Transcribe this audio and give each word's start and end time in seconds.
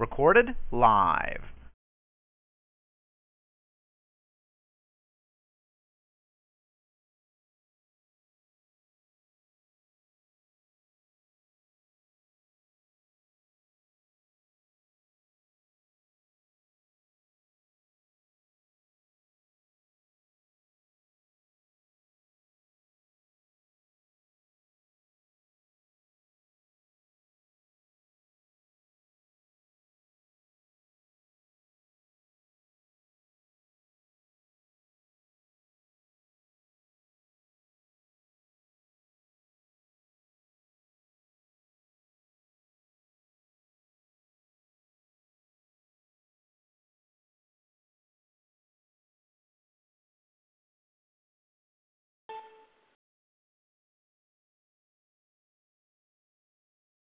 Recorded 0.00 0.54
live. 0.72 1.49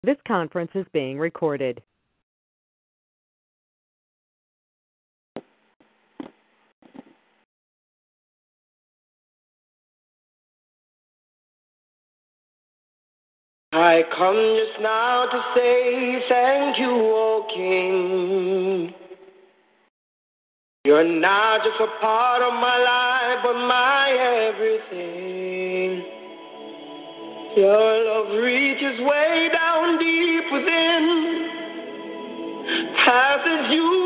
This 0.03 0.17
conference 0.27 0.71
is 0.73 0.85
being 0.93 1.19
recorded. 1.19 1.83
I 13.73 14.03
come 14.17 14.57
just 14.59 14.81
now 14.81 15.27
to 15.31 15.43
say 15.55 16.23
thank 16.27 16.79
you, 16.79 16.89
O 16.89 17.47
King. 17.55 18.93
You're 20.83 21.03
not 21.03 21.63
just 21.63 21.79
a 21.79 22.01
part 22.01 22.41
of 22.41 22.53
my 22.55 22.77
life, 22.77 23.43
but 23.43 23.53
my 23.53 24.49
everything. 24.49 25.40
Your 27.55 28.05
love 28.05 28.31
reaches 28.41 28.97
way 29.01 29.49
down 29.51 29.99
deep 29.99 30.45
within, 30.53 31.49
passes 33.03 33.69
human 33.69 34.00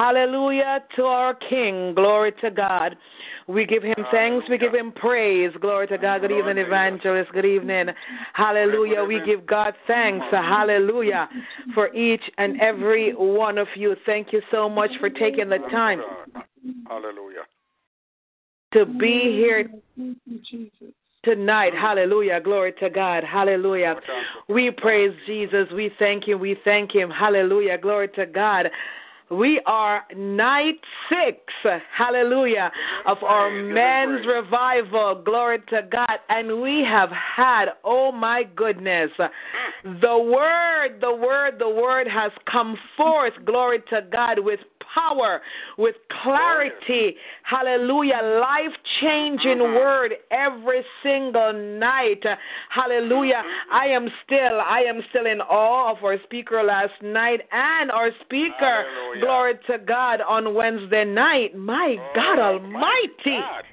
Hallelujah 0.00 0.82
to 0.96 1.02
our 1.02 1.34
King. 1.34 1.92
Glory 1.94 2.32
to 2.40 2.50
God. 2.50 2.96
We 3.46 3.66
give 3.66 3.82
him 3.82 3.96
thanks. 4.10 4.48
We 4.48 4.56
give 4.56 4.72
him 4.72 4.92
praise. 4.92 5.50
Glory 5.60 5.88
to 5.88 5.98
God. 5.98 6.22
Good 6.22 6.32
evening, 6.32 6.56
evangelist. 6.56 7.30
Good 7.32 7.44
evening. 7.44 7.88
Hallelujah. 8.32 9.04
We 9.04 9.20
give 9.26 9.46
God 9.46 9.74
thanks. 9.86 10.24
Hallelujah. 10.30 11.28
For 11.74 11.94
each 11.94 12.22
and 12.38 12.58
every 12.62 13.12
one 13.12 13.58
of 13.58 13.66
you. 13.76 13.94
Thank 14.06 14.32
you 14.32 14.40
so 14.50 14.70
much 14.70 14.90
for 15.00 15.10
taking 15.10 15.50
the 15.50 15.58
time. 15.70 16.00
Hallelujah. 16.88 17.42
To 18.72 18.86
be 18.86 19.36
here 19.36 19.68
tonight. 21.24 21.74
Hallelujah. 21.74 22.40
Glory 22.40 22.72
to 22.80 22.88
God. 22.88 23.22
Hallelujah. 23.22 23.96
We 24.48 24.70
praise 24.70 25.14
Jesus. 25.26 25.66
We 25.74 25.90
thank 25.98 26.26
Him. 26.26 26.40
We 26.40 26.56
thank 26.64 26.94
Him. 26.94 27.10
Hallelujah. 27.10 27.76
Glory 27.76 28.08
to 28.16 28.24
God. 28.24 28.70
We 29.30 29.60
are 29.66 30.02
night 30.16 30.80
six, 31.08 31.38
hallelujah, 31.96 32.72
of 33.06 33.18
our 33.22 33.50
men's 33.50 34.26
revival. 34.26 35.22
Glory 35.24 35.58
to 35.68 35.82
God. 35.90 36.18
And 36.28 36.60
we 36.60 36.84
have 36.84 37.10
had, 37.10 37.66
oh 37.84 38.10
my 38.10 38.42
goodness, 38.56 39.10
the 39.84 40.18
word, 40.18 41.00
the 41.00 41.14
word, 41.14 41.60
the 41.60 41.68
word 41.68 42.08
has 42.08 42.32
come 42.50 42.76
forth, 42.96 43.34
glory 43.44 43.78
to 43.90 44.02
God, 44.10 44.40
with 44.40 44.60
power, 44.94 45.40
with 45.78 45.96
clarity. 46.22 47.16
Hallelujah. 47.42 48.20
Life 48.40 48.74
changing 49.00 49.58
word 49.60 50.14
every 50.30 50.84
single 51.02 51.52
night. 51.52 52.22
Hallelujah. 52.68 53.42
I 53.72 53.86
am 53.86 54.08
still, 54.24 54.60
I 54.60 54.80
am 54.88 55.00
still 55.10 55.26
in 55.26 55.40
awe 55.40 55.92
of 55.96 56.04
our 56.04 56.16
speaker 56.24 56.62
last 56.62 56.92
night 57.02 57.40
and 57.52 57.90
our 57.90 58.10
speaker, 58.24 58.54
Hallelujah. 58.60 59.20
glory 59.20 59.54
to 59.68 59.78
God, 59.78 60.20
on 60.20 60.54
Wednesday 60.54 61.04
night. 61.04 61.56
My 61.56 61.96
God 62.14 62.38
Oh, 62.38 62.42
Almighty. 62.54 63.08
God. 63.26 63.64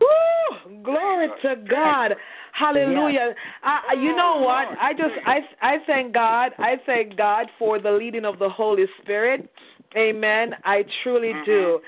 Woo! 0.00 0.82
Glory 0.82 1.28
to 1.42 1.56
God. 1.68 2.14
Hallelujah. 2.52 3.34
I, 3.62 3.80
I- 3.90 3.94
you 3.94 4.14
know 4.16 4.38
what? 4.38 4.68
I 4.80 4.92
just 4.92 5.14
I 5.26 5.40
I 5.60 5.76
thank 5.86 6.14
God. 6.14 6.52
I 6.58 6.76
thank 6.86 7.16
God 7.16 7.46
for 7.58 7.78
the 7.78 7.90
leading 7.90 8.24
of 8.24 8.38
the 8.38 8.48
Holy 8.48 8.84
Spirit. 9.02 9.50
Amen. 9.96 10.54
I 10.64 10.84
truly 11.02 11.32
do. 11.44 11.80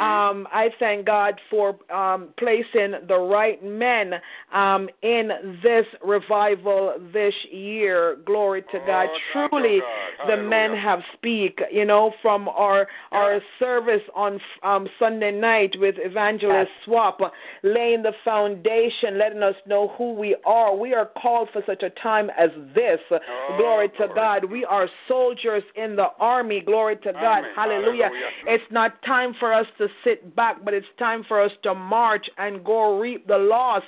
Um, 0.00 0.48
I 0.52 0.68
thank 0.78 1.06
God 1.06 1.40
for 1.48 1.76
um, 1.92 2.28
placing 2.38 2.94
the 3.08 3.16
right 3.16 3.62
men 3.64 4.14
um, 4.52 4.88
in 5.02 5.30
this 5.62 5.86
revival 6.04 6.94
this 7.12 7.34
year. 7.50 8.18
Glory 8.26 8.62
to 8.62 8.78
God. 8.86 9.06
Oh, 9.08 9.14
you, 9.14 9.48
Truly, 9.48 9.80
God. 10.18 10.36
the 10.36 10.42
men 10.42 10.76
have 10.76 11.00
speak. 11.14 11.60
You 11.70 11.84
know, 11.84 12.12
from 12.22 12.48
our 12.48 12.88
our 13.12 13.40
service 13.58 14.02
on 14.14 14.40
um, 14.62 14.88
Sunday 14.98 15.32
night 15.32 15.74
with 15.78 15.94
Evangelist 15.98 16.70
Swap, 16.84 17.20
uh, 17.20 17.28
laying 17.62 18.02
the 18.02 18.12
foundation, 18.24 19.18
letting 19.18 19.42
us 19.42 19.54
know 19.66 19.94
who 19.96 20.14
we 20.14 20.36
are. 20.44 20.74
We 20.74 20.94
are 20.94 21.10
called 21.20 21.48
for 21.52 21.62
such 21.66 21.82
a 21.82 21.90
time 22.02 22.30
as 22.38 22.50
this. 22.74 22.98
glory 23.56 23.88
to. 24.00 24.06
God. 24.16 24.50
We 24.50 24.64
are 24.64 24.88
soldiers 25.06 25.62
in 25.76 25.94
the 25.94 26.06
army. 26.18 26.60
Glory 26.60 26.96
to 26.96 27.12
God. 27.12 27.44
Amen. 27.46 27.54
Hallelujah. 27.56 28.04
Hallelujah. 28.04 28.30
It's 28.46 28.64
not 28.70 29.02
time 29.04 29.34
for 29.38 29.52
us 29.52 29.66
to 29.78 29.88
sit 30.04 30.34
back, 30.36 30.64
but 30.64 30.74
it's 30.74 30.86
time 30.98 31.24
for 31.28 31.40
us 31.40 31.50
to 31.62 31.74
march 31.74 32.26
and 32.38 32.64
go 32.64 32.98
reap 32.98 33.26
the 33.26 33.38
lost 33.38 33.86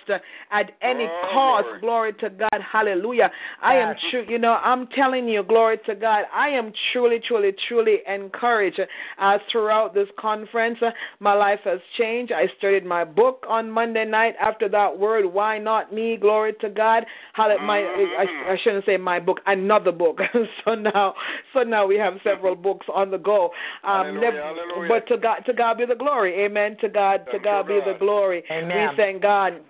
at 0.51 0.71
any 0.83 1.05
Oh, 1.05 1.29
cost. 1.33 1.65
glory. 1.81 1.81
Glory 1.89 2.13
to 2.15 2.31
God. 2.31 2.61
Hallelujah. 2.73 3.31
I 3.63 3.75
am 3.77 3.95
true. 4.11 4.25
You 4.29 4.39
know, 4.39 4.55
I'm 4.55 4.87
telling 4.89 5.27
you, 5.29 5.43
glory 5.43 5.79
to 5.87 5.95
God. 5.95 6.25
I 6.35 6.49
am 6.51 6.73
truly, 6.93 7.19
truly, 7.27 7.53
truly 7.69 7.99
encouraged 8.07 8.81
uh, 9.19 9.39
throughout 9.51 9.95
this 9.95 10.09
conference. 10.19 10.79
Uh, 10.83 10.91
my 11.21 11.33
life 11.35 11.61
has 11.65 11.81
changed. 11.97 12.33
I 12.33 12.47
started 12.59 12.85
my 12.85 13.05
book 13.05 13.45
on 13.49 13.71
Monday 13.71 14.05
night 14.05 14.35
after 14.41 14.69
that 14.69 14.99
word. 14.99 15.25
Why 15.27 15.59
not 15.59 15.93
me? 15.93 16.17
Glory 16.17 16.53
to 16.61 16.69
God. 16.69 17.05
Hall- 17.35 17.57
my, 17.67 17.79
I, 17.81 18.53
I 18.53 18.57
shouldn't 18.63 18.85
say 18.85 18.97
my 18.97 19.19
book. 19.19 19.41
Another 19.47 19.93
book. 19.93 20.19
so 20.65 20.75
now, 20.75 21.15
so 21.55 21.63
now 21.63 21.87
we 21.87 21.97
have 21.97 22.15
several 22.23 22.55
books 22.55 22.87
on 22.95 23.11
the 23.11 23.19
go. 23.19 23.48
Um, 23.85 24.07
Hallelujah, 24.07 24.43
hallelujah. 24.43 24.89
But 24.89 25.07
to 25.09 25.19
God, 25.19 25.41
to 25.47 25.53
God 25.53 25.79
be 25.79 25.87
the 25.87 25.95
glory. 25.95 26.45
Amen. 26.45 26.77
To 26.81 26.89
God, 26.89 27.25
to 27.27 27.33
Thank 27.33 27.45
God 27.45 27.69
be 27.69 27.81
the 27.85 27.97
glory. 27.99 28.45
Amen. 28.51 28.91
We 28.91 28.97
thank 28.97 29.23
God. 29.23 29.61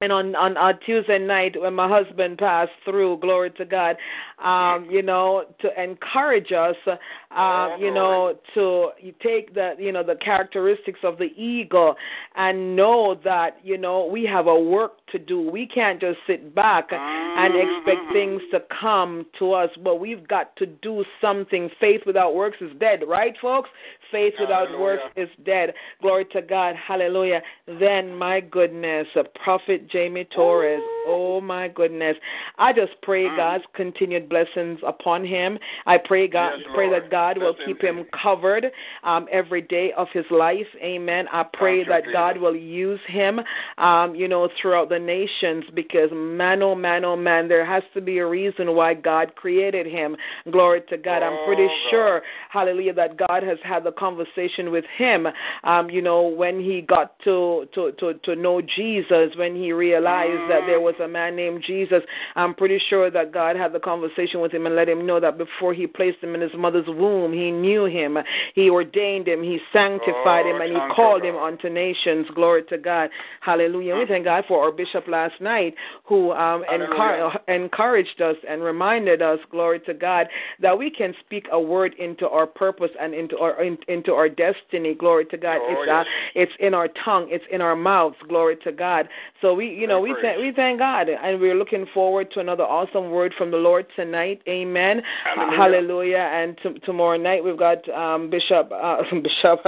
And 0.00 0.10
on, 0.10 0.34
on 0.34 0.56
on 0.56 0.80
Tuesday 0.84 1.18
night 1.18 1.54
when 1.60 1.74
my 1.74 1.88
husband 1.88 2.38
passed 2.38 2.72
through, 2.84 3.18
glory 3.18 3.52
to 3.52 3.64
God, 3.64 3.96
um, 4.42 4.88
you 4.90 5.02
know, 5.02 5.44
to 5.60 5.82
encourage 5.82 6.52
us, 6.52 6.76
uh, 6.86 7.76
you 7.78 7.92
know, 7.94 8.36
to 8.54 8.90
take 9.22 9.54
the 9.54 9.74
you 9.78 9.92
know 9.92 10.02
the 10.02 10.16
characteristics 10.16 11.00
of 11.02 11.18
the 11.18 11.30
eagle 11.36 11.94
and 12.34 12.76
know 12.76 13.18
that 13.24 13.58
you 13.62 13.78
know 13.78 14.06
we 14.06 14.24
have 14.24 14.46
a 14.46 14.58
work 14.58 14.92
to 15.12 15.18
do. 15.18 15.40
We 15.40 15.66
can't 15.66 16.00
just 16.00 16.18
sit 16.26 16.54
back 16.54 16.88
and 16.90 17.54
expect 17.54 18.12
things 18.12 18.42
to 18.50 18.62
come 18.80 19.26
to 19.38 19.52
us, 19.52 19.70
but 19.82 20.00
we've 20.00 20.26
got 20.26 20.56
to 20.56 20.66
do 20.66 21.04
something. 21.20 21.70
Faith 21.80 22.02
without 22.06 22.34
works 22.34 22.58
is 22.60 22.70
dead, 22.80 23.00
right, 23.06 23.34
folks? 23.40 23.70
Faith 24.10 24.34
without 24.38 24.68
Hallelujah. 24.68 24.82
works 24.82 25.02
is 25.16 25.28
dead. 25.44 25.72
Glory 26.02 26.26
to 26.32 26.42
God. 26.42 26.74
Hallelujah. 26.76 27.40
Then, 27.66 28.14
my 28.14 28.40
goodness, 28.40 29.06
uh, 29.16 29.22
Prophet 29.42 29.88
Jamie 29.90 30.26
Torres. 30.34 30.82
Oh, 31.06 31.40
my 31.40 31.68
goodness. 31.68 32.16
I 32.58 32.72
just 32.72 32.92
pray 33.02 33.24
God's 33.36 33.64
continued 33.74 34.28
blessings 34.32 34.78
upon 34.86 35.24
him. 35.24 35.58
I 35.86 35.96
pray 35.98 36.26
God, 36.28 36.52
Yes, 36.58 36.68
pray 36.74 36.88
that 36.90 37.10
God 37.10 37.38
will 37.38 37.54
keep 37.66 37.80
him. 37.82 38.04
covered 38.22 38.64
um, 39.04 39.26
every 39.30 39.62
day 39.62 39.88
of 39.96 40.06
his 40.12 40.24
life. 40.30 40.66
Amen. 40.82 41.26
I 41.32 41.42
pray 41.60 41.78
you, 41.80 41.84
that. 41.86 42.02
God 42.12 42.38
will 42.38 42.56
use 42.56 43.00
him, 43.08 43.40
um, 43.78 44.14
you 44.14 44.28
know, 44.28 44.48
throughout 44.60 44.88
the 44.88 44.98
nations 44.98 45.64
because, 45.74 46.10
man, 46.12 46.62
oh, 46.62 46.74
man, 46.74 47.04
oh, 47.04 47.16
man, 47.16 47.48
there 47.48 47.64
has 47.66 47.82
to 47.94 48.00
be 48.00 48.18
a 48.18 48.26
reason 48.26 48.74
why 48.74 48.94
God 48.94 49.34
created 49.36 49.86
him. 49.86 50.16
Glory 50.50 50.80
to 50.90 50.96
God. 50.96 51.22
I'm 51.22 51.38
pretty 51.46 51.62
Oh, 51.64 51.68
God. 51.68 51.90
sure, 51.90 52.22
hallelujah, 52.50 52.94
that 52.94 53.16
God 53.16 53.42
has 53.42 53.58
had 53.64 53.84
the 53.84 53.92
conversation 53.92 54.70
with 54.70 54.84
him, 54.96 55.26
um, 55.64 55.90
you 55.90 56.02
know, 56.02 56.22
when 56.22 56.60
he 56.60 56.80
got 56.80 57.18
to, 57.24 57.66
to, 57.74 57.92
to, 58.00 58.14
to 58.24 58.36
know 58.36 58.60
Jesus, 58.60 59.28
when 59.36 59.54
he 59.54 59.72
realized 59.72 60.42
that 60.50 60.62
there 60.66 60.80
was 60.80 60.94
a 61.02 61.08
man 61.08 61.36
named 61.36 61.62
Jesus. 61.66 62.02
I'm 62.36 62.54
pretty 62.54 62.80
sure 62.90 63.10
that 63.10 63.32
God 63.32 63.56
had 63.56 63.72
the 63.72 63.80
conversation 63.80 64.21
with 64.40 64.52
him 64.52 64.66
and 64.66 64.76
let 64.76 64.88
him 64.88 65.06
know 65.06 65.20
that 65.20 65.38
before 65.38 65.74
he 65.74 65.86
placed 65.86 66.18
him 66.22 66.34
in 66.34 66.40
his 66.40 66.52
mother's 66.56 66.86
womb, 66.86 67.32
he 67.32 67.50
knew 67.50 67.84
him, 67.84 68.18
he 68.54 68.70
ordained 68.70 69.28
him, 69.28 69.42
he 69.42 69.58
sanctified 69.72 70.46
Oh, 70.46 70.56
him, 70.56 70.60
and 70.60 70.72
he 70.72 70.94
called 70.94 71.24
him 71.24 71.36
unto 71.36 71.68
nations. 71.68 72.26
Glory 72.34 72.62
to 72.64 72.78
God. 72.78 73.10
Hallelujah. 73.40 73.96
We 73.96 74.06
thank 74.06 74.24
God 74.24 74.44
for 74.46 74.62
our 74.62 74.72
bishop 74.72 75.06
last 75.08 75.40
night 75.40 75.74
who 76.04 76.32
um, 76.32 76.64
encour- 76.72 77.38
encouraged 77.48 78.20
us 78.20 78.36
and 78.48 78.62
reminded 78.62 79.22
us, 79.22 79.38
glory 79.50 79.80
to 79.80 79.94
God, 79.94 80.26
that 80.60 80.76
we 80.76 80.90
can 80.90 81.14
speak 81.24 81.46
a 81.52 81.60
word 81.60 81.94
into 81.98 82.28
our 82.28 82.46
purpose 82.46 82.90
and 83.00 83.14
into 83.14 83.38
our 83.38 83.62
in, 83.62 83.76
into 83.88 84.12
our 84.12 84.28
destiny. 84.28 84.94
Glory 84.94 85.24
to 85.26 85.36
God. 85.36 85.58
Oh, 85.60 85.72
it's 85.72 85.82
yes. 85.86 86.06
uh, 86.06 86.40
it's 86.40 86.52
in 86.60 86.74
our 86.74 86.88
tongue. 87.04 87.28
It's 87.30 87.44
in 87.50 87.60
our 87.60 87.76
mouths. 87.76 88.16
Glory 88.28 88.56
to 88.64 88.72
God. 88.72 89.08
So 89.40 89.54
we, 89.54 89.68
you 89.68 89.86
know, 89.86 90.00
we 90.00 90.14
thank 90.22 90.38
we 90.38 90.52
thank 90.52 90.78
God, 90.78 91.08
and 91.08 91.40
we're 91.40 91.54
looking 91.54 91.86
forward 91.92 92.30
to 92.32 92.40
another 92.40 92.64
awesome 92.64 93.10
word 93.10 93.32
from 93.36 93.50
the 93.50 93.56
Lord 93.56 93.86
tonight. 93.96 94.11
Amen. 94.14 95.02
Hallelujah. 95.24 95.56
Hallelujah. 95.56 96.30
And 96.32 96.58
t- 96.62 96.80
tomorrow 96.84 97.18
night 97.18 97.44
we've 97.44 97.58
got 97.58 97.86
um, 97.90 98.30
Bishop 98.30 98.70
uh, 98.72 98.98
Bishop. 99.12 99.60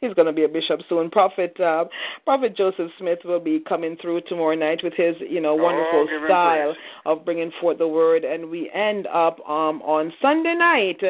He's 0.00 0.14
going 0.14 0.26
to 0.26 0.32
be 0.32 0.44
a 0.44 0.48
bishop 0.48 0.80
soon. 0.88 1.10
Prophet 1.10 1.58
uh, 1.60 1.84
Prophet 2.24 2.56
Joseph 2.56 2.90
Smith 2.98 3.20
will 3.24 3.40
be 3.40 3.60
coming 3.60 3.96
through 4.00 4.22
tomorrow 4.22 4.54
night 4.54 4.80
with 4.82 4.94
his, 4.94 5.14
you 5.20 5.40
know, 5.40 5.54
wonderful 5.54 5.92
Oh, 5.92 6.24
style 6.26 6.74
of 7.04 7.24
bringing 7.24 7.50
forth 7.60 7.78
the 7.78 7.88
word, 7.88 8.24
and 8.24 8.50
we 8.50 8.70
end 8.72 9.06
up 9.08 9.38
um, 9.48 9.82
on 9.82 10.12
Sunday 10.20 10.54
night 10.54 11.00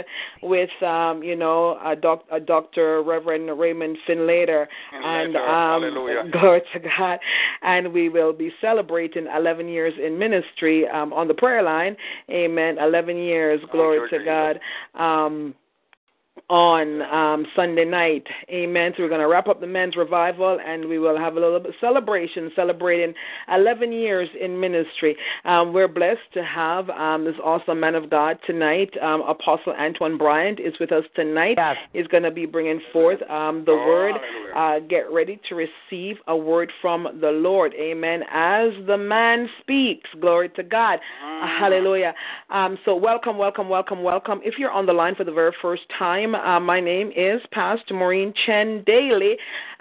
with, 0.43 0.71
um, 0.83 1.23
you 1.23 1.37
know, 1.37 1.79
a, 1.85 1.95
doc- 1.95 2.25
a 2.31 2.41
Doctor 2.41 3.03
Reverend 3.03 3.59
Raymond 3.59 3.97
Finlater, 4.09 4.67
and 4.93 5.35
Finlater, 5.35 5.49
um, 5.49 6.31
glory 6.33 6.63
to 6.73 6.81
God, 6.81 7.19
and 7.63 7.93
we 7.93 8.09
will 8.09 8.33
be 8.33 8.51
celebrating 8.61 9.27
11 9.35 9.69
years 9.69 9.93
in 10.05 10.19
ministry 10.19 10.89
um, 10.89 11.13
on 11.13 11.29
the 11.29 11.35
prayer 11.35 11.63
line. 11.63 11.97
Amen. 12.31 12.62
11 12.79 13.17
years, 13.17 13.61
glory 13.71 14.09
you, 14.11 14.19
to 14.19 14.25
God. 14.25 14.61
Um, 14.95 15.55
on 16.49 17.03
um, 17.03 17.47
Sunday 17.57 17.85
night. 17.85 18.25
Amen. 18.51 18.93
So 18.97 19.03
we're 19.03 19.09
going 19.09 19.21
to 19.21 19.29
wrap 19.29 19.49
up 19.49 19.61
the 19.61 19.67
men's 19.67 19.97
revival 19.97 20.59
and 20.65 20.89
we 20.89 20.99
will 20.99 21.19
have 21.19 21.37
a 21.37 21.41
little 21.41 21.61
bit 21.61 21.75
celebration 21.81 22.51
celebrating 22.55 23.15
11 23.53 23.93
years 23.93 24.29
in 24.41 24.59
ministry. 24.59 25.17
Um, 25.45 25.73
we're 25.73 25.89
blessed 25.89 26.21
to 26.35 26.45
have 26.45 26.89
um, 26.91 27.25
this 27.25 27.35
awesome 27.43 27.81
man 27.81 27.95
of 27.95 28.11
God 28.11 28.39
tonight. 28.47 28.91
Um, 29.03 29.23
Apostle 29.23 29.75
Antwan 29.75 30.19
Bryant 30.19 30.61
is 30.61 30.75
with 30.81 30.93
us 30.93 31.05
tonight. 31.15 31.55
Yes. 31.57 31.77
He's 31.93 32.07
going 32.07 32.23
to 32.23 32.31
be 32.31 32.47
bringing 32.47 32.81
forth 32.93 33.21
um, 33.31 33.65
the 33.67 33.73
Oh, 33.73 33.87
word. 33.87 34.15
Uh, 34.55 34.81
get 34.81 35.11
ready 35.11 35.41
to 35.49 35.55
receive 35.55 36.17
a 36.27 36.37
word 36.37 36.71
from 36.81 37.09
the 37.21 37.31
Lord. 37.31 37.73
Amen. 37.75 38.23
As 38.31 38.71
the 38.87 38.99
man 38.99 39.49
speaks, 39.61 40.09
glory 40.21 40.51
to 40.51 40.63
God. 40.63 40.99
Uh, 41.25 41.47
hallelujah. 41.59 42.15
Um, 42.51 42.79
so, 42.85 42.95
welcome, 42.95 43.39
welcome, 43.39 43.69
welcome, 43.69 44.03
welcome. 44.03 44.41
If 44.45 44.55
you're 44.59 44.71
on 44.71 44.87
the 44.87 44.93
line 44.93 45.15
for 45.15 45.25
the 45.25 45.33
very 45.33 45.53
first 45.63 45.83
time, 45.99 46.32
uh, 46.35 46.61
my 46.61 46.81
name 46.81 47.11
is 47.17 47.41
Pastor 47.53 47.95
Maureen 47.95 48.33
Chen 48.47 48.83
Daly, 48.87 49.37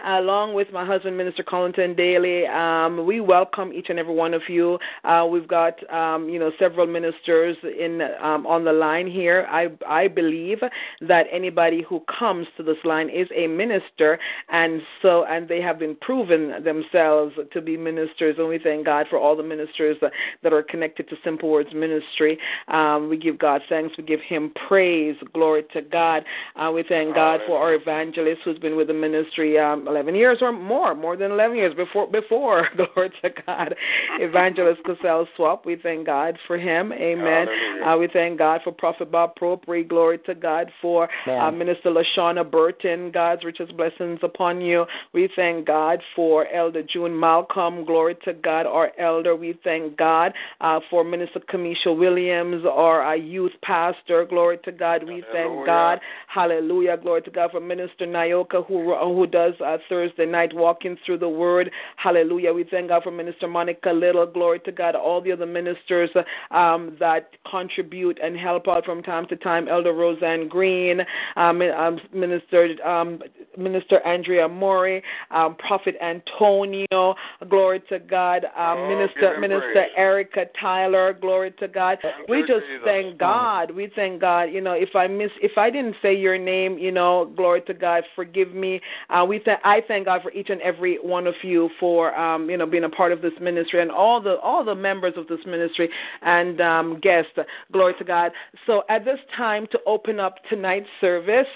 along 0.05 0.53
with 0.53 0.67
my 0.71 0.85
husband, 0.85 1.17
Minister 1.17 1.43
Collington 1.43 1.95
Daly. 1.95 2.45
Um, 2.47 3.05
we 3.05 3.19
welcome 3.19 3.71
each 3.73 3.87
and 3.89 3.99
every 3.99 4.13
one 4.13 4.33
of 4.33 4.41
you. 4.47 4.79
Uh, 5.03 5.27
we've 5.29 5.47
got, 5.47 5.75
um, 5.93 6.29
you 6.29 6.39
know, 6.39 6.51
several 6.59 6.87
ministers 6.87 7.57
in 7.63 8.01
um, 8.21 8.45
on 8.47 8.65
the 8.65 8.73
line 8.73 9.07
here. 9.07 9.47
I 9.49 9.67
I 9.87 10.07
believe 10.07 10.59
that 11.01 11.25
anybody 11.31 11.83
who 11.87 12.01
comes 12.19 12.47
to 12.57 12.63
this 12.63 12.77
line 12.83 13.09
is 13.09 13.27
a 13.35 13.47
minister, 13.47 14.19
and 14.49 14.81
so 15.01 15.25
and 15.25 15.47
they 15.47 15.61
have 15.61 15.79
been 15.79 15.95
proven 15.95 16.63
themselves 16.63 17.35
to 17.51 17.61
be 17.61 17.77
ministers. 17.77 18.35
And 18.37 18.47
we 18.47 18.59
thank 18.59 18.85
God 18.85 19.07
for 19.09 19.19
all 19.19 19.35
the 19.35 19.43
ministers 19.43 19.97
that, 20.01 20.11
that 20.43 20.53
are 20.53 20.63
connected 20.63 21.09
to 21.09 21.15
Simple 21.23 21.49
Words 21.49 21.73
Ministry. 21.73 22.37
Um, 22.67 23.09
we 23.09 23.17
give 23.17 23.37
God 23.37 23.61
thanks. 23.69 23.97
We 23.97 24.03
give 24.03 24.21
Him 24.21 24.51
praise. 24.67 25.15
Glory 25.33 25.63
to 25.73 25.81
God. 25.81 26.23
Uh, 26.55 26.71
we 26.73 26.83
thank 26.87 27.15
God 27.15 27.41
for 27.45 27.57
our 27.59 27.73
evangelist 27.73 28.41
who's 28.43 28.57
been 28.59 28.75
with 28.75 28.87
the 28.87 28.93
ministry 28.93 29.59
um, 29.59 29.87
11 29.91 30.15
years 30.15 30.37
or 30.41 30.51
more, 30.51 30.95
more 30.95 31.15
than 31.17 31.31
11 31.31 31.57
years 31.57 31.75
before. 31.75 32.07
Before, 32.07 32.67
glory 32.75 33.11
to 33.21 33.29
God, 33.45 33.75
Evangelist 34.19 34.81
Cassell 34.85 35.27
Swap. 35.35 35.65
We 35.65 35.75
thank 35.75 36.05
God 36.05 36.37
for 36.47 36.57
him. 36.57 36.91
Amen. 36.93 37.47
Uh, 37.85 37.97
we 37.97 38.07
thank 38.11 38.37
God 38.37 38.61
for 38.63 38.71
Prophet 38.71 39.11
Bob 39.11 39.35
Propri. 39.35 39.87
Glory 39.87 40.17
to 40.19 40.35
God 40.35 40.71
for 40.81 41.09
uh, 41.27 41.51
Minister 41.51 41.89
Lashana 41.89 42.49
Burton. 42.49 43.11
God's 43.11 43.43
richest 43.43 43.75
blessings 43.75 44.19
upon 44.23 44.61
you. 44.61 44.85
We 45.13 45.29
thank 45.35 45.67
God 45.67 45.99
for 46.15 46.47
Elder 46.47 46.83
June 46.83 47.19
Malcolm. 47.19 47.85
Glory 47.85 48.15
to 48.25 48.33
God, 48.33 48.65
our 48.65 48.91
elder. 48.97 49.35
We 49.35 49.57
thank 49.63 49.97
God 49.97 50.33
uh, 50.61 50.79
for 50.89 51.03
Minister 51.03 51.39
Kamisha 51.39 51.95
Williams, 51.97 52.63
our 52.65 53.05
uh, 53.05 53.13
youth 53.13 53.51
pastor. 53.63 54.25
Glory 54.25 54.59
to 54.63 54.71
God. 54.71 55.03
We 55.03 55.23
thank 55.31 55.65
God. 55.65 55.99
Hallelujah. 56.27 56.97
Glory 56.97 57.21
to 57.23 57.31
God 57.31 57.51
for 57.51 57.59
Minister 57.59 58.05
Nayoka, 58.05 58.65
who 58.65 58.95
who 58.95 59.27
does 59.27 59.53
uh, 59.65 59.77
Thursday 59.89 60.25
night 60.25 60.53
walking 60.53 60.97
through 61.05 61.19
the 61.19 61.29
Word. 61.29 61.71
Hallelujah. 61.97 62.53
We 62.53 62.63
thank 62.63 62.89
God 62.89 63.03
for 63.03 63.11
Minister 63.11 63.47
Monica 63.47 63.91
Little. 63.91 64.25
Glory 64.25 64.59
to 64.61 64.71
God. 64.71 64.95
All 64.95 65.21
the 65.21 65.31
other 65.31 65.45
ministers 65.45 66.09
um, 66.51 66.95
that 66.99 67.29
contribute 67.49 68.19
and 68.23 68.37
help 68.37 68.67
out 68.67 68.85
from 68.85 69.03
time 69.03 69.27
to 69.27 69.35
time. 69.35 69.67
Elder 69.67 69.93
Roseanne 69.93 70.47
Green, 70.47 71.01
um, 71.35 71.61
um, 71.61 71.99
Minister 72.13 72.75
um, 72.85 73.19
Minister 73.57 74.05
Andrea 74.05 74.47
Mori, 74.47 75.03
um, 75.31 75.55
Prophet 75.55 75.95
Antonio. 76.01 77.15
Glory 77.49 77.81
to 77.89 77.99
God. 77.99 78.45
Um, 78.57 78.79
Oh, 78.81 78.87
Minister 78.89 79.39
Minister 79.39 79.73
praise. 79.73 79.89
Erica 79.97 80.45
Tyler. 80.59 81.13
Glory 81.13 81.51
to 81.59 81.67
God. 81.67 81.97
We 82.27 82.41
just 82.41 82.65
thank 82.83 83.17
God. 83.17 83.71
We 83.71 83.91
thank 83.95 84.21
God. 84.21 84.43
You 84.43 84.61
know, 84.61 84.73
if 84.73 84.95
I 84.95 85.07
miss, 85.07 85.31
if 85.41 85.57
I 85.57 85.69
didn't 85.69 85.95
say 86.01 86.15
your 86.15 86.37
name, 86.37 86.77
you 86.77 86.91
know, 86.91 87.31
glory 87.35 87.61
to 87.61 87.73
God. 87.73 88.03
Forgive 88.15 88.53
me. 88.53 88.81
Uh, 89.09 89.25
we 89.27 89.39
th- 89.39 89.57
I 89.71 89.79
thank 89.87 90.03
God 90.03 90.21
for 90.21 90.33
each 90.33 90.49
and 90.49 90.61
every 90.61 90.97
one 91.01 91.27
of 91.27 91.33
you 91.43 91.69
for 91.79 92.13
um, 92.19 92.49
you 92.49 92.57
know 92.57 92.65
being 92.65 92.83
a 92.83 92.89
part 92.89 93.13
of 93.13 93.21
this 93.21 93.31
ministry 93.39 93.81
and 93.81 93.89
all 93.89 94.21
the 94.21 94.35
all 94.43 94.65
the 94.65 94.75
members 94.75 95.13
of 95.15 95.27
this 95.27 95.39
ministry 95.45 95.89
and 96.21 96.59
um, 96.59 96.99
guests. 97.01 97.31
Glory 97.71 97.93
to 97.97 98.03
God. 98.03 98.33
So 98.67 98.83
at 98.89 99.05
this 99.05 99.19
time 99.37 99.67
to 99.71 99.79
open 99.85 100.19
up 100.19 100.35
tonight's 100.49 100.89
service, 100.99 101.47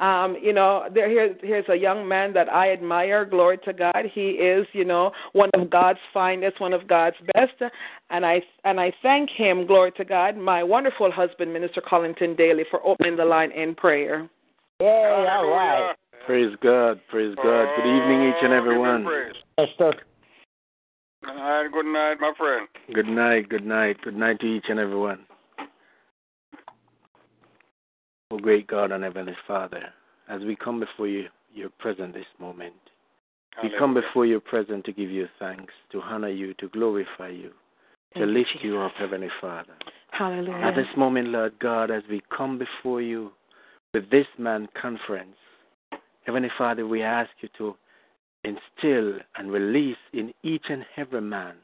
um, 0.00 0.36
you 0.40 0.52
know, 0.52 0.84
there 0.94 1.10
here 1.10 1.34
here's 1.42 1.68
a 1.68 1.74
young 1.74 2.06
man 2.06 2.32
that 2.34 2.48
I 2.48 2.72
admire. 2.72 3.24
Glory 3.24 3.58
to 3.64 3.72
God. 3.72 4.04
He 4.14 4.30
is 4.30 4.64
you 4.72 4.84
know 4.84 5.10
one 5.32 5.50
of 5.54 5.68
God's 5.68 5.98
finest, 6.14 6.60
one 6.60 6.72
of 6.72 6.86
God's 6.86 7.16
best, 7.34 7.72
and 8.10 8.24
I 8.24 8.40
and 8.62 8.78
I 8.78 8.92
thank 9.02 9.30
him. 9.30 9.66
Glory 9.66 9.90
to 9.96 10.04
God. 10.04 10.36
My 10.36 10.62
wonderful 10.62 11.10
husband, 11.10 11.52
Minister 11.52 11.80
Collington 11.80 12.36
Daly, 12.36 12.62
for 12.70 12.86
opening 12.86 13.16
the 13.16 13.24
line 13.24 13.50
in 13.50 13.74
prayer. 13.74 14.30
Yay, 14.80 14.86
all 14.86 15.50
right. 15.50 15.96
Hallelujah. 16.26 16.56
Praise 16.56 16.58
God, 16.62 17.00
praise 17.10 17.34
God. 17.36 17.66
Good 17.76 17.86
evening, 17.86 18.28
each 18.28 18.42
and 18.42 18.52
oh, 18.52 18.56
every 18.56 18.76
Oh, 18.76 18.82
give 18.84 18.94
him 18.94 19.04
one. 19.04 19.04
praise. 19.04 19.34
Esther. 19.58 19.92
Good 21.24 21.34
night, 21.34 21.68
good 21.72 21.86
night, 21.86 22.16
my 22.20 22.32
friend. 22.36 22.68
Good 22.94 23.06
night, 23.06 23.48
good 23.48 23.64
night, 23.66 23.96
good 24.02 24.16
night 24.16 24.40
to 24.40 24.46
each 24.46 24.64
and 24.68 24.78
every 24.78 24.96
one. 24.96 25.24
Oh, 28.30 28.38
great 28.38 28.66
God 28.66 28.92
and 28.92 29.04
Heavenly 29.04 29.36
Father, 29.46 29.82
as 30.28 30.42
we 30.42 30.54
come 30.56 30.80
before 30.80 31.08
you, 31.08 31.26
your 31.54 31.70
present 31.78 32.14
this 32.14 32.26
moment, 32.38 32.74
we 33.62 33.70
come 33.78 33.94
before 33.94 34.24
your 34.26 34.38
presence 34.40 34.82
to 34.84 34.92
give 34.92 35.10
you 35.10 35.26
thanks, 35.40 35.72
to 35.90 36.00
honor 36.00 36.28
you, 36.28 36.54
to 36.54 36.68
glorify 36.68 37.28
you, 37.28 37.48
to 37.48 37.54
Thank 38.14 38.26
you, 38.26 38.32
lift 38.38 38.50
you 38.62 38.72
Jesus. 38.72 38.82
up, 38.84 38.92
Heavenly 38.98 39.30
Father. 39.40 39.72
Hallelujah. 40.12 40.64
At 40.64 40.76
this 40.76 40.86
moment, 40.96 41.28
Lord 41.28 41.58
God, 41.58 41.90
as 41.90 42.02
we 42.08 42.22
come 42.36 42.58
before 42.58 43.00
you 43.02 43.32
with 43.94 44.08
this 44.10 44.26
man 44.38 44.68
conference, 44.80 45.34
Heavenly 46.28 46.50
Father, 46.58 46.86
we 46.86 47.00
ask 47.02 47.30
you 47.40 47.48
to 47.56 47.74
instill 48.44 49.18
and 49.38 49.50
release 49.50 49.96
in 50.12 50.34
each 50.42 50.64
and 50.68 50.84
every 50.98 51.22
man 51.22 51.54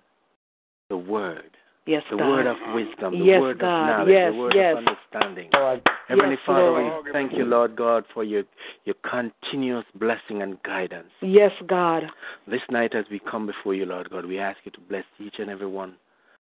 the 0.88 0.96
word, 0.96 1.50
yes, 1.86 2.02
the 2.10 2.16
God. 2.16 2.28
word 2.30 2.46
of 2.46 2.56
wisdom, 2.72 3.18
the 3.18 3.26
Yes, 3.26 3.40
word 3.42 3.58
God. 3.58 3.82
of 3.82 3.86
knowledge, 3.98 4.14
Yes, 4.14 4.32
the 4.32 4.38
word 4.38 4.54
yes. 4.56 4.72
of 4.78 4.86
understanding. 4.86 5.50
Lord. 5.52 5.82
Heavenly 6.08 6.30
Yes, 6.36 6.40
Father, 6.46 6.62
Lord. 6.62 7.04
we 7.04 7.12
thank 7.12 7.32
you, 7.34 7.44
Lord 7.44 7.76
God, 7.76 8.04
for 8.14 8.24
your, 8.24 8.44
your 8.86 8.94
continuous 9.06 9.84
blessing 9.96 10.40
and 10.40 10.56
guidance. 10.62 11.10
Yes, 11.20 11.52
God. 11.66 12.04
This 12.46 12.62
night, 12.70 12.94
as 12.94 13.04
we 13.10 13.18
come 13.18 13.44
before 13.46 13.74
you, 13.74 13.84
Lord 13.84 14.08
God, 14.08 14.24
we 14.24 14.38
ask 14.38 14.56
you 14.64 14.70
to 14.70 14.80
bless 14.80 15.04
each 15.20 15.34
and 15.40 15.50
every 15.50 15.66
one 15.66 15.96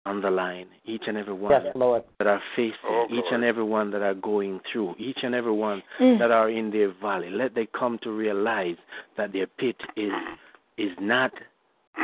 on 0.05 0.21
the 0.21 0.29
line, 0.29 0.67
each 0.85 1.03
and 1.07 1.17
every 1.17 1.33
one 1.33 1.51
Yes, 1.51 1.73
Lord. 1.75 2.03
that 2.17 2.27
are 2.27 2.41
facing, 2.55 2.73
Oh, 2.85 3.05
each 3.05 3.21
glory. 3.21 3.35
and 3.35 3.43
every 3.43 3.63
one 3.63 3.89
that 3.91 4.01
are 4.01 4.13
going 4.13 4.59
through, 4.71 4.95
each 4.97 5.19
and 5.23 5.33
every 5.33 5.51
one 5.53 5.81
Mm. 5.99 6.19
that 6.19 6.29
are 6.31 6.49
in 6.49 6.71
their 6.71 6.89
valley. 6.89 7.29
Let 7.29 7.53
they 7.55 7.67
come 7.67 7.97
to 7.99 8.11
realize 8.11 8.77
that 9.15 9.31
their 9.31 9.47
pit 9.47 9.77
is 9.95 10.11
is 10.77 10.91
not 10.99 11.31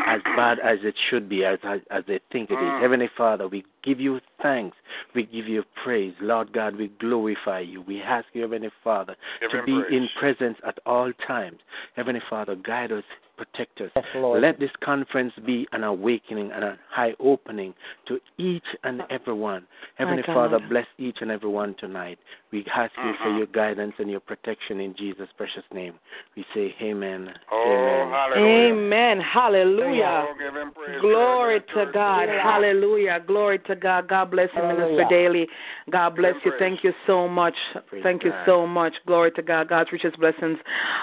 as 0.06 0.22
bad 0.36 0.60
as 0.60 0.77
it 0.84 0.96
should 1.10 1.27
be, 1.27 1.44
as 1.44 1.58
as, 1.63 1.82
as 1.89 2.03
they 2.06 2.20
think 2.32 2.51
it 2.51 2.53
is. 2.53 2.60
Mm. 2.60 2.82
Heavenly 2.82 3.08
Father, 3.18 3.48
we 3.48 3.65
give 3.84 4.00
you 4.00 4.22
thanks. 4.41 4.77
We 5.15 5.24
give 5.24 5.48
you 5.48 5.63
praise. 5.84 6.13
Lord 6.22 6.53
God, 6.53 6.75
we 6.75 6.89
glorify 7.00 7.60
you. 7.62 7.82
We 7.82 8.00
ask 8.01 8.27
you, 8.34 8.44
Heavenly 8.44 8.70
Father, 8.84 9.15
Give 9.41 9.51
to 9.51 9.63
be 9.63 9.74
praise. 9.82 9.91
in 9.91 10.08
presence 10.20 10.58
at 10.65 10.77
all 10.86 11.12
times. 11.27 11.60
Heavenly 11.96 12.22
Father, 12.29 12.56
guide 12.56 12.91
us, 12.91 13.03
protect 13.39 13.79
us. 13.81 13.89
Yes, 13.96 14.05
Lord. 14.15 14.41
Let 14.41 14.60
this 14.60 14.69
conference 14.84 15.34
be 15.46 15.67
an 15.72 15.84
awakening 15.84 16.51
and 16.53 16.63
a 16.63 16.77
high 16.89 17.13
opening 17.19 17.74
to 18.08 18.19
each 18.38 18.65
and 18.84 19.01
every 19.10 19.34
one. 19.34 19.65
Heavenly 19.96 20.24
Father, 20.25 20.60
bless 20.69 20.86
each 20.98 21.17
and 21.22 21.31
every 21.31 21.50
one 21.50 21.75
tonight. 21.79 22.19
We 22.51 22.65
ask 22.75 22.91
you 22.98 23.13
for 23.24 23.31
your 23.38 23.48
guidance 23.48 23.93
and 24.00 24.10
your 24.10 24.19
protection 24.19 24.79
in 24.79 24.96
Jesus' 24.98 25.29
precious 25.38 25.63
name. 25.74 25.93
We 26.36 26.46
say 26.53 26.75
amen. 26.81 27.29
Oh, 27.51 27.63
amen. 27.63 28.10
hallelujah. 28.12 28.74
Amen. 28.74 29.22
Hallelujah. 29.22 30.27
Oh, 30.27 30.34
give 30.38 30.55
him 30.55 30.72
praise. 30.72 31.01
Glory 31.01 31.62
to 31.75 31.91
God. 31.93 32.27
Hallelujah. 32.27 33.24
Glory 33.25 33.60
to 33.60 33.75
God. 33.75 34.08
God 34.10 34.31
bless 34.31 34.50
you, 34.55 34.63
Minister 34.63 35.05
Daly. 35.10 35.48
God 35.91 36.15
bless 36.15 36.36
you. 36.43 36.51
Praise. 36.51 36.60
Thank 36.60 36.84
you 36.84 36.93
so 37.05 37.27
much. 37.27 37.55
Praise 37.88 38.03
Thank 38.03 38.24
you 38.24 38.31
so 38.46 38.65
much. 38.65 38.93
Glory 39.05 39.31
to 39.31 39.41
God. 39.41 39.69
God's 39.69 39.91
richest 39.91 40.19
blessings 40.19 40.58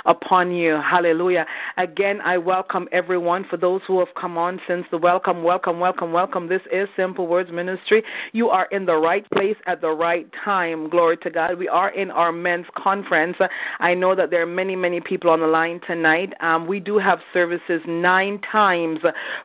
upon 0.05 0.52
you. 0.52 0.81
Hallelujah. 0.83 1.47
Again, 1.76 2.21
I 2.26 2.38
welcome 2.38 2.88
everyone. 2.90 3.47
For 3.49 3.56
those 3.56 3.83
who 3.87 4.00
have 4.00 4.09
come 4.21 4.37
on 4.37 4.61
since 4.66 4.85
the 4.90 4.99
welcome, 4.99 5.45
welcome, 5.45 5.78
welcome, 5.78 6.11
welcome. 6.11 6.49
This 6.49 6.61
is 6.73 6.88
Simple 6.97 7.28
Words 7.28 7.52
Ministry. 7.52 8.02
You 8.33 8.49
are 8.49 8.66
in 8.73 8.85
the 8.85 8.97
right 8.97 9.25
place 9.30 9.54
at 9.68 9.80
the 9.80 9.90
right 9.90 10.28
time. 10.45 10.90
Glory 10.90 11.18
to 11.18 11.30
God. 11.30 11.56
We 11.56 11.68
are 11.68 11.90
in 11.90 12.11
our 12.11 12.33
men's 12.33 12.66
conference. 12.76 13.37
I 13.78 13.95
know 13.95 14.16
that 14.16 14.30
there 14.30 14.42
are 14.42 14.47
many, 14.47 14.75
many 14.75 15.00
people 15.00 15.30
on 15.30 15.38
the 15.38 15.47
line 15.47 15.80
tonight. 15.87 16.33
Um, 16.40 16.66
we 16.66 16.80
do 16.80 16.99
have 16.99 17.21
services 17.33 17.80
nine 17.87 18.40
times 18.50 18.99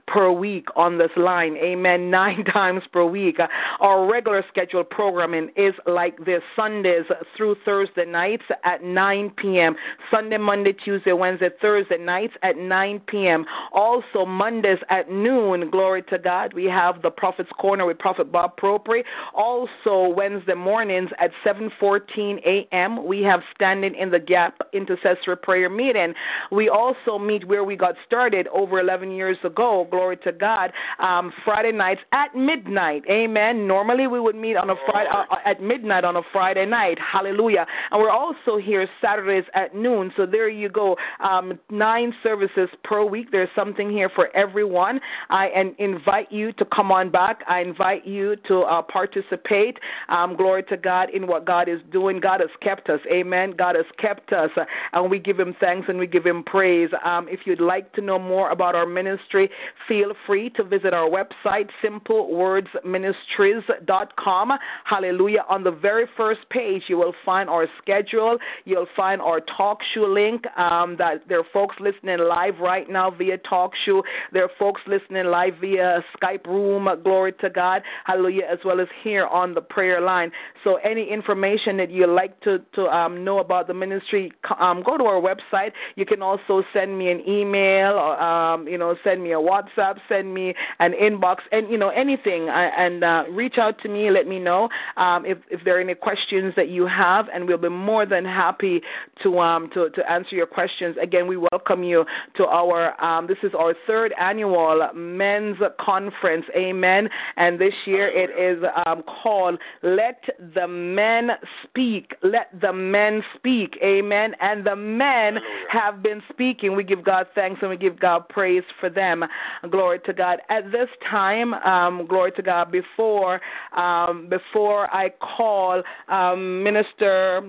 per 0.07 0.31
week 0.31 0.65
on 0.75 0.97
this 0.97 1.11
line. 1.15 1.57
Amen. 1.57 2.09
Nine 2.21 2.43
times 2.45 2.81
per 2.91 3.05
week. 3.05 3.37
Our 3.79 4.11
regular 4.11 4.43
scheduled 4.49 4.89
programming 4.89 5.49
is 5.55 5.73
like 5.85 6.17
this 6.25 6.41
Sundays 6.55 7.05
through 7.37 7.57
Thursday 7.63 8.05
nights 8.05 8.43
at 8.65 8.83
9 8.83 9.33
p.m. 9.37 9.75
Sunday, 10.09 10.37
Monday, 10.37 10.73
Tuesday, 10.73 11.13
Wednesday, 11.13 11.49
Thursday 11.61 11.97
nights 11.97 12.33
at 12.41 12.57
9 12.57 12.70
9 12.71 13.01
p.m. 13.07 13.45
Also, 13.73 14.25
Mondays 14.25 14.79
at 14.89 15.11
noon, 15.11 15.69
glory 15.69 16.03
to 16.03 16.17
God, 16.17 16.53
we 16.53 16.63
have 16.63 17.01
the 17.01 17.09
Prophet's 17.11 17.49
Corner 17.59 17.85
with 17.85 17.99
Prophet 17.99 18.31
Bob 18.31 18.57
Propri. 18.57 19.03
Also, 19.35 20.07
Wednesday 20.15 20.53
mornings 20.53 21.09
at 21.19 21.31
7:14 21.45 22.39
a.m., 22.45 23.05
we 23.05 23.21
have 23.23 23.41
Standing 23.53 23.93
in 23.93 24.09
the 24.09 24.19
Gap 24.19 24.61
Intercessory 24.71 25.35
Prayer 25.35 25.69
Meeting. 25.69 26.13
We 26.49 26.69
also 26.69 27.19
meet 27.19 27.45
where 27.45 27.65
we 27.65 27.75
got 27.75 27.95
started 28.05 28.47
over 28.47 28.79
11 28.79 29.11
years 29.11 29.37
ago, 29.43 29.85
glory 29.91 30.15
to 30.23 30.31
God, 30.31 30.71
um, 30.99 31.33
Friday 31.43 31.73
nights 31.73 32.01
at 32.13 32.33
midnight. 32.33 33.03
Amen. 33.09 33.67
Normally, 33.67 34.07
we 34.07 34.21
would 34.21 34.37
meet 34.37 34.55
on 34.55 34.69
a 34.69 34.75
Friday 34.85 35.09
uh, 35.11 35.35
at 35.45 35.61
midnight 35.61 36.05
on 36.05 36.15
a 36.15 36.21
Friday 36.31 36.65
night. 36.65 36.97
Hallelujah. 36.99 37.65
And 37.91 38.01
we're 38.01 38.09
also 38.09 38.57
here 38.57 38.87
Saturdays 39.01 39.43
at 39.55 39.75
noon. 39.75 40.13
So 40.15 40.25
there 40.25 40.47
you 40.47 40.69
go. 40.69 40.95
Um, 41.21 41.59
nine 41.69 42.13
services 42.23 42.60
per 42.83 43.03
week. 43.03 43.31
There's 43.31 43.49
something 43.55 43.91
here 43.91 44.09
for 44.09 44.35
everyone. 44.35 44.99
I 45.29 45.49
invite 45.79 46.31
you 46.31 46.51
to 46.53 46.65
come 46.65 46.91
on 46.91 47.11
back. 47.11 47.41
I 47.47 47.61
invite 47.61 48.05
you 48.05 48.35
to 48.47 48.61
uh, 48.61 48.81
participate. 48.81 49.77
Um, 50.09 50.35
glory 50.35 50.63
to 50.63 50.75
God 50.77 51.11
in 51.11 51.27
what 51.27 51.45
God 51.45 51.69
is 51.69 51.79
doing. 51.91 52.19
God 52.19 52.41
has 52.41 52.49
kept 52.61 52.89
us. 52.89 52.99
Amen. 53.11 53.53
God 53.57 53.75
has 53.75 53.85
kept 53.99 54.33
us, 54.33 54.49
and 54.93 55.09
we 55.09 55.17
give 55.19 55.39
Him 55.39 55.55
thanks 55.59 55.87
and 55.89 55.99
we 55.99 56.07
give 56.07 56.25
Him 56.25 56.43
praise. 56.43 56.89
Um, 57.03 57.27
if 57.29 57.41
you'd 57.45 57.61
like 57.61 57.91
to 57.93 58.01
know 58.01 58.17
more 58.19 58.51
about 58.51 58.75
our 58.75 58.85
ministry, 58.85 59.49
feel 59.87 60.13
free 60.25 60.49
to 60.51 60.63
visit 60.63 60.93
our 60.93 61.09
website, 61.09 61.69
simplewordsministries.com. 61.83 64.51
Hallelujah. 64.85 65.43
On 65.49 65.63
the 65.63 65.71
very 65.71 66.05
first 66.17 66.41
page, 66.49 66.83
you 66.87 66.97
will 66.97 67.15
find 67.25 67.49
our 67.49 67.67
schedule. 67.81 68.37
You'll 68.65 68.85
find 68.95 69.19
our 69.21 69.41
talk 69.41 69.79
show 69.93 70.01
link. 70.01 70.45
Um, 70.57 70.95
that 70.97 71.27
there 71.27 71.39
are 71.39 71.45
folks 71.53 71.75
listening 71.79 72.17
live 72.51 72.59
right 72.59 72.89
now 72.89 73.11
via 73.11 73.37
talk 73.39 73.71
show. 73.85 74.03
There 74.31 74.43
are 74.43 74.49
folks 74.59 74.81
listening 74.87 75.25
live 75.25 75.55
via 75.61 76.03
Skype 76.17 76.45
room. 76.45 76.87
Glory 77.03 77.33
to 77.33 77.49
God. 77.49 77.81
Hallelujah. 78.05 78.43
As 78.51 78.59
well 78.65 78.79
as 78.79 78.87
here 79.03 79.25
on 79.27 79.53
the 79.53 79.61
prayer 79.61 80.01
line. 80.01 80.31
So 80.63 80.75
any 80.77 81.09
information 81.09 81.77
that 81.77 81.89
you 81.89 82.07
like 82.07 82.39
to 82.41 82.59
to 82.75 82.83
um, 82.87 83.23
know 83.23 83.39
about 83.39 83.67
the 83.67 83.73
ministry, 83.73 84.31
um, 84.59 84.83
go 84.83 84.97
to 84.97 85.03
our 85.05 85.21
website. 85.21 85.71
You 85.95 86.05
can 86.05 86.21
also 86.21 86.63
send 86.73 86.97
me 86.97 87.11
an 87.11 87.21
email, 87.27 87.93
or 87.93 88.21
um, 88.21 88.67
you 88.67 88.77
know, 88.77 88.95
send 89.03 89.23
me 89.23 89.31
a 89.31 89.35
WhatsApp, 89.35 89.97
send 90.07 90.33
me 90.33 90.53
an 90.79 90.93
inbox, 90.93 91.37
and 91.51 91.69
you 91.69 91.77
know 91.77 91.89
anything, 91.89 92.49
and 92.49 93.03
uh, 93.03 93.23
reach 93.31 93.57
out 93.57 93.81
to 93.83 93.89
me. 93.89 94.11
Let 94.11 94.27
me 94.27 94.39
know 94.39 94.69
um, 94.97 95.25
if 95.25 95.37
if 95.49 95.63
there 95.63 95.77
are 95.77 95.81
any 95.81 95.95
questions 95.95 96.53
that 96.55 96.69
you 96.69 96.85
have, 96.85 97.25
and 97.33 97.47
we'll 97.47 97.57
be 97.57 97.69
more 97.69 98.05
than 98.05 98.25
happy 98.25 98.81
to 99.23 99.39
um 99.39 99.69
to 99.73 99.89
to 99.91 100.11
answer 100.11 100.35
your 100.35 100.47
questions. 100.47 100.95
Again, 101.01 101.27
we 101.27 101.37
welcome 101.37 101.83
you 101.83 102.05
to 102.35 102.45
our 102.45 103.01
um, 103.03 103.27
this 103.27 103.37
is 103.43 103.51
our 103.57 103.73
third 103.87 104.13
annual 104.19 104.87
men's 104.93 105.57
conference. 105.79 106.45
Amen. 106.55 107.09
And 107.37 107.59
this 107.59 107.73
year 107.85 108.07
it 108.07 108.29
is 108.37 108.63
um, 108.85 109.03
called 109.21 109.59
"Let 109.83 110.23
the 110.55 110.67
Men 110.67 111.31
Speak." 111.63 112.13
Let 112.23 112.49
the 112.61 112.73
men 112.73 113.23
speak. 113.35 113.77
Amen. 113.83 114.35
And 114.39 114.65
the 114.65 114.75
men 114.75 115.37
have 115.69 116.03
been 116.03 116.21
speaking. 116.31 116.75
We 116.75 116.83
give 116.83 117.03
God 117.03 117.27
thanks 117.35 117.59
and 117.61 117.69
we 117.69 117.77
give 117.77 117.99
God 117.99 118.27
praise 118.29 118.63
for 118.79 118.89
them. 118.89 119.23
Glory 119.69 119.99
to 120.05 120.13
God. 120.13 120.39
At 120.49 120.71
this 120.71 120.89
time, 121.09 121.53
um, 121.53 122.07
glory 122.07 122.31
to 122.33 122.41
God. 122.41 122.71
Before 122.71 123.41
um, 123.75 124.27
before 124.29 124.93
I 124.93 125.09
call 125.09 125.81
um, 126.07 126.63
Minister 126.63 127.41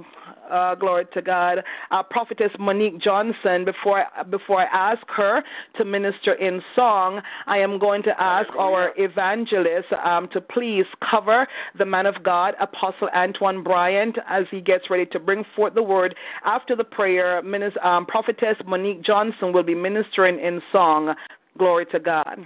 uh, 0.51 0.75
glory 0.75 1.07
to 1.15 1.23
God, 1.23 1.59
uh, 1.91 2.03
Prophetess 2.03 2.51
Monique 2.59 3.01
Johnson, 3.01 3.65
before 3.65 4.05
I, 4.17 4.23
before 4.23 4.61
I 4.61 4.72
ask 4.73 5.03
her 5.09 5.43
to 5.77 5.85
minister 5.85 6.35
in 6.35 6.63
song, 6.75 7.21
I 7.47 7.59
am 7.59 7.79
going 7.79 8.03
to 8.05 8.21
ask 8.21 8.49
our 8.59 8.93
evangelist 8.97 9.93
um, 10.05 10.29
to 10.33 10.41
please 10.41 10.87
cover 11.11 11.47
the 11.79 11.85
man 11.85 12.07
of 12.07 12.23
God, 12.23 12.55
Apostle 12.61 13.09
Antwan 13.15 13.63
Bryant, 13.63 14.17
as 14.29 14.45
he 14.51 14.61
gets 14.61 14.91
ready 14.91 15.07
to 15.07 15.19
bring 15.19 15.45
forth 15.55 15.75
the 15.75 15.83
word. 15.83 16.15
After 16.45 16.75
the 16.77 16.85
prayer, 16.85 17.43
Minister, 17.43 17.85
um, 17.85 18.07
Prophetess 18.07 18.57
Monique 18.67 19.03
Johnson 19.03 19.53
will 19.53 19.63
be 19.63 19.75
ministering 19.75 20.39
in 20.41 20.61
song. 20.73 21.15
Glory 21.59 21.87
to 21.87 22.01
God. 22.01 22.39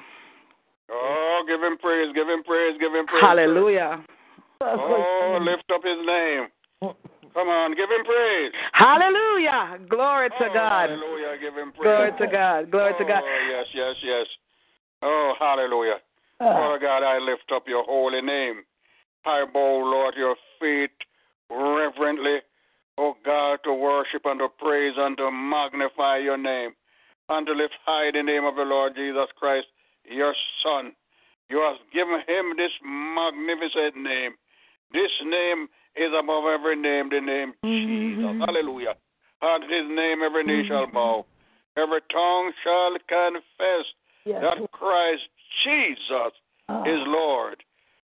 Oh, 0.91 1.45
give 1.47 1.61
him 1.61 1.79
praise, 1.79 2.13
give 2.15 2.29
him 2.29 2.43
praise, 2.45 2.77
give 2.81 2.93
him 2.93 3.07
praise. 3.07 3.21
Hallelujah. 3.21 4.05
Oh, 4.61 5.39
lift 5.43 5.65
up 5.73 5.83
his 5.85 6.07
name. 6.07 6.49
Come 7.37 7.49
on, 7.49 7.77
give 7.77 7.91
him 7.91 8.03
praise. 8.03 8.53
Hallelujah. 8.73 9.77
Glory 9.91 10.31
to 10.41 10.49
oh, 10.49 10.55
God. 10.55 10.89
Hallelujah. 10.89 11.37
Give 11.37 11.53
him 11.53 11.71
praise. 11.77 11.85
Glory 11.85 12.13
to 12.17 12.27
God. 12.33 12.71
Glory 12.71 12.93
oh, 12.97 12.99
to 12.99 13.05
God. 13.05 13.23
yes, 13.53 13.67
yes, 13.75 13.95
yes. 14.03 14.27
Oh, 15.03 15.35
hallelujah. 15.39 16.01
Uh. 16.41 16.45
Father 16.45 16.79
God, 16.79 17.03
I 17.05 17.19
lift 17.19 17.53
up 17.55 17.65
your 17.69 17.85
holy 17.85 18.23
name. 18.23 18.65
I 19.27 19.45
bow, 19.53 19.85
Lord, 19.85 20.15
your 20.17 20.35
feet 20.59 20.97
reverently, 21.51 22.39
oh 22.97 23.15
God, 23.23 23.59
to 23.65 23.75
worship 23.75 24.23
and 24.25 24.41
to 24.41 24.49
praise 24.59 24.95
and 24.97 25.15
to 25.19 25.31
magnify 25.31 26.17
your 26.17 26.39
name 26.39 26.71
and 27.29 27.47
to 27.47 27.53
lift 27.53 27.75
high 27.85 28.13
the 28.13 28.23
name 28.23 28.47
of 28.47 28.57
the 28.57 28.63
Lord 28.63 28.95
Jesus 28.97 29.29
Christ, 29.39 29.67
your 30.09 30.33
Son. 30.65 30.93
You 31.51 31.59
have 31.59 31.77
given 31.93 32.23
him 32.27 32.57
this 32.57 32.73
magnificent 32.83 34.03
name. 34.03 34.33
This 34.93 35.13
name 35.23 35.69
is 35.97 36.13
above 36.19 36.45
every 36.45 36.77
name, 36.77 37.09
the 37.11 37.21
name 37.21 37.55
Mm-hmm. 37.65 38.23
Jesus. 38.23 38.47
Hallelujah. 38.47 38.95
At 39.43 39.63
his 39.63 39.87
name 39.89 40.23
every 40.25 40.45
knee 40.45 40.65
shall 40.69 40.87
bow. 40.87 41.27
Every 41.77 42.01
tongue 42.13 42.53
shall 42.65 42.93
confess 43.09 43.87
Yes. 44.25 44.43
that 44.43 44.71
Christ 44.73 45.23
Jesus 45.65 46.33
Ah. 46.69 46.83
is 46.85 47.01
Lord 47.07 47.63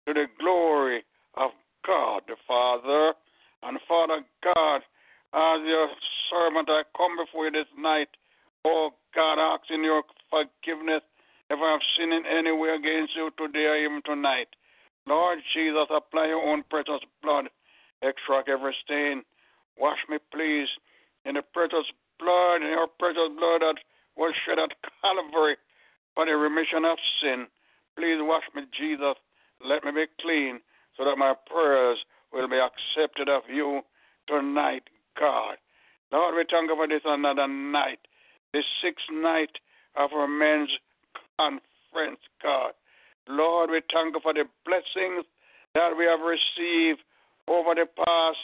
to 0.07 0.13
the 0.13 0.25
glory 0.39 1.03
of 1.35 1.51
God 1.85 2.23
the 2.27 2.35
Father. 2.47 3.13
And 3.63 3.77
Father 3.87 4.21
God, 4.43 4.81
as 5.33 5.59
your 5.65 5.89
servant, 6.29 6.69
I 6.69 6.83
come 6.95 7.17
before 7.17 7.45
you 7.45 7.51
this 7.51 7.67
night. 7.77 8.09
Oh 8.65 8.91
God, 9.13 9.37
asking 9.39 9.83
your 9.83 10.03
forgiveness 10.29 11.03
if 11.49 11.59
I 11.59 11.71
have 11.71 11.81
sinned 11.97 12.13
in 12.13 12.25
any 12.25 12.51
way 12.51 12.69
against 12.69 13.15
you 13.15 13.29
today 13.37 13.65
or 13.65 13.77
even 13.77 14.01
tonight. 14.05 14.47
Lord 15.05 15.39
Jesus, 15.53 15.87
apply 15.89 16.27
your 16.27 16.41
own 16.43 16.63
precious 16.69 16.99
blood, 17.23 17.45
extract 18.01 18.49
every 18.49 18.75
stain. 18.83 19.23
Wash 19.77 19.99
me, 20.09 20.17
please, 20.33 20.67
in 21.25 21.35
the 21.35 21.41
precious 21.53 21.85
blood, 22.19 22.61
in 22.61 22.69
your 22.69 22.87
precious 22.99 23.29
blood 23.37 23.61
that 23.61 23.77
was 24.15 24.33
shed 24.45 24.59
at 24.59 24.71
Calvary 25.01 25.55
for 26.15 26.25
the 26.25 26.35
remission 26.35 26.85
of 26.85 26.97
sin. 27.21 27.47
Please 27.95 28.17
wash 28.19 28.43
me, 28.55 28.63
Jesus. 28.77 29.15
Let 29.63 29.83
me 29.83 29.91
be 29.91 30.05
clean 30.21 30.59
so 30.97 31.05
that 31.05 31.17
my 31.17 31.33
prayers 31.49 31.97
will 32.33 32.49
be 32.49 32.57
accepted 32.57 33.29
of 33.29 33.43
you 33.49 33.81
tonight, 34.27 34.83
God. 35.19 35.57
Lord, 36.11 36.35
we 36.35 36.45
thank 36.49 36.69
you 36.69 36.75
for 36.75 36.87
this 36.87 37.01
another 37.05 37.47
night, 37.47 37.99
the 38.53 38.63
sixth 38.81 39.05
night 39.11 39.51
of 39.95 40.11
our 40.13 40.27
men's 40.27 40.69
conference, 41.37 42.21
God. 42.41 42.71
Lord, 43.27 43.69
we 43.69 43.81
thank 43.91 44.15
you 44.15 44.21
for 44.21 44.33
the 44.33 44.45
blessings 44.65 45.25
that 45.75 45.91
we 45.97 46.05
have 46.05 46.21
received 46.21 47.01
over 47.47 47.75
the 47.75 47.85
past 48.05 48.37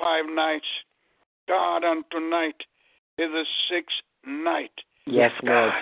five 0.00 0.24
nights. 0.32 0.66
God, 1.48 1.84
and 1.84 2.04
tonight 2.10 2.56
is 3.18 3.30
the 3.30 3.44
sixth 3.70 3.96
night. 4.26 4.72
Yes, 5.06 5.30
Lord. 5.42 5.72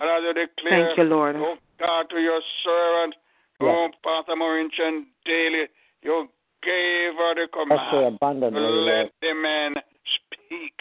And 0.00 0.24
you 0.24 0.32
declare, 0.46 0.86
Thank 0.86 0.98
you, 0.98 1.04
Lord. 1.04 1.36
oh 1.36 1.56
God, 1.78 2.06
to 2.10 2.16
your 2.18 2.40
servant, 2.64 3.14
oh 3.60 3.88
Pastor 4.02 4.34
Mauritian 4.34 5.04
daily, 5.24 5.66
you 6.02 6.28
gave 6.62 7.14
her 7.14 7.34
the 7.34 7.46
command 7.52 8.14
abundantly, 8.16 8.60
Lord. 8.60 8.86
let 8.86 9.12
the 9.20 9.34
man 9.34 9.74
speak. 10.16 10.74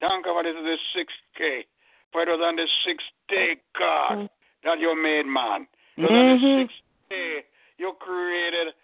Thank 0.00 0.26
you 0.26 0.32
for 0.32 0.42
this 0.42 0.56
is 0.56 0.64
the 0.64 0.76
sixth 0.94 1.16
day. 1.38 1.66
For 2.12 2.22
it 2.22 2.28
was 2.28 2.40
on 2.42 2.56
the 2.56 2.66
sixth 2.86 3.06
day, 3.28 3.56
God, 3.78 4.28
that 4.64 4.78
you 4.80 5.00
made 5.00 5.26
man. 5.26 5.66
It 5.96 6.02
was 6.02 6.10
on 6.10 6.26
the 6.26 6.38
Mhm. 6.38 6.62
sixth 6.62 6.82
day 7.10 7.44
you 7.78 7.92
created 8.00 8.74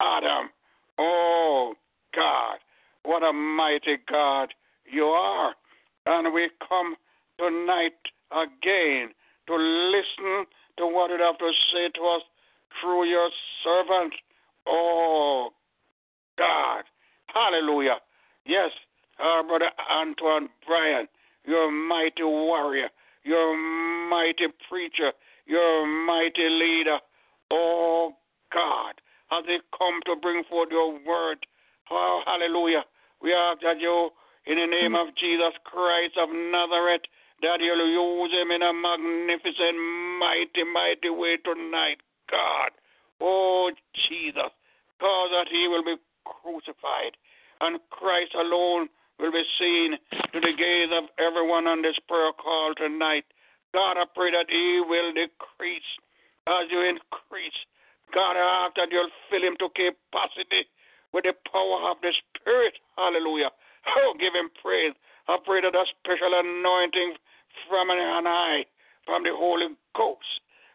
Adam. 0.00 0.50
Oh, 1.02 1.72
God, 2.14 2.58
what 3.04 3.22
a 3.22 3.32
mighty 3.32 3.96
God 4.06 4.52
you 4.84 5.04
are. 5.04 5.54
And 6.04 6.34
we 6.34 6.50
come 6.68 6.94
tonight 7.38 7.92
again 8.30 9.08
to 9.46 9.56
listen 9.56 10.44
to 10.76 10.86
what 10.86 11.10
you 11.10 11.18
have 11.24 11.38
to 11.38 11.52
say 11.72 11.88
to 11.94 12.02
us 12.06 12.22
through 12.80 13.08
your 13.08 13.30
servant. 13.64 14.12
Oh, 14.66 15.48
God. 16.36 16.84
Hallelujah. 17.32 17.96
Yes, 18.44 18.70
our 19.18 19.42
brother 19.42 19.70
Antwan 19.90 20.48
Bryan, 20.66 21.06
you're 21.46 21.68
a 21.68 21.72
mighty 21.72 22.24
warrior. 22.24 22.88
You're 23.24 23.54
a 23.54 24.08
mighty 24.10 24.48
preacher. 24.68 25.12
You're 25.46 25.84
a 25.84 26.06
mighty 26.06 26.48
leader. 26.48 26.98
Oh, 27.50 28.12
God, 28.52 28.94
as 29.32 29.44
they 29.46 29.58
come 29.76 30.00
to 30.06 30.16
bring 30.20 30.44
forth 30.44 30.68
your 30.70 30.92
word. 31.06 31.46
Oh, 31.90 32.22
hallelujah. 32.26 32.84
We 33.22 33.32
ask 33.32 33.60
that 33.62 33.80
you, 33.80 34.10
in 34.46 34.56
the 34.58 34.66
name 34.66 34.94
of 34.94 35.08
Jesus 35.16 35.54
Christ 35.64 36.16
of 36.16 36.28
Nazareth, 36.30 37.02
that 37.42 37.60
you'll 37.60 37.86
use 37.86 38.32
him 38.32 38.50
in 38.50 38.62
a 38.62 38.72
magnificent, 38.72 39.76
mighty, 40.18 40.64
mighty 40.64 41.10
way 41.10 41.36
tonight, 41.38 41.98
God. 42.30 42.70
Oh, 43.20 43.70
Jesus, 44.08 44.52
cause 45.00 45.30
that 45.32 45.46
he 45.50 45.68
will 45.68 45.84
be 45.84 45.96
crucified 46.24 47.16
and 47.60 47.78
Christ 47.90 48.32
alone 48.34 48.88
will 49.18 49.32
be 49.32 49.44
seen 49.58 49.96
to 50.32 50.40
the 50.40 50.52
gaze 50.56 50.88
of 50.92 51.04
everyone 51.18 51.66
on 51.66 51.82
this 51.82 51.98
prayer 52.08 52.32
call 52.32 52.74
tonight. 52.74 53.24
God, 53.74 53.96
I 53.98 54.04
pray 54.14 54.32
that 54.32 54.46
he 54.48 54.80
will 54.80 55.12
decrease 55.12 55.90
as 56.46 56.66
you 56.70 56.80
increase. 56.80 57.60
God, 58.12 58.36
I 58.36 58.66
ask 58.66 58.76
that 58.76 58.90
you'll 58.90 59.10
fill 59.30 59.42
him 59.42 59.56
to 59.58 59.68
capacity 59.70 60.66
with 61.12 61.24
the 61.24 61.34
power 61.50 61.90
of 61.90 61.98
the 62.02 62.12
Spirit. 62.12 62.74
Hallelujah. 62.96 63.50
Oh, 63.86 64.14
give 64.18 64.34
him 64.34 64.50
praise. 64.62 64.94
I 65.28 65.38
pray 65.44 65.62
that 65.62 65.74
a 65.74 65.84
special 65.98 66.34
anointing 66.34 67.14
from 67.68 67.90
an 67.90 68.26
eye, 68.26 68.66
from 69.06 69.22
the 69.22 69.34
Holy 69.34 69.74
Ghost. 69.94 70.26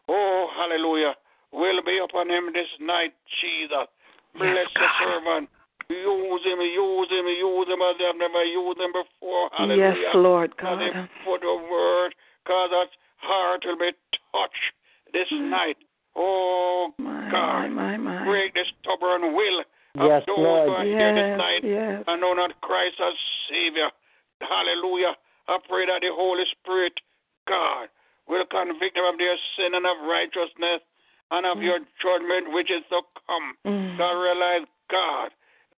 Oh, 0.08 0.48
hallelujah. 0.56 1.16
Will 1.52 1.82
be 1.86 2.00
upon 2.04 2.30
him 2.30 2.52
this 2.52 2.68
night, 2.80 3.16
Jesus. 3.40 3.88
Bless 4.36 4.56
yes, 4.56 4.68
the 4.76 4.88
servant. 5.00 5.50
Use 5.88 6.44
him, 6.44 6.60
use 6.60 7.10
him, 7.12 7.28
use 7.30 7.68
him 7.70 7.80
as 7.80 7.96
I've 8.02 8.18
never 8.18 8.44
used 8.44 8.80
him 8.80 8.92
before. 8.92 9.50
Hallelujah. 9.56 9.94
Yes, 9.96 10.16
Lord 10.16 10.52
God. 10.58 10.82
For 11.24 11.40
the 11.40 11.56
word, 11.72 12.12
God, 12.48 12.70
that 12.74 12.90
heart 13.18 13.64
will 13.66 13.78
be 13.78 13.92
touched 14.34 14.66
this 15.14 15.30
mm. 15.32 15.50
night. 15.50 15.78
Oh, 16.16 16.94
my, 16.98 17.30
God. 17.32 17.70
My, 17.72 17.98
my, 17.98 17.98
my. 17.98 18.26
Break 18.26 18.54
the 18.54 18.64
stubborn 18.80 19.36
will 19.36 19.64
yes, 19.96 20.22
of 20.22 20.28
those 20.28 20.40
Lord. 20.40 20.68
who 20.68 20.76
are 20.76 20.86
yes, 20.86 21.00
here 21.00 21.14
this 21.16 21.38
night 21.38 21.64
yes. 21.64 22.04
and 22.08 22.22
know 22.22 22.34
not 22.34 22.60
Christ 22.62 22.96
as 23.00 23.14
Savior. 23.50 23.90
Hallelujah. 24.42 25.16
I 25.48 25.58
pray 25.68 25.86
that 25.86 26.02
the 26.02 26.12
Holy 26.12 26.44
Spirit, 26.52 26.94
God, 27.48 27.88
will 28.28 28.46
convict 28.50 28.96
them 28.96 29.06
of 29.06 29.18
their 29.18 29.38
sin 29.56 29.76
and 29.76 29.86
of 29.86 29.98
righteousness 30.08 30.82
and 31.32 31.46
of 31.46 31.58
mm. 31.58 31.64
your 31.64 31.80
judgment 32.02 32.54
which 32.54 32.70
is 32.72 32.84
to 32.90 33.02
come. 33.28 33.56
Mm. 33.66 33.98
God 33.98 34.16
realize, 34.18 34.68
God, 34.90 35.30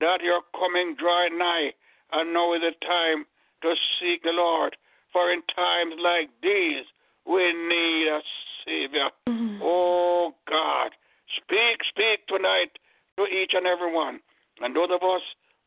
that 0.00 0.20
you're 0.22 0.44
coming 0.54 0.96
dry 0.98 1.28
nigh, 1.32 1.72
and 2.12 2.32
now 2.32 2.54
is 2.54 2.62
the 2.62 2.74
time 2.86 3.26
to 3.62 3.74
seek 3.98 4.22
the 4.22 4.32
Lord. 4.32 4.76
For 5.12 5.32
in 5.32 5.42
times 5.54 5.94
like 6.02 6.28
these, 6.42 6.84
we 7.28 7.52
need 7.52 8.08
a 8.08 8.20
Savior. 8.64 9.10
Mm. 9.28 9.58
Oh, 9.62 10.34
God, 10.48 10.90
speak, 11.36 11.78
speak 11.90 12.26
tonight 12.28 12.70
to 13.16 13.24
each 13.26 13.52
and 13.54 13.66
every 13.66 13.92
one. 13.92 14.20
And 14.60 14.74
those 14.74 14.90
of 14.90 15.02
us 15.02 15.22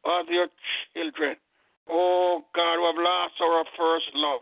are 0.06 0.24
your 0.26 0.48
children. 0.94 1.36
Oh, 1.90 2.44
God, 2.56 2.78
who 2.78 2.86
have 2.86 3.04
lost 3.04 3.34
our 3.42 3.66
first 3.78 4.10
love. 4.14 4.42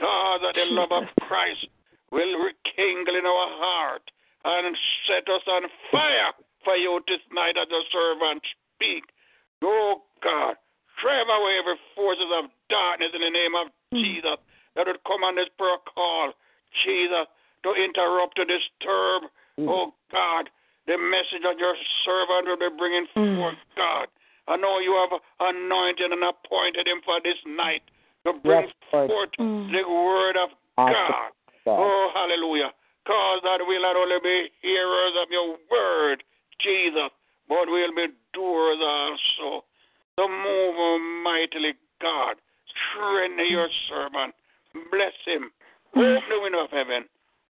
God, 0.00 0.40
that 0.44 0.54
the 0.54 0.68
love 0.68 0.92
of 0.92 1.04
Christ 1.26 1.66
will 2.12 2.36
rekindle 2.44 3.16
in 3.16 3.24
our 3.24 3.48
heart 3.56 4.02
and 4.44 4.76
set 5.06 5.24
us 5.32 5.42
on 5.48 5.62
fire 5.90 6.32
for 6.64 6.76
you 6.76 7.00
this 7.08 7.24
night 7.32 7.56
as 7.56 7.68
a 7.68 7.82
servant 7.92 8.42
speak. 8.74 9.04
Oh, 9.62 10.02
God, 10.22 10.56
drive 11.02 11.28
away 11.28 11.58
every 11.58 11.78
forces 11.94 12.28
of 12.36 12.50
darkness 12.68 13.10
in 13.14 13.22
the 13.22 13.30
name 13.30 13.54
of 13.54 13.66
mm. 13.94 14.04
Jesus 14.04 14.38
that 14.76 14.86
would 14.86 15.02
come 15.06 15.24
on 15.24 15.34
this 15.34 15.50
prayer 15.58 15.78
call, 15.94 16.32
Jesus, 16.84 17.26
to 17.64 17.70
interrupt, 17.74 18.36
to 18.36 18.44
disturb, 18.44 19.30
mm. 19.58 19.68
oh, 19.68 19.92
God, 20.12 20.50
the 20.86 20.96
message 20.96 21.44
that 21.44 21.58
your 21.58 21.74
servant 22.04 22.48
will 22.48 22.60
be 22.60 22.72
bringing 22.76 23.06
mm. 23.16 23.36
forth, 23.36 23.60
God. 23.76 24.08
I 24.48 24.56
know 24.56 24.80
you 24.80 24.96
have 24.96 25.20
anointed 25.40 26.10
and 26.10 26.24
appointed 26.24 26.88
him 26.88 27.04
for 27.04 27.20
this 27.20 27.36
night 27.44 27.84
to 28.24 28.32
bring 28.40 28.64
yes, 28.64 28.74
forth 28.90 29.30
mm. 29.38 29.68
the 29.68 29.84
word 29.84 30.36
of 30.40 30.50
God. 30.76 31.30
Oh, 31.66 32.08
hallelujah. 32.14 32.72
Cause 33.06 33.40
that 33.44 33.60
we'll 33.60 33.82
not 33.82 33.96
only 33.96 34.16
be 34.22 34.48
hearers 34.62 35.12
of 35.20 35.28
your 35.30 35.56
word, 35.70 36.22
Jesus, 36.60 37.12
but 37.48 37.68
we'll 37.68 37.94
be 37.94 38.12
doers 38.32 38.80
also. 38.80 39.64
So 40.16 40.28
move 40.28 41.00
mightily, 41.24 41.74
God. 42.00 42.36
Strengthen 42.68 43.48
your 43.48 43.68
servant. 43.88 44.34
Bless 44.90 45.16
him. 45.24 45.50
Open 45.96 46.22
the 46.28 46.40
window 46.42 46.64
of 46.64 46.70
heaven. 46.70 47.04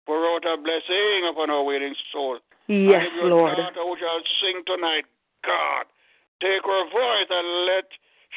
Pour 0.06 0.24
out 0.36 0.46
a 0.46 0.58
blessing 0.58 1.28
upon 1.30 1.50
our 1.50 1.64
waiting 1.64 1.96
soul. 2.12 2.40
Yes, 2.68 3.04
and 3.08 3.16
your 3.16 3.30
Lord. 3.30 3.58
daughter 3.58 3.82
who 3.84 3.96
shall 4.00 4.22
sing 4.42 4.64
tonight, 4.66 5.04
God, 5.46 5.86
Take 6.42 6.62
her 6.66 6.84
voice 6.94 7.30
and 7.30 7.66
let 7.66 7.86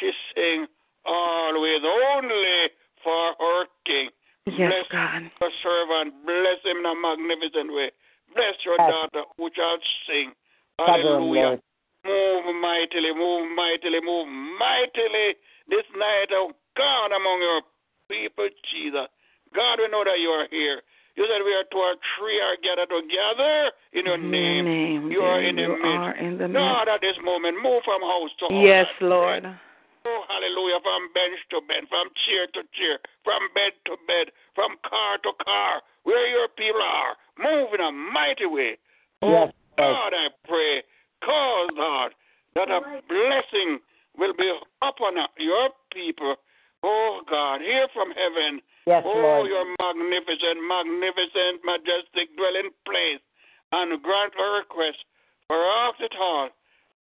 she 0.01 0.11
sing 0.35 0.67
always 1.05 1.83
only 1.85 2.73
for 3.05 3.35
her 3.39 3.65
King. 3.85 4.09
Yes, 4.47 4.73
Bless 4.73 4.89
God. 4.91 5.31
her 5.41 5.53
servant. 5.63 6.15
Bless 6.25 6.61
him 6.65 6.79
in 6.81 6.87
a 6.87 6.95
magnificent 6.97 7.75
way. 7.75 7.91
Bless 8.35 8.57
your 8.65 8.77
yes. 8.79 8.89
daughter 8.89 9.25
who 9.37 9.51
shall 9.55 9.77
sing. 10.09 10.33
Hallelujah. 10.79 11.61
Move 12.07 12.45
mightily, 12.57 13.13
move 13.13 13.53
mightily, 13.55 14.01
move 14.01 14.27
mightily 14.59 15.37
this 15.69 15.85
night, 15.93 16.33
oh 16.33 16.53
God, 16.75 17.13
among 17.13 17.41
your 17.45 17.61
people, 18.09 18.49
Jesus. 18.73 19.13
God, 19.55 19.79
we 19.79 19.89
know 19.89 20.05
that 20.05 20.19
you 20.21 20.31
are 20.31 20.47
here. 20.51 20.83
You 21.17 21.27
said 21.27 21.43
we 21.45 21.53
are 21.53 21.67
two 21.69 21.83
or 21.83 21.99
three 22.17 22.39
are 22.41 22.57
gathered 22.63 22.89
together 22.89 23.75
in 23.93 24.07
your 24.07 24.17
name. 24.17 24.65
name. 24.65 25.11
You 25.11 25.21
are 25.21 25.43
in 25.43 25.57
the 25.57 25.69
you 25.69 25.77
midst. 25.77 26.07
Are 26.07 26.17
in 26.17 26.39
the 26.39 26.49
midst. 26.49 26.57
God, 26.57 26.89
at 26.89 27.01
this 27.03 27.19
moment, 27.23 27.59
move 27.61 27.83
from 27.85 28.01
house 28.01 28.31
to 28.41 28.47
house. 28.47 28.65
Yes, 28.65 28.87
Lord. 29.01 29.45
Oh, 29.45 30.23
hallelujah. 30.33 30.81
From 30.81 31.13
bench 31.13 31.37
to 31.51 31.61
bench, 31.67 31.91
from 31.91 32.09
chair 32.25 32.47
to 32.57 32.63
chair, 32.73 32.97
from 33.27 33.43
bed 33.53 33.77
to 33.85 33.99
bed, 34.07 34.33
from 34.55 34.79
car 34.87 35.19
to 35.27 35.33
car, 35.45 35.83
where 36.05 36.25
your 36.31 36.49
people 36.57 36.81
are, 36.81 37.19
move 37.37 37.75
in 37.75 37.81
a 37.85 37.93
mighty 37.93 38.47
way. 38.47 38.79
Oh, 39.21 39.29
yes, 39.29 39.53
God, 39.77 40.15
I 40.17 40.29
pray, 40.49 40.83
cause, 41.21 41.69
God, 41.77 42.11
that 42.55 42.71
a 42.71 42.81
blessing 43.09 43.81
will 44.17 44.33
be 44.33 44.49
upon 44.81 45.21
your 45.37 45.69
people. 45.93 46.37
Oh, 46.83 47.21
God, 47.29 47.61
hear 47.61 47.89
from 47.93 48.09
heaven 48.17 48.63
Yes, 48.91 49.07
oh, 49.07 49.15
Lord. 49.15 49.47
your 49.47 49.63
magnificent, 49.79 50.59
magnificent, 50.67 51.63
majestic 51.63 52.35
dwelling 52.35 52.75
place, 52.83 53.23
and 53.71 53.95
grant 54.03 54.35
our 54.35 54.67
request 54.67 54.99
for 55.47 55.63
us 55.63 55.95
it 56.03 56.11
all 56.19 56.51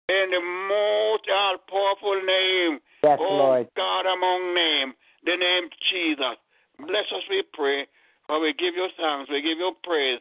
in 0.10 0.30
the 0.30 0.44
most 0.70 1.26
all 1.26 1.58
powerful 1.66 2.22
name, 2.22 2.78
yes, 3.02 3.18
oh 3.18 3.34
Lord. 3.34 3.68
God 3.74 4.06
among 4.06 4.54
name, 4.54 4.94
the 5.26 5.34
name 5.34 5.74
Jesus. 5.90 6.38
Bless 6.78 7.10
us, 7.18 7.26
we 7.34 7.42
pray, 7.54 7.90
for 8.28 8.40
we 8.40 8.54
give 8.54 8.76
you 8.78 8.86
thanks, 9.02 9.32
we 9.34 9.42
give 9.42 9.58
you 9.58 9.74
praise 9.82 10.20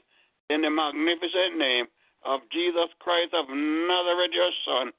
in 0.49 0.63
the 0.63 0.71
magnificent 0.71 1.59
name 1.59 1.87
of 2.25 2.41
Jesus 2.53 2.89
Christ 3.01 3.37
of 3.37 3.53
Nazareth, 3.53 4.33
your 4.33 4.51
Son. 4.65 4.93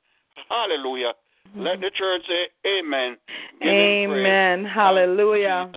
Hallelujah. 0.49 1.13
Mm-hmm. 1.49 1.61
Let 1.61 1.81
the 1.81 1.89
church 1.89 2.21
say 2.29 2.53
amen. 2.69 3.17
Give 3.61 3.69
amen. 3.69 4.65
Hallelujah. 4.65 5.71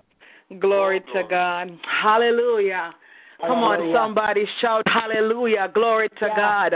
Glory 0.60 1.00
to 1.12 1.22
God. 1.28 1.70
Hallelujah. 2.02 2.94
Come 3.40 3.64
on, 3.64 3.92
somebody 3.92 4.46
shout 4.60 4.86
hallelujah. 4.86 5.70
Glory 5.74 6.08
to 6.20 6.28
God. 6.36 6.72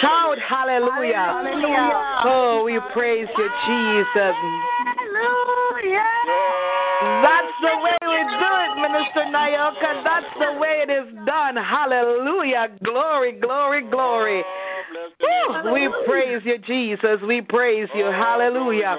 Shout 0.00 0.38
hallelujah. 0.38 1.14
hallelujah. 1.14 2.22
Oh, 2.24 2.62
we 2.64 2.80
praise 2.92 3.28
you, 3.38 3.48
Jesus. 3.66 4.34
Hallelujah. 4.82 6.12
That's 7.22 7.54
the 7.60 7.74
way 7.82 7.98
we 8.02 8.20
do 8.36 8.50
it, 8.62 8.72
Minister 8.80 9.24
Nayoka. 9.32 10.04
That's 10.04 10.32
the 10.38 10.58
way 10.58 10.84
it 10.86 10.90
is 10.90 11.14
done. 11.26 11.56
Hallelujah. 11.56 12.68
Glory, 12.84 13.32
glory, 13.32 13.82
glory. 13.88 14.42
Woo. 15.20 15.72
We 15.72 15.88
praise 16.06 16.42
you, 16.44 16.58
Jesus. 16.66 17.18
We 17.26 17.40
praise 17.40 17.88
you. 17.94 18.06
Hallelujah. 18.06 18.96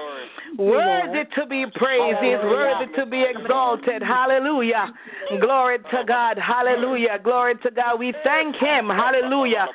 Worthy 0.58 1.24
to 1.36 1.46
be 1.46 1.66
praised. 1.74 2.18
He 2.20 2.28
is 2.28 2.42
worthy 2.42 2.92
to 2.96 3.06
be 3.06 3.22
exalted. 3.22 4.02
Hallelujah. 4.02 4.92
Glory 5.40 5.78
to 5.78 6.04
God. 6.06 6.38
Hallelujah. 6.38 7.18
Glory 7.22 7.54
to 7.56 7.70
God. 7.70 7.98
We 7.98 8.14
thank 8.22 8.56
Him. 8.56 8.88
Hallelujah. 8.88 9.66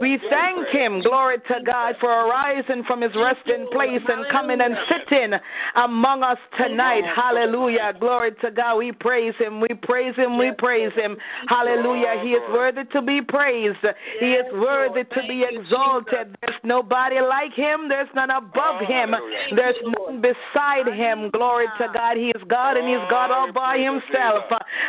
We 0.00 0.18
thank 0.30 0.68
him, 0.68 1.00
glory 1.00 1.38
to 1.48 1.54
God, 1.64 1.94
for 2.00 2.10
arising 2.10 2.84
from 2.86 3.00
his 3.00 3.12
resting 3.14 3.66
place 3.72 4.02
and 4.06 4.26
coming 4.30 4.60
and 4.60 4.76
sitting 4.88 5.32
among 5.76 6.22
us 6.22 6.38
tonight. 6.58 7.04
Hallelujah. 7.14 7.94
Glory 7.98 8.32
to 8.42 8.50
God. 8.50 8.76
We 8.76 8.92
praise 8.92 9.34
him. 9.38 9.60
We 9.60 9.68
praise 9.82 10.14
him. 10.16 10.38
We 10.38 10.52
praise 10.58 10.92
him. 10.94 11.16
Hallelujah. 11.48 12.20
He 12.22 12.30
is 12.30 12.42
worthy 12.52 12.84
to 12.92 13.00
be 13.00 13.20
praised. 13.22 13.78
He 14.20 14.32
is 14.32 14.46
worthy 14.52 15.04
to 15.04 15.20
be 15.26 15.44
exalted. 15.48 16.36
There's 16.40 16.60
nobody 16.62 17.20
like 17.20 17.54
him. 17.54 17.88
There's 17.88 18.08
none 18.14 18.30
above 18.30 18.82
him. 18.86 19.14
There's 19.54 19.76
none 19.82 20.20
beside 20.20 20.92
him. 20.92 21.30
Glory 21.30 21.66
to 21.78 21.86
God. 21.94 22.16
He 22.16 22.28
is 22.28 22.42
God 22.48 22.76
and 22.76 22.88
he's 22.88 23.08
God 23.08 23.30
all 23.30 23.52
by 23.52 23.78
himself. 23.78 24.44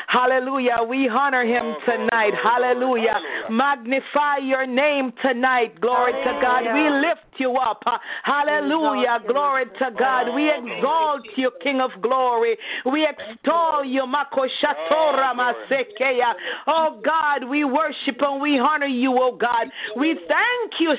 Hallelujah. 0.07 0.77
We 0.87 1.07
honor 1.07 1.45
him 1.45 1.75
tonight. 1.85 2.33
Hallelujah. 2.41 3.19
Magnify 3.49 4.37
your 4.43 4.65
name 4.65 4.96
name 4.97 5.13
tonight. 5.21 5.79
Glory 5.81 6.11
to 6.11 6.39
God. 6.41 6.63
We 6.73 6.89
lift 7.07 7.21
you 7.37 7.55
up. 7.55 7.83
Hallelujah. 8.23 9.19
Glory 9.27 9.65
to 9.79 9.91
God. 9.97 10.33
We 10.33 10.49
exalt 10.49 11.21
you, 11.35 11.51
King 11.61 11.81
of 11.81 11.91
glory. 12.01 12.57
We 12.85 13.07
extol 13.07 13.83
you. 13.85 14.03
Oh 16.67 17.01
God, 17.03 17.49
we 17.49 17.63
worship 17.63 18.17
and 18.21 18.41
we 18.41 18.59
honor 18.59 18.87
you, 18.87 19.15
oh 19.19 19.35
God. 19.35 19.67
We 19.95 20.17
thank 20.27 20.73
you. 20.79 20.95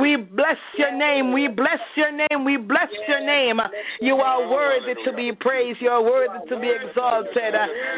We 0.00 0.16
bless 0.16 0.56
your 0.76 0.96
name. 0.96 1.32
We 1.32 1.48
bless 1.48 1.80
your 1.96 2.12
name. 2.12 2.44
We 2.44 2.56
bless 2.56 2.88
your 3.08 3.24
name. 3.24 3.60
You 4.00 4.16
are 4.16 4.50
worthy 4.50 4.94
to 5.04 5.12
be 5.12 5.32
praised. 5.32 5.80
You 5.80 5.90
are 5.90 6.02
worthy 6.02 6.48
to 6.48 6.60
be 6.60 6.70
exalted. 6.70 7.54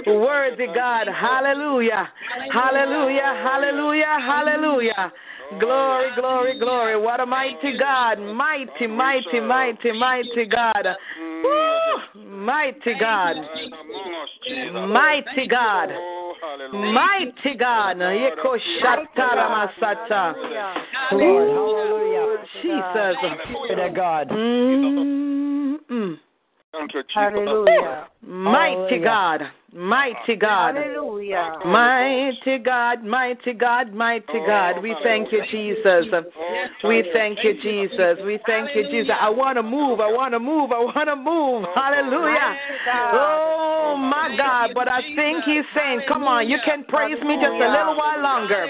Worthy 0.06 0.66
God. 0.66 1.08
Hallelujah. 1.08 2.08
Hallelujah. 2.52 3.21
Hallelujah. 3.22 4.18
Hallelujah. 4.20 5.12
Glory, 5.60 6.08
glory, 6.16 6.58
glory. 6.58 6.96
What 7.00 7.20
a 7.20 7.26
mighty 7.26 7.76
God. 7.78 8.18
Mighty, 8.18 8.86
mighty, 8.86 9.40
mighty, 9.40 9.92
mighty 9.92 10.46
God. 10.46 10.96
Woo! 11.44 12.24
Mighty 12.24 12.94
God. 12.98 13.36
Mighty 14.86 15.46
God. 15.48 15.88
Mighty 16.72 17.54
God. 17.58 17.96
Yeko 17.98 18.58
shatara 18.80 19.48
masata. 19.50 20.34
Hallelujah. 20.92 22.38
Jesus. 22.62 23.16
To 23.68 23.90
God. 23.94 24.28
Mm-mm. 24.28 26.18
Hallelujah. 27.14 28.08
Mighty 28.22 28.98
God. 28.98 29.42
Mighty 29.74 30.36
God. 30.36 30.76
Hallelujah. 30.76 31.54
Mighty 31.64 32.58
God, 32.58 33.02
mighty 33.04 33.54
God, 33.54 33.94
mighty 33.94 34.40
God. 34.46 34.82
We 34.82 34.94
thank 35.02 35.32
you, 35.32 35.42
Jesus. 35.50 36.12
We 36.84 37.08
thank 37.14 37.42
you, 37.42 37.54
Jesus. 37.62 38.18
We 38.26 38.38
thank 38.46 38.76
you, 38.76 38.84
Jesus. 38.90 39.14
I 39.18 39.30
want 39.30 39.56
to 39.56 39.62
move. 39.62 40.00
I 40.00 40.12
want 40.12 40.34
to 40.34 40.38
move. 40.38 40.72
I 40.72 40.80
want 40.80 41.08
to 41.08 41.16
move. 41.16 41.64
Hallelujah. 41.74 42.54
Oh, 43.14 43.96
my 43.96 44.36
God. 44.36 44.72
But 44.74 44.88
I 44.88 45.00
think 45.16 45.44
he's 45.44 45.64
saying, 45.74 46.02
come 46.06 46.24
on, 46.24 46.50
you 46.50 46.58
can 46.66 46.84
praise 46.84 47.16
me 47.24 47.36
just 47.40 47.56
a 47.56 47.68
little 47.72 47.96
while 47.96 48.20
longer. 48.20 48.66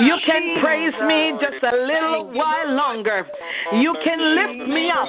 You 0.00 0.16
can 0.26 0.58
praise 0.60 0.94
me 1.06 1.38
just 1.38 1.62
a 1.62 1.76
little 1.86 2.32
while 2.34 2.74
longer. 2.74 3.26
You 3.74 3.94
can 4.02 4.18
lift 4.34 4.68
me 4.68 4.90
up 4.90 5.06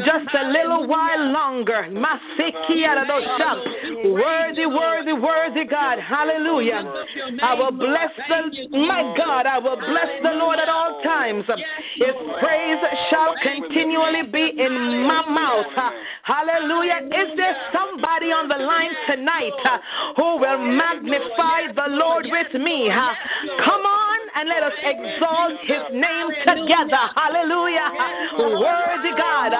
just 0.00 0.34
a 0.34 0.48
little 0.48 0.86
while 0.88 1.28
longer. 1.28 1.92
Worthy, 4.04 4.61
worthy, 4.66 5.12
worthy 5.12 5.64
God. 5.64 5.98
Hallelujah. 5.98 6.82
I 7.42 7.54
will 7.54 7.72
bless 7.72 8.10
the, 8.28 8.68
my 8.70 9.14
God, 9.16 9.46
I 9.46 9.58
will 9.58 9.76
bless 9.76 10.10
the 10.22 10.30
Lord 10.30 10.58
at 10.58 10.68
all 10.68 11.00
times. 11.02 11.44
His 11.96 12.14
praise 12.40 12.82
shall 13.10 13.34
continually 13.42 14.22
be 14.30 14.52
in 14.58 15.06
my 15.06 15.24
mouth. 15.28 15.66
Hallelujah. 16.22 17.06
Is 17.06 17.36
there 17.36 17.56
somebody 17.72 18.26
on 18.26 18.48
the 18.48 18.58
line 18.58 18.94
tonight 19.08 19.52
who 20.16 20.38
will 20.38 20.58
magnify 20.58 21.72
the 21.74 21.88
Lord 21.94 22.26
with 22.30 22.60
me? 22.60 22.90
Come 23.64 23.82
on 23.82 24.01
and 24.34 24.48
let 24.48 24.62
us 24.62 24.72
exalt 24.82 25.58
his 25.64 25.84
name 25.92 26.28
together. 26.46 27.04
Hallelujah. 27.14 27.88
Worthy 28.38 29.12
God. 29.16 29.52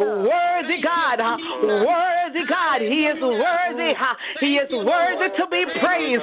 Worthy 0.00 0.80
God. 0.82 1.18
Worthy 1.62 2.44
God. 2.48 2.80
He 2.80 3.06
is 3.08 3.20
worthy. 3.20 3.94
He 4.40 4.56
is 4.56 4.70
worthy 4.72 5.28
to 5.36 5.46
be 5.50 5.64
praised. 5.80 6.22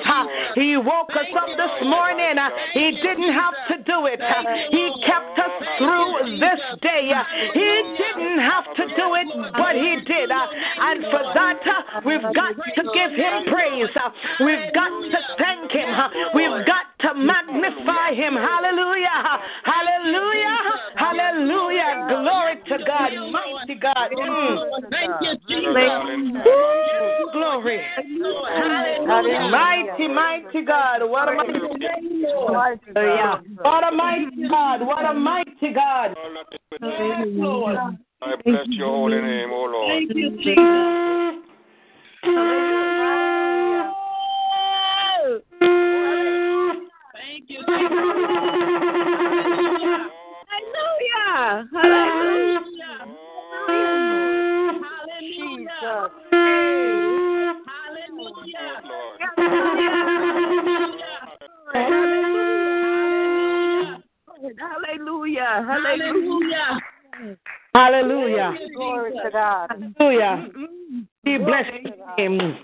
He 0.55 0.77
woke 0.77 1.11
us 1.11 1.31
up 1.35 1.49
this 1.57 1.75
morning. 1.83 2.37
He 2.73 2.91
didn't 3.01 3.33
have 3.33 3.57
to 3.69 3.83
do 3.83 4.05
it. 4.05 4.21
He 4.71 4.93
kept 5.05 5.39
us 5.39 5.55
through 5.77 6.39
this 6.39 6.61
day. 6.81 7.11
He 7.53 7.71
didn't 7.97 8.39
have 8.39 8.65
to 8.75 8.85
do 8.95 9.15
it, 9.15 9.27
but 9.53 9.75
he 9.75 9.97
did. 10.05 10.29
And 10.31 11.03
for 11.09 11.23
that, 11.33 11.59
we've 12.05 12.21
got 12.21 12.55
to 12.55 12.83
give 12.93 13.11
him 13.11 13.45
praise. 13.51 13.89
We've 14.39 14.73
got 14.73 14.89
to 14.89 15.19
thank 15.37 15.71
him. 15.71 15.89
We've 16.33 16.65
got 16.65 16.85
to 17.05 17.13
magnify 17.13 18.13
him. 18.13 18.33
Hallelujah. 18.33 19.39
Hallelujah. 19.63 20.57
Hallelujah. 20.95 22.07
Glory 22.09 22.55
to 22.67 22.77
God. 22.85 23.11
Mighty 23.31 23.75
God. 23.79 24.09
Mm. 24.11 24.59
Thank 24.89 25.13
you, 25.21 25.33
Jesus. 25.47 25.73
Glory. 27.33 27.81
Mighty, 29.51 30.07
mighty 30.07 30.61
God. 30.65 31.03
What 31.03 31.29
a 31.29 31.35
mighty 31.35 31.77
God. 32.93 33.41
What 33.61 33.83
a 33.83 33.91
mighty 33.95 34.47
God. 34.49 34.81
What 34.81 35.05
a 35.05 35.13
mighty 35.13 35.73
God. 35.73 36.15
I 38.21 38.35
bless 38.43 38.67
your 38.69 38.89
holy 38.89 39.21
name, 39.21 39.51
O 39.51 39.65
Lord. 39.65 39.89
Thank 39.89 40.15
you, 40.15 40.29
Jesus. 40.37 41.05
Thank 47.35 47.49
you, 47.49 47.57
Jesus. 47.57 47.75
Hallelujah. 50.55 51.67
Hallelujah. 51.73 52.95
Hallelujah. 64.45 65.43
Hallelujah. 65.43 65.51
Hallelujah. 65.67 66.79
Hallelujah. 67.75 68.53
Glory 68.75 69.11
to 69.11 69.29
God. 69.31 69.67
Hallelujah. 69.99 70.47
We 71.25 71.31
mm-hmm. 71.31 71.45
bless 71.45 71.65
his 71.83 71.94
name. 72.17 72.57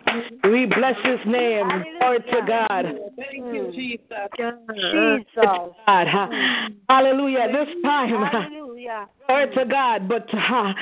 We 0.44 0.66
bless 0.66 0.96
his 1.04 1.20
name. 1.26 1.68
Glory 2.00 2.20
to 2.20 2.42
God. 2.48 2.86
Thank 3.18 3.54
you, 3.54 3.72
Jesus. 3.74 4.08
Jesus. 4.38 5.26
God. 5.36 6.08
Mm. 6.08 6.76
Hallelujah. 6.90 7.48
This 7.52 7.68
time. 7.84 8.61
Hallelujah. 8.82 9.10
Glory 9.28 9.56
to 9.56 9.66
God. 9.66 10.08
But 10.08 10.28
uh, 10.34 10.74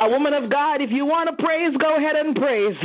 a 0.00 0.08
woman 0.08 0.32
of 0.32 0.50
God, 0.50 0.80
if 0.80 0.90
you 0.90 1.04
want 1.04 1.28
to 1.28 1.42
praise, 1.42 1.74
go 1.78 1.96
ahead 1.96 2.16
and 2.16 2.34
praise. 2.36 2.76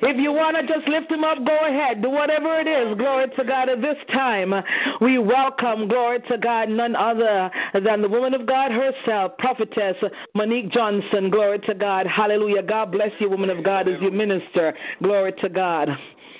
If 0.00 0.16
you 0.16 0.32
want 0.32 0.56
to 0.56 0.62
just 0.62 0.86
lift 0.88 1.10
him 1.10 1.24
up, 1.24 1.38
go 1.44 1.56
ahead. 1.66 2.02
Do 2.02 2.10
whatever 2.10 2.60
it 2.60 2.68
is. 2.68 2.96
Glory 2.98 3.26
to 3.36 3.44
God. 3.44 3.68
At 3.68 3.80
this 3.80 3.96
time, 4.12 4.52
we 5.00 5.18
welcome, 5.18 5.88
glory 5.88 6.20
to 6.28 6.38
God, 6.38 6.68
none 6.68 6.94
other 6.94 7.50
than 7.74 8.02
the 8.02 8.08
woman 8.08 8.34
of 8.34 8.46
God 8.46 8.70
herself, 8.70 9.36
prophetess 9.38 9.96
Monique 10.34 10.72
Johnson. 10.72 11.30
Glory 11.30 11.58
to 11.60 11.74
God. 11.74 12.06
Hallelujah. 12.06 12.62
God 12.62 12.92
bless 12.92 13.10
you, 13.18 13.28
woman 13.30 13.50
of 13.50 13.64
God, 13.64 13.88
as 13.88 13.94
you 14.00 14.10
minister. 14.10 14.74
Glory 15.02 15.32
to 15.40 15.48
God. 15.48 15.88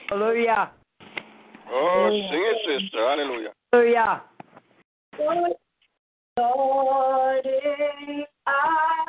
Hallelujah. 0.09 0.71
Oh, 1.71 2.11
sing 2.31 2.45
it, 2.45 2.83
sister. 2.83 2.99
Hallelujah. 2.99 3.53
Hallelujah. 3.73 4.23
Lord, 6.39 7.43
if 7.45 8.29
I 8.47 9.05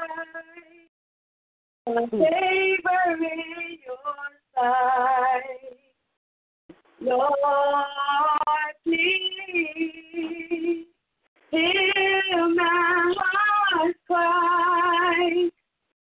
hmm. 1.86 2.10
favor 2.10 3.18
in 3.18 3.78
your 3.86 4.18
sight, 4.56 5.78
Lord, 7.00 7.36
please 8.84 10.88
hear 11.52 12.48
my 12.56 13.13
heart's 13.20 14.00
cry. 14.08 15.50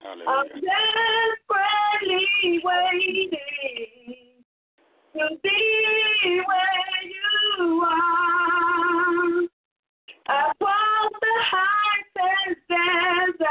I'm 0.06 0.46
desperately 0.48 2.62
waiting 2.64 3.30
to 5.12 5.24
be 5.42 5.60
where 6.46 7.02
you 7.04 7.84
are. 7.84 9.48
I 10.30 10.52
desert. 12.68 13.46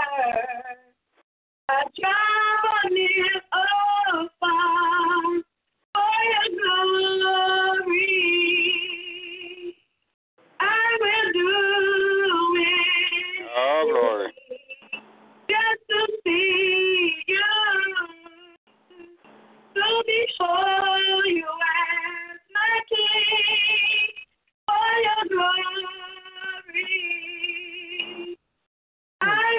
I 1.69 1.83
travel 1.99 2.95
near 2.95 3.35
or 3.53 4.29
far 4.39 5.23
for 5.93 6.17
your 6.31 6.49
glory. 7.17 8.13
I 10.59 10.97
will 11.01 11.29
do 11.33 11.51
it. 12.61 13.47
Oh, 13.57 13.81
glory. 13.91 14.29
Just 15.49 15.81
to 15.89 15.99
see 16.23 17.23
you, 17.27 17.51
to 19.75 19.87
behold 20.05 21.25
you 21.25 21.47
as 21.47 22.39
my 22.53 22.73
king 22.89 24.13
for 24.67 24.89
your 25.03 25.23
glory. 25.29 27.26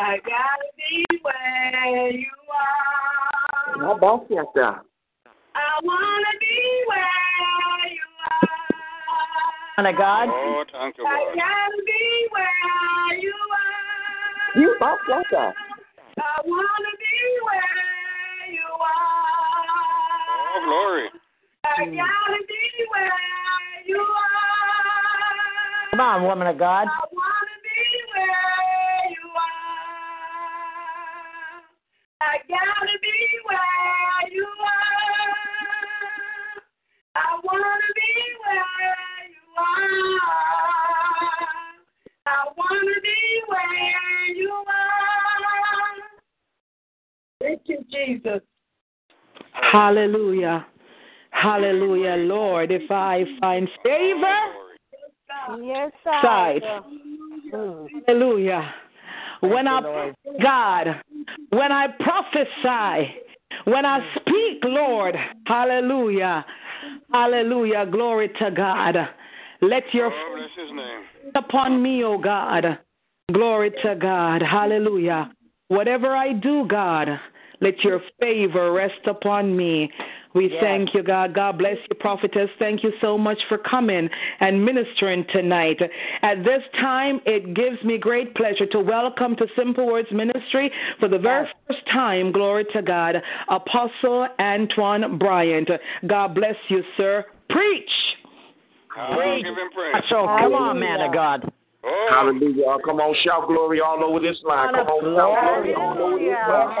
I 0.00 0.16
gotta 0.16 0.68
be 0.76 1.06
where 1.22 2.10
you 2.10 2.26
are. 2.50 3.78
How 3.78 3.92
about 3.96 4.28
that? 4.28 4.82
I 5.54 5.80
wanna 5.84 6.34
be 6.40 6.84
where 6.88 7.06
you 7.94 8.02
are. 8.26 8.48
Man 9.78 9.94
of 9.94 9.98
God. 9.98 10.28
Oh, 10.30 10.64
thank 10.72 10.98
you, 10.98 11.06
I 11.06 11.34
gotta 11.36 11.82
be 11.86 12.28
where 12.32 13.18
you 13.20 13.34
are. 13.54 14.60
You 14.60 14.74
about 14.74 14.98
that? 15.06 15.54
I 16.18 16.40
wanna 16.44 16.94
be 16.98 17.38
where 17.44 18.52
you 18.52 18.66
oh, 18.66 18.82
are. 18.82 19.62
Oh, 20.50 20.64
glory. 20.66 21.08
I 21.64 21.84
gotta 21.84 22.42
be 22.48 22.84
where 22.90 23.12
you 23.86 24.00
are. 24.00 25.90
Come 25.92 26.00
on, 26.00 26.24
woman 26.24 26.48
of 26.48 26.58
God. 26.58 26.88
I 26.88 27.13
I 32.34 32.38
gotta 32.48 32.98
be 33.00 33.16
where 33.46 34.32
you 34.32 34.44
are. 34.44 35.34
I 37.14 37.38
wanna 37.44 37.92
be 37.94 38.10
where 38.42 38.56
you 39.30 39.46
are. 39.56 40.18
I 42.26 42.28
wanna 42.56 43.00
be 43.02 43.42
where 43.46 44.34
you 44.34 44.50
are. 44.50 44.64
Thank 47.40 47.62
you, 47.66 47.84
Jesus. 47.92 48.42
Hallelujah. 49.52 50.66
Hallelujah, 51.30 52.16
Lord. 52.16 52.72
If 52.72 52.90
I 52.90 53.24
find 53.40 53.68
favor, 53.84 54.34
Yes, 55.62 55.92
sight. 56.02 56.62
Hallelujah. 57.52 58.74
When 59.50 59.68
I, 59.68 60.12
God, 60.42 61.02
when 61.50 61.70
I 61.70 61.88
prophesy, 62.00 63.14
when 63.64 63.84
I 63.84 64.00
speak, 64.16 64.62
Lord, 64.64 65.14
hallelujah, 65.46 66.44
hallelujah, 67.12 67.86
glory 67.90 68.30
to 68.40 68.50
God. 68.50 68.96
Let 69.60 69.82
your 69.92 70.12
Oh, 70.12 70.46
upon 71.34 71.82
me, 71.82 72.04
O 72.04 72.18
God. 72.18 72.78
Glory 73.32 73.70
to 73.82 73.94
God. 73.94 74.42
Hallelujah. 74.42 75.30
Whatever 75.68 76.14
I 76.14 76.32
do, 76.34 76.66
God, 76.68 77.08
let 77.60 77.82
your 77.82 78.00
favor 78.20 78.72
rest 78.72 79.06
upon 79.06 79.56
me. 79.56 79.90
We 80.34 80.48
Yes. 80.50 80.60
thank 80.60 80.94
you, 80.94 81.02
God. 81.02 81.32
God 81.32 81.58
bless 81.58 81.78
you, 81.88 81.94
prophetess. 81.94 82.50
Thank 82.58 82.82
you 82.82 82.92
so 83.00 83.16
much 83.16 83.38
for 83.48 83.56
coming 83.56 84.10
and 84.40 84.64
ministering 84.64 85.24
tonight. 85.26 85.80
At 86.22 86.42
this 86.42 86.62
time, 86.80 87.20
it 87.24 87.54
gives 87.54 87.82
me 87.84 87.98
great 87.98 88.34
pleasure 88.34 88.66
to 88.66 88.80
welcome 88.80 89.36
to 89.36 89.46
Simple 89.54 89.86
Words 89.86 90.10
Ministry 90.10 90.72
for 90.98 91.06
the 91.06 91.18
very 91.18 91.48
first 91.68 91.86
time, 91.86 92.32
glory 92.32 92.64
to 92.72 92.82
God, 92.82 93.22
Apostle 93.48 94.26
Antwan 94.40 95.18
Bryant. 95.18 95.70
God 96.06 96.34
bless 96.34 96.56
you, 96.68 96.82
sir. 96.96 97.24
Preach. 97.48 98.16
Oh, 98.96 99.38
give 99.42 99.46
him 99.46 99.70
praise. 99.74 100.04
So 100.08 100.26
come 100.26 100.54
on, 100.54 100.80
man 100.80 101.00
of 101.00 101.12
God. 101.12 101.52
Oh, 101.86 102.08
Hallelujah. 102.10 102.64
Oh, 102.66 102.78
come 102.84 102.96
on, 102.96 103.14
shout 103.24 103.46
glory 103.46 103.80
all 103.80 104.02
over 104.02 104.18
this 104.18 104.40
line. 104.42 104.72
Come 104.72 104.88
on, 104.88 105.04
shout 105.04 105.36
glory 105.44 105.74
all 105.74 106.00
over 106.00 106.16
this 106.16 106.32
line. 106.48 106.80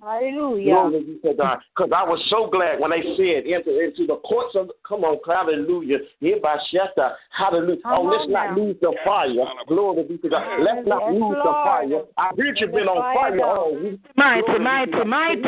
Hallelujah. 0.00 0.72
Glory 0.72 1.04
be 1.04 1.28
to 1.28 1.34
God. 1.34 1.58
Because 1.76 1.90
I 1.94 2.04
was 2.08 2.22
so 2.30 2.48
glad 2.48 2.80
when 2.80 2.90
they 2.92 3.02
said 3.16 3.44
enter 3.44 3.82
into 3.82 4.06
the 4.06 4.16
courts 4.24 4.56
of 4.56 4.70
come 4.88 5.04
on, 5.04 5.18
hallelujah. 5.26 5.98
Hereby 6.20 6.56
Shetta. 6.72 7.14
Hallelujah. 7.36 7.80
Oh, 7.84 8.08
let's 8.08 8.30
not 8.30 8.56
lose 8.56 8.76
the 8.80 8.94
fire. 9.04 9.34
Glory 9.68 10.04
be 10.04 10.18
to 10.18 10.28
God. 10.28 10.60
Let's 10.60 10.86
not 10.86 11.12
lose 11.12 11.36
the 11.44 11.52
fire. 11.64 12.02
I 12.16 12.30
heard 12.38 12.56
you've 12.58 12.72
been 12.72 12.88
on 12.88 13.02
fire 13.12 13.44
all 13.44 13.76
week. 13.76 14.00
Mighty, 14.16 14.58
mighty, 14.58 15.04
mighty. 15.04 15.42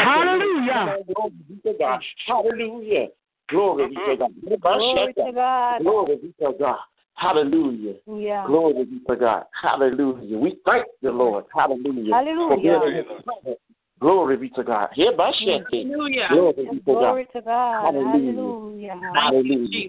Hallelujah. 0.00 0.96
Glory 1.12 1.30
be 1.48 1.60
to 1.70 1.78
God. 1.78 2.00
Hallelujah. 2.26 3.08
Glory 3.48 3.88
be 3.88 3.94
to 3.94 4.16
God. 4.16 4.30
Glory 4.60 5.14
to 5.14 5.32
God. 5.32 5.82
Glory 5.82 6.16
be 6.16 6.34
to 6.40 6.52
God. 6.58 6.78
Hallelujah. 7.14 7.94
Yeah. 8.06 8.46
Glory 8.46 8.84
be 8.84 9.00
to 9.08 9.16
God. 9.16 9.44
Hallelujah. 9.60 10.38
We 10.38 10.56
thank 10.64 10.86
the 11.02 11.10
Lord. 11.10 11.44
Hallelujah. 11.54 12.14
Hallelujah. 12.14 12.48
For 12.48 12.56
being 12.56 12.82
in 12.82 12.94
His 12.96 13.24
presence. 13.24 13.60
Glory 14.00 14.36
be 14.36 14.48
to 14.50 14.64
God. 14.64 14.88
Hereby 14.92 15.32
Shetta. 15.42 15.64
Hallelujah. 15.70 16.28
Glory 16.30 16.52
be 16.52 16.64
to 16.64 16.70
God. 16.70 16.84
Glory 16.84 17.28
to 17.32 17.40
God. 17.42 17.84
Hallelujah. 17.84 18.92
Hallelujah. 18.92 19.00
Hallelujah. 19.14 19.88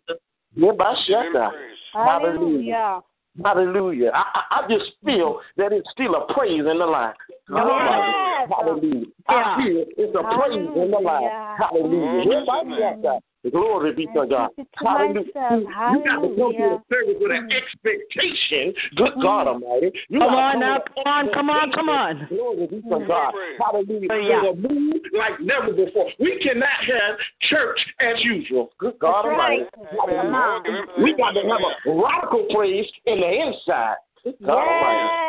Hereby 0.55 0.95
give 1.07 1.17
him 1.17 1.33
Shetta. 1.33 1.49
praise. 1.49 1.77
Hallelujah. 1.93 3.01
Hallelujah. 3.43 4.11
I, 4.13 4.23
I, 4.33 4.59
I 4.59 4.67
just 4.69 4.91
feel 5.03 5.41
that 5.57 5.73
it's 5.73 5.89
still 5.91 6.15
a 6.15 6.33
praise 6.33 6.59
in 6.59 6.65
the 6.65 6.73
line. 6.73 7.13
Yes. 7.49 8.49
Hallelujah. 8.49 9.05
I 9.27 9.57
feel 9.57 9.85
it's 9.97 10.15
a 10.15 10.23
praise 10.37 10.69
in 10.75 10.91
the 10.91 10.99
line. 10.99 11.29
Hallelujah. 11.57 13.17
Hallelujah. 13.45 13.51
Glory 13.51 13.93
be 13.93 14.05
to 14.07 14.27
God. 14.27 14.49
keep 14.55 14.67
Hallelujah. 14.75 15.23
You 15.35 16.03
got 16.03 16.21
to 16.21 16.27
come 16.27 16.53
to 16.53 16.57
the 16.57 16.81
service 16.89 17.15
with 17.19 17.31
an 17.31 17.49
expectation. 17.51 18.73
Good 18.95 19.13
God 19.21 19.47
Almighty. 19.47 19.91
You 20.09 20.19
Come 20.19 20.33
on 20.33 20.53
come 20.53 20.59
now, 20.59 20.77
come 20.95 21.05
on, 21.05 21.33
come 21.33 21.49
on, 21.49 21.71
come 21.71 21.89
on. 21.89 22.27
Glory 22.29 22.67
be 22.67 22.81
to 22.81 23.05
God. 23.07 23.33
Hallelujah. 23.59 24.07
Yeah. 24.09 24.41
It's 24.45 24.65
a 24.65 24.67
move 24.67 25.01
like 25.13 25.39
never 25.39 25.73
before. 25.73 26.09
We 26.19 26.39
cannot 26.41 26.69
have 26.69 27.17
church 27.49 27.79
as 27.99 28.23
usual. 28.23 28.71
Good 28.79 28.99
God 28.99 29.25
Almighty. 29.25 29.65
Hallelujah. 29.91 30.61
Give 30.65 30.75
him 30.75 30.85
praise. 30.85 31.03
We 31.03 31.15
got 31.17 31.31
to 31.31 31.41
have 31.41 31.61
a 31.85 32.01
radical 32.01 32.47
praise 32.53 32.85
in 33.05 33.19
the 33.19 33.29
inside. 33.29 33.95
God 34.43 34.65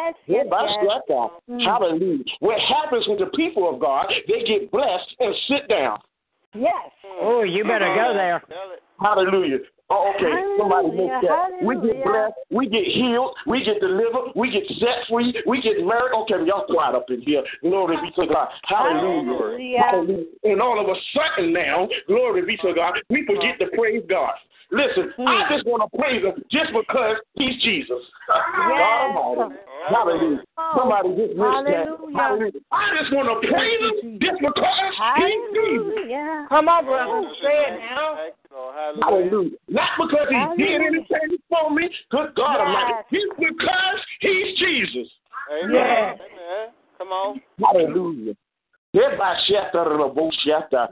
Yes. 0.06 0.14
Yes. 0.26 0.46
Yes. 0.48 1.66
Hallelujah. 1.66 2.24
What 2.40 2.58
happens 2.60 3.04
with 3.08 3.18
the 3.18 3.26
people 3.36 3.68
of 3.68 3.78
God, 3.78 4.06
they 4.26 4.42
get 4.44 4.70
blessed 4.70 5.14
and 5.20 5.34
sit 5.48 5.68
down. 5.68 5.98
Yes. 6.58 6.90
Oh, 7.20 7.42
you 7.42 7.64
better 7.64 7.92
go 7.94 8.12
there. 8.14 8.42
Hallelujah. 9.00 9.58
Oh, 9.88 10.12
okay. 10.16 10.32
Somebody 10.58 10.88
Hallelujah, 10.88 11.14
missed 11.14 11.28
that. 11.28 11.66
We 11.66 11.74
get 11.76 12.04
blessed. 12.04 12.34
We 12.50 12.68
get 12.68 12.84
healed. 12.84 13.36
We 13.46 13.64
get 13.64 13.80
delivered. 13.80 14.32
We 14.34 14.50
get 14.50 14.66
set 14.80 15.06
free. 15.08 15.32
We 15.46 15.62
get 15.62 15.78
married. 15.78 16.12
Okay, 16.26 16.42
y'all 16.44 16.66
quiet 16.66 16.96
up 16.96 17.06
in 17.08 17.22
here. 17.22 17.44
Glory 17.62 17.96
be 18.02 18.10
to 18.20 18.26
God. 18.26 18.48
Hallelujah. 18.64 19.38
Hallelujah. 19.38 19.82
Hallelujah. 19.88 20.24
And 20.42 20.60
all 20.60 20.80
of 20.80 20.88
a 20.88 20.98
sudden 21.14 21.52
now, 21.52 21.88
glory 22.08 22.44
be 22.44 22.56
to 22.58 22.74
God, 22.74 22.94
we 23.10 23.24
forget 23.26 23.60
to 23.60 23.66
praise 23.76 24.02
God. 24.08 24.34
Listen, 24.72 25.14
I 25.26 25.46
just 25.54 25.66
want 25.66 25.86
to 25.86 25.98
praise 25.98 26.24
Him 26.24 26.42
just 26.50 26.70
because 26.74 27.16
He's 27.34 27.62
Jesus. 27.62 28.02
God 28.26 29.14
Almighty. 29.14 29.54
Hallelujah. 29.88 30.42
Somebody 30.74 31.08
just 31.14 31.38
missed 31.38 31.62
that. 31.70 31.86
Hallelujah. 31.86 32.18
Hallelujah. 32.18 32.60
I 32.72 32.82
just 32.98 33.14
want 33.14 33.30
to 33.30 33.36
praise 33.46 33.80
Him 34.02 34.18
just 34.18 34.38
because 34.42 34.90
He's 35.22 35.38
Jesus. 35.54 35.94
Hallelujah. 35.94 36.46
Come 36.48 36.68
on, 36.68 36.84
brother. 36.84 37.30
Say 37.42 37.54
it 37.54 37.78
now. 37.78 38.18
Thank 38.18 38.34
you, 38.42 38.56
Lord. 38.56 38.74
Hallelujah. 38.74 39.06
Hallelujah. 39.06 39.58
Not 39.68 39.90
because 40.02 40.28
he 40.30 40.38
did 40.58 40.82
Hallelujah. 40.82 40.86
anything 40.86 41.38
for 41.48 41.70
me. 41.70 41.90
Good 42.10 42.34
God 42.34 42.58
Yes. 42.58 42.66
Almighty. 42.66 42.94
It's 43.12 43.34
because 43.38 44.00
he's 44.20 44.58
Jesus. 44.58 45.08
Amen. 45.46 45.70
Yes. 45.70 46.18
Amen. 46.18 46.74
Come 46.98 47.08
on. 47.12 47.40
Hallelujah. 47.62 48.34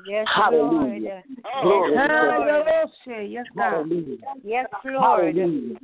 Yes, 0.07 0.27
Hallelujah. 0.35 1.23
Glory 1.63 1.93
give 1.93 1.97
to 1.97 2.03
him 2.03 2.09
God. 2.09 2.39
Hallelujah. 2.39 3.23
Yes, 3.29 3.47
God. 3.57 3.63
Hallelujah. 3.63 4.17
Yes, 4.45 4.67
Lord. 4.85 5.35
Hallelujah. 5.35 5.77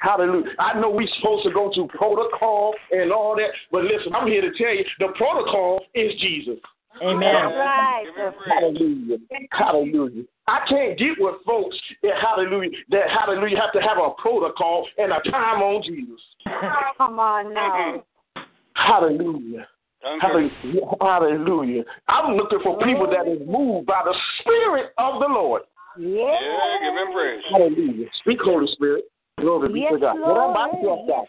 Hallelujah. 0.00 0.50
I 0.58 0.78
know 0.78 0.90
we're 0.90 1.08
supposed 1.18 1.44
to 1.44 1.52
go 1.52 1.72
through 1.74 1.88
protocol 1.88 2.74
and 2.92 3.10
all 3.12 3.34
that, 3.36 3.50
but 3.72 3.84
listen, 3.84 4.14
I'm 4.14 4.28
here 4.28 4.42
to 4.42 4.56
tell 4.56 4.72
you 4.72 4.84
the 5.00 5.08
protocol 5.16 5.80
is 5.94 6.12
Jesus. 6.20 6.58
Amen. 7.02 7.34
Right. 7.34 8.04
Give 8.04 8.24
him 8.24 8.32
praise. 8.34 8.58
Hallelujah. 8.60 9.18
Hallelujah. 9.50 10.24
I 10.46 10.60
can't 10.68 10.98
get 10.98 11.16
with 11.18 11.36
folks 11.46 11.76
that 12.02 12.12
hallelujah 12.20 12.70
that 12.90 13.08
hallelujah 13.10 13.56
have 13.58 13.72
to 13.72 13.80
have 13.80 13.98
a 13.98 14.10
protocol 14.20 14.86
and 14.98 15.10
a 15.10 15.20
time 15.30 15.62
on 15.62 15.82
Jesus. 15.82 16.20
Come 16.98 17.18
on 17.18 17.54
now. 17.54 18.04
Hallelujah. 18.74 19.66
Thank 20.04 20.22
you. 20.22 20.50
Hallelujah. 20.60 20.86
Hallelujah. 21.00 21.82
I'm 22.08 22.36
looking 22.36 22.58
for 22.62 22.78
people 22.80 23.08
that 23.10 23.26
is 23.26 23.40
moved 23.48 23.86
by 23.86 24.02
the 24.04 24.14
Spirit 24.40 24.92
of 24.98 25.20
the 25.20 25.26
Lord. 25.26 25.62
Yes. 25.98 26.42
Yeah, 26.42 26.90
give 26.90 26.94
him 26.94 27.12
praise. 27.14 27.42
Hallelujah. 27.50 28.06
Speak, 28.20 28.38
Holy 28.42 28.66
Spirit. 28.72 29.04
Glory 29.40 29.68
be 29.68 29.74
to 29.74 29.80
Yes, 29.80 30.00
God. 30.00 30.20
What 30.20 30.50
about 30.50 30.74
Lord. 30.82 31.08
yourself? 31.08 31.28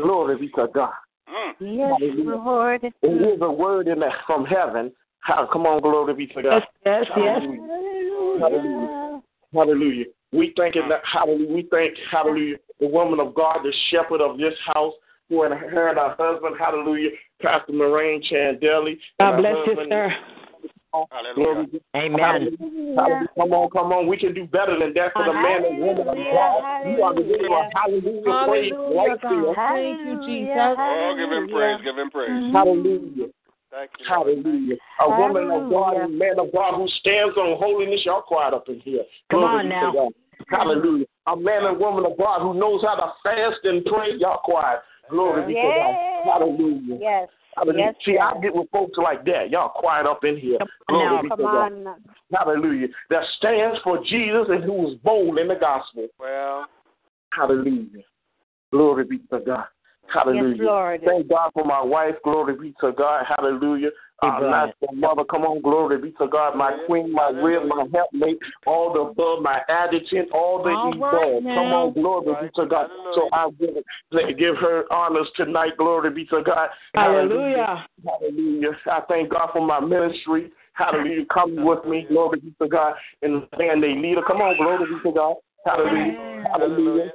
Glory 0.00 0.38
be 0.38 0.48
to 0.50 0.68
God. 0.72 0.92
Mm. 1.28 1.52
Yes, 1.60 2.00
Hallelujah. 2.00 2.36
Lord. 2.36 2.80
There 3.02 3.34
is 3.34 3.40
a 3.42 3.52
word 3.52 3.88
in 3.88 4.00
there 4.00 4.14
from 4.26 4.46
heaven. 4.46 4.92
How, 5.20 5.48
come 5.52 5.66
on, 5.66 5.82
glory 5.82 6.14
be 6.14 6.26
to 6.28 6.42
God. 6.42 6.62
Yes, 6.62 6.62
yes, 6.86 7.04
yes. 7.16 7.42
Hallelujah. 7.42 8.40
Hallelujah. 8.40 9.22
Hallelujah. 9.52 10.04
We 10.32 10.54
thank 10.56 10.76
it. 10.76 10.84
Hallelujah. 11.12 11.52
We 11.52 11.68
thank, 11.70 11.94
hallelujah, 12.10 12.56
the 12.80 12.86
woman 12.86 13.20
of 13.20 13.34
God, 13.34 13.58
the 13.62 13.72
shepherd 13.90 14.20
of 14.20 14.38
this 14.38 14.54
house. 14.74 14.94
for 15.28 15.48
her 15.48 15.88
and 15.88 15.98
her 15.98 16.14
husband. 16.18 16.56
Hallelujah. 16.58 17.10
Pastor 17.40 17.72
Maureen 17.72 18.22
Chen 18.22 18.58
Daly. 18.60 18.98
God 19.20 19.38
bless 19.38 19.54
you, 19.66 19.76
sir. 19.88 20.12
Glory. 21.34 21.66
Amen. 21.94 22.18
Hallelujah. 22.18 23.28
Come 23.36 23.52
on, 23.52 23.70
come 23.70 23.92
on. 23.92 24.06
We 24.08 24.16
can 24.16 24.32
do 24.34 24.46
better 24.46 24.78
than 24.78 24.94
that 24.94 25.12
for 25.12 25.24
the 25.24 25.32
man 25.32 25.64
and 25.64 25.78
woman 25.78 26.08
of 26.08 26.16
God. 26.16 26.86
You 26.88 27.02
are 27.04 27.14
the 27.14 27.22
giver 27.22 27.54
of 27.54 27.68
hallelujah, 27.76 28.48
praise 28.48 28.72
right 28.96 29.20
here. 29.20 29.52
Thank 29.54 30.00
you, 30.00 30.14
Jesus. 30.26 30.74
Oh, 30.80 31.14
give 31.16 31.30
him 31.30 31.48
praise, 31.52 31.78
give 31.84 31.98
him 31.98 32.10
praise. 32.10 32.30
Mm-hmm. 32.30 32.56
Hallelujah. 32.56 33.28
Thank 33.70 33.90
you. 34.00 34.06
Hallelujah. 34.08 34.76
A 35.00 35.08
woman 35.08 35.50
of 35.52 35.70
God 35.70 36.00
and 36.00 36.18
man 36.18 36.40
of 36.40 36.50
God 36.52 36.74
who 36.74 36.88
stands 37.00 37.36
on 37.36 37.60
holiness. 37.60 38.00
Y'all 38.04 38.22
quiet 38.22 38.54
up 38.54 38.68
in 38.68 38.80
here. 38.80 39.04
Come 39.30 39.40
Glory 39.40 39.60
on 39.60 39.68
now. 39.68 39.92
God. 39.92 40.12
Hallelujah. 40.48 41.06
A 41.26 41.36
man 41.36 41.64
and 41.64 41.78
woman 41.78 42.06
of 42.06 42.16
God 42.16 42.40
who 42.40 42.58
knows 42.58 42.80
how 42.82 42.96
to 42.96 43.12
fast 43.22 43.60
and 43.64 43.84
pray. 43.84 44.16
Y'all 44.18 44.40
quiet. 44.42 44.80
Glory 45.10 45.46
be 45.46 45.54
to 45.54 45.60
God. 45.60 45.94
Hallelujah. 46.24 46.98
Yes. 47.00 47.28
Hallelujah. 47.56 47.84
Yes, 47.86 47.94
See, 48.04 48.18
I 48.18 48.38
get 48.40 48.54
with 48.54 48.70
folks 48.70 48.98
like 48.98 49.24
that. 49.24 49.50
Y'all 49.50 49.70
quiet 49.74 50.06
up 50.06 50.24
in 50.24 50.36
here. 50.38 50.58
Glory 50.88 51.16
now. 51.16 51.22
be 51.22 51.28
Come 51.28 51.38
to 51.38 51.44
God. 51.44 51.72
on. 51.72 51.96
Hallelujah. 52.32 52.88
That 53.10 53.22
stands 53.38 53.78
for 53.82 54.02
Jesus 54.04 54.46
and 54.48 54.62
who 54.64 54.90
is 54.90 54.98
bold 55.02 55.38
in 55.38 55.48
the 55.48 55.54
gospel. 55.54 56.06
Well, 56.18 56.66
Hallelujah. 57.32 58.02
Glory 58.72 59.04
be 59.04 59.18
to 59.30 59.40
God. 59.40 59.64
Hallelujah. 60.12 60.56
Yes, 60.56 60.66
Lord. 60.66 61.02
Thank 61.04 61.28
God 61.28 61.50
for 61.52 61.64
my 61.64 61.82
wife. 61.82 62.14
Glory 62.24 62.56
be 62.56 62.74
to 62.80 62.92
God. 62.92 63.24
Hallelujah. 63.28 63.90
Hey, 64.20 64.28
Uh, 64.28 64.38
Brian. 64.40 64.50
master 64.50 64.94
mother, 64.94 65.24
come 65.24 65.44
on, 65.44 65.60
glory 65.60 65.98
be 65.98 66.10
to 66.12 66.26
God. 66.26 66.56
My 66.56 66.72
queen, 66.86 67.12
my 67.12 67.28
rib, 67.28 67.66
my 67.66 67.86
helpmate, 67.94 68.38
all 68.66 68.92
the 68.92 69.00
above, 69.00 69.42
my 69.42 69.62
adjutant, 69.68 70.32
all 70.32 70.60
the 70.60 70.70
All 70.70 70.92
above. 70.92 71.12
right 71.12 71.54
Come 71.54 71.72
on, 71.72 71.92
glory 71.92 72.34
be 72.42 72.50
to 72.56 72.66
God. 72.66 72.90
So 73.14 73.28
I 73.32 73.48
give 73.60 73.76
it, 73.76 74.38
give 74.38 74.56
her 74.56 74.92
honors 74.92 75.28
tonight. 75.36 75.76
Glory 75.76 76.10
be 76.10 76.24
to 76.26 76.42
God. 76.42 76.68
Hallelujah. 76.94 77.86
Hallelujah. 78.04 78.76
I 78.90 79.00
thank 79.08 79.30
God 79.30 79.50
for 79.52 79.64
my 79.64 79.78
ministry. 79.78 80.50
Hallelujah. 80.72 81.24
Come 81.32 81.64
with 81.64 81.84
me. 81.84 82.06
Glory 82.08 82.40
be 82.40 82.52
to 82.60 82.68
God. 82.68 82.94
And 83.22 83.46
and 83.52 83.80
they 83.80 83.94
leader. 83.94 84.22
Come 84.26 84.38
on, 84.38 84.56
glory 84.56 84.84
be 84.92 85.00
to 85.08 85.14
God. 85.14 85.36
Hallelujah. 85.64 86.44
Hallelujah. 86.52 87.12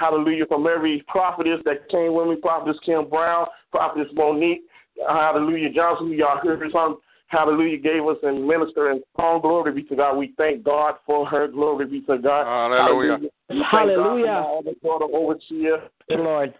Hallelujah. 0.00 0.44
From 0.46 0.66
every 0.66 1.02
prophetess 1.08 1.60
that 1.64 1.88
came 1.88 2.12
with 2.14 2.28
me, 2.28 2.36
prophetess 2.36 2.76
Kim 2.84 3.08
Brown, 3.08 3.46
prophetess 3.70 4.12
Monique, 4.12 4.60
hallelujah, 5.08 5.70
Johnson, 5.70 6.12
y'all 6.12 6.38
heard 6.38 6.62
from, 6.70 6.98
hallelujah, 7.28 7.78
gave 7.78 8.04
us 8.04 8.16
and 8.22 8.46
minister 8.46 8.90
and 8.90 9.02
song. 9.16 9.40
Glory 9.42 9.72
be 9.72 9.82
to 9.84 9.96
God. 9.96 10.16
We 10.16 10.34
thank 10.36 10.64
God 10.64 10.94
for 11.04 11.26
her. 11.26 11.48
Glory 11.48 11.86
be 11.86 12.00
to 12.02 12.18
God. 12.18 12.46
Hallelujah. 12.46 13.28
We 13.48 13.56
thank 13.56 13.70
Hallelujah. 13.70 14.26
God 14.26 14.64
for 14.82 14.98
my 15.00 15.18
overseer. 15.18 15.88
Good 16.08 16.20
Lord. 16.20 16.54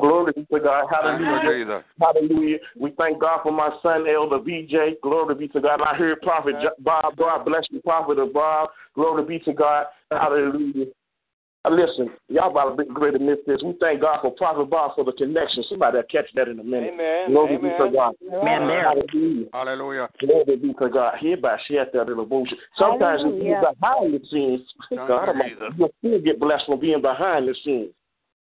Glory 0.00 0.32
be 0.34 0.46
to 0.52 0.60
God. 0.60 0.86
Hallelujah. 0.90 1.78
Hallelujah. 2.00 2.58
We 2.78 2.92
thank 2.98 3.20
God 3.20 3.40
for 3.42 3.52
my 3.52 3.70
son, 3.82 4.06
Elder 4.08 4.38
BJ. 4.38 5.00
Glory 5.02 5.34
be 5.34 5.48
to 5.48 5.60
God. 5.60 5.80
I 5.80 5.94
heard 5.94 6.20
Prophet 6.22 6.54
Bob. 6.80 7.16
God 7.16 7.44
bless 7.44 7.64
you, 7.70 7.80
Prophet 7.82 8.18
of 8.18 8.32
Bob. 8.32 8.70
Glory 8.94 9.24
be 9.24 9.38
to 9.44 9.52
God. 9.52 9.86
Hallelujah. 10.10 10.86
Uh, 11.66 11.70
listen, 11.70 12.10
y'all 12.28 12.50
about 12.50 12.76
to 12.76 12.84
be 12.84 12.92
great 12.92 13.12
to 13.12 13.18
miss 13.18 13.38
this. 13.46 13.62
We 13.64 13.74
thank 13.80 14.02
God 14.02 14.18
for 14.20 14.30
Prophet 14.32 14.68
Bob 14.68 14.92
for 14.94 15.04
the 15.04 15.12
connection. 15.12 15.64
Somebody 15.68 15.96
will 15.96 16.04
catch 16.04 16.26
that 16.34 16.48
in 16.48 16.58
a 16.58 16.64
minute. 16.64 16.92
Amen. 16.92 17.30
Glory 17.30 17.56
be 17.56 17.68
to 17.68 17.90
God. 17.90 18.14
Man, 18.42 18.68
there. 18.68 18.82
Hallelujah. 18.82 19.46
Hallelujah. 19.52 20.08
Glory 20.20 20.56
be 20.56 20.74
to 20.74 20.88
God. 20.90 21.14
Hereby 21.18 21.56
share 21.66 21.86
that 21.90 22.08
in 22.08 22.16
the 22.18 22.22
bullshit. 22.22 22.58
Sometimes 22.78 23.22
if 23.24 23.42
you're 23.42 23.60
behind 23.60 24.12
the 24.12 24.20
scenes, 24.30 24.60
Thank 24.90 25.08
God, 25.08 25.24
you, 25.24 25.42
I'm 25.42 25.48
Jesus. 25.48 25.62
you'll 25.78 25.94
still 26.00 26.20
get 26.20 26.38
blessed 26.38 26.66
from 26.66 26.80
being 26.80 27.00
behind 27.00 27.48
the 27.48 27.54
scenes. 27.64 27.90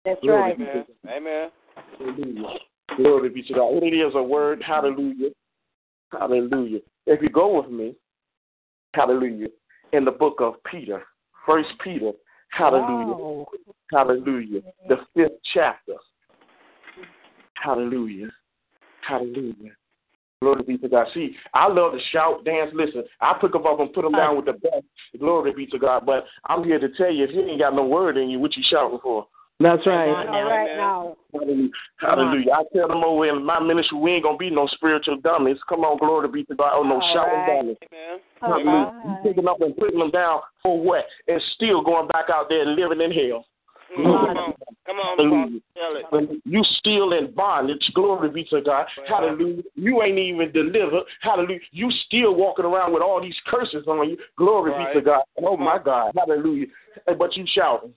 That's 0.04 0.20
Glory 0.20 0.40
right. 0.42 0.58
be 0.58 0.64
Amen. 0.64 0.84
Amen. 1.08 1.50
Hallelujah. 1.98 2.58
Glory 2.96 3.28
be 3.28 3.42
to 3.44 3.54
God. 3.54 3.82
It 3.82 3.94
is 3.94 4.14
a 4.16 4.22
word. 4.22 4.64
Hallelujah. 4.66 5.30
Hallelujah. 6.10 6.80
If 7.06 7.22
you 7.22 7.28
go 7.28 7.60
with 7.60 7.70
me, 7.70 7.94
hallelujah, 8.94 9.48
in 9.92 10.04
the 10.04 10.10
book 10.10 10.40
of 10.40 10.54
Peter, 10.64 11.04
First 11.46 11.70
Peter, 11.82 12.12
hallelujah, 12.52 13.14
Wow. 13.14 13.46
hallelujah, 13.90 14.62
the 14.88 14.96
fifth 15.14 15.38
chapter. 15.52 15.94
Hallelujah. 17.62 18.28
Hallelujah. 19.06 19.72
Glory 20.40 20.62
be 20.64 20.78
to 20.78 20.88
God. 20.88 21.06
See, 21.14 21.36
I 21.54 21.68
love 21.68 21.92
to 21.92 22.00
shout, 22.10 22.44
dance, 22.44 22.72
listen. 22.74 23.04
I 23.20 23.38
pick 23.40 23.52
them 23.52 23.64
up 23.64 23.78
and 23.78 23.92
put 23.92 24.02
them 24.02 24.12
down 24.12 24.36
with 24.36 24.46
the 24.46 24.54
best. 24.54 24.84
Glory 25.20 25.52
be 25.52 25.66
to 25.66 25.78
God. 25.78 26.04
But 26.04 26.24
I'm 26.46 26.64
here 26.64 26.80
to 26.80 26.88
tell 26.96 27.12
you, 27.12 27.22
if 27.24 27.30
you 27.30 27.42
ain't 27.48 27.60
got 27.60 27.76
no 27.76 27.86
word 27.86 28.16
in 28.16 28.28
you, 28.28 28.40
what 28.40 28.56
you 28.56 28.64
shouting 28.68 28.98
for? 29.00 29.28
That's 29.60 29.86
right. 29.86 30.08
on 30.08 30.26
now. 30.26 30.48
right 30.48 30.76
now. 30.76 31.16
Hallelujah. 31.32 31.68
Hallelujah. 31.98 32.52
I 32.52 32.62
tell 32.76 32.88
them 32.88 33.04
over 33.04 33.26
in 33.26 33.44
my 33.44 33.60
ministry, 33.60 33.98
we 33.98 34.12
ain't 34.12 34.24
gonna 34.24 34.36
be 34.36 34.50
no 34.50 34.66
spiritual 34.66 35.18
dummies. 35.18 35.58
Come 35.68 35.80
on, 35.80 35.98
glory 35.98 36.28
be 36.28 36.44
to 36.44 36.54
God. 36.54 36.72
Oh 36.74 36.82
no, 36.82 37.00
All 37.00 37.14
shouting 37.14 37.38
right. 37.38 37.46
dummies. 37.46 37.76
Amen. 37.92 38.20
All 38.42 38.50
Hallelujah. 38.50 38.92
You 39.04 39.10
right. 39.10 39.22
picking 39.22 39.48
up 39.48 39.60
and 39.60 39.76
putting 39.76 39.98
them 39.98 40.10
down 40.10 40.40
for 40.62 40.80
what? 40.80 41.04
And 41.28 41.40
still 41.54 41.82
going 41.82 42.08
back 42.08 42.26
out 42.30 42.48
there 42.48 42.62
and 42.62 42.76
living 42.76 43.00
in 43.00 43.12
hell. 43.12 43.46
Come 43.94 44.06
on. 44.06 44.54
Come 44.86 44.96
on, 44.96 45.18
Hallelujah. 45.18 45.60
tell 45.74 45.96
it. 45.96 46.40
You 46.44 46.62
still 46.78 47.12
in 47.12 47.32
bondage, 47.34 47.90
glory 47.94 48.30
be 48.30 48.44
to 48.44 48.60
God. 48.62 48.86
Hallelujah. 49.06 49.62
You 49.74 50.02
ain't 50.02 50.18
even 50.18 50.50
delivered. 50.52 51.04
Hallelujah. 51.20 51.60
You 51.72 51.90
still 52.06 52.34
walking 52.34 52.64
around 52.64 52.92
with 52.92 53.02
all 53.02 53.20
these 53.20 53.36
curses 53.46 53.86
on 53.86 54.08
you. 54.08 54.16
Glory 54.36 54.72
be 54.72 55.00
to 55.00 55.04
God. 55.04 55.22
Oh 55.42 55.56
my 55.56 55.78
God. 55.82 56.12
Hallelujah. 56.16 56.66
But 57.18 57.36
you 57.36 57.44
shouting. 57.54 57.92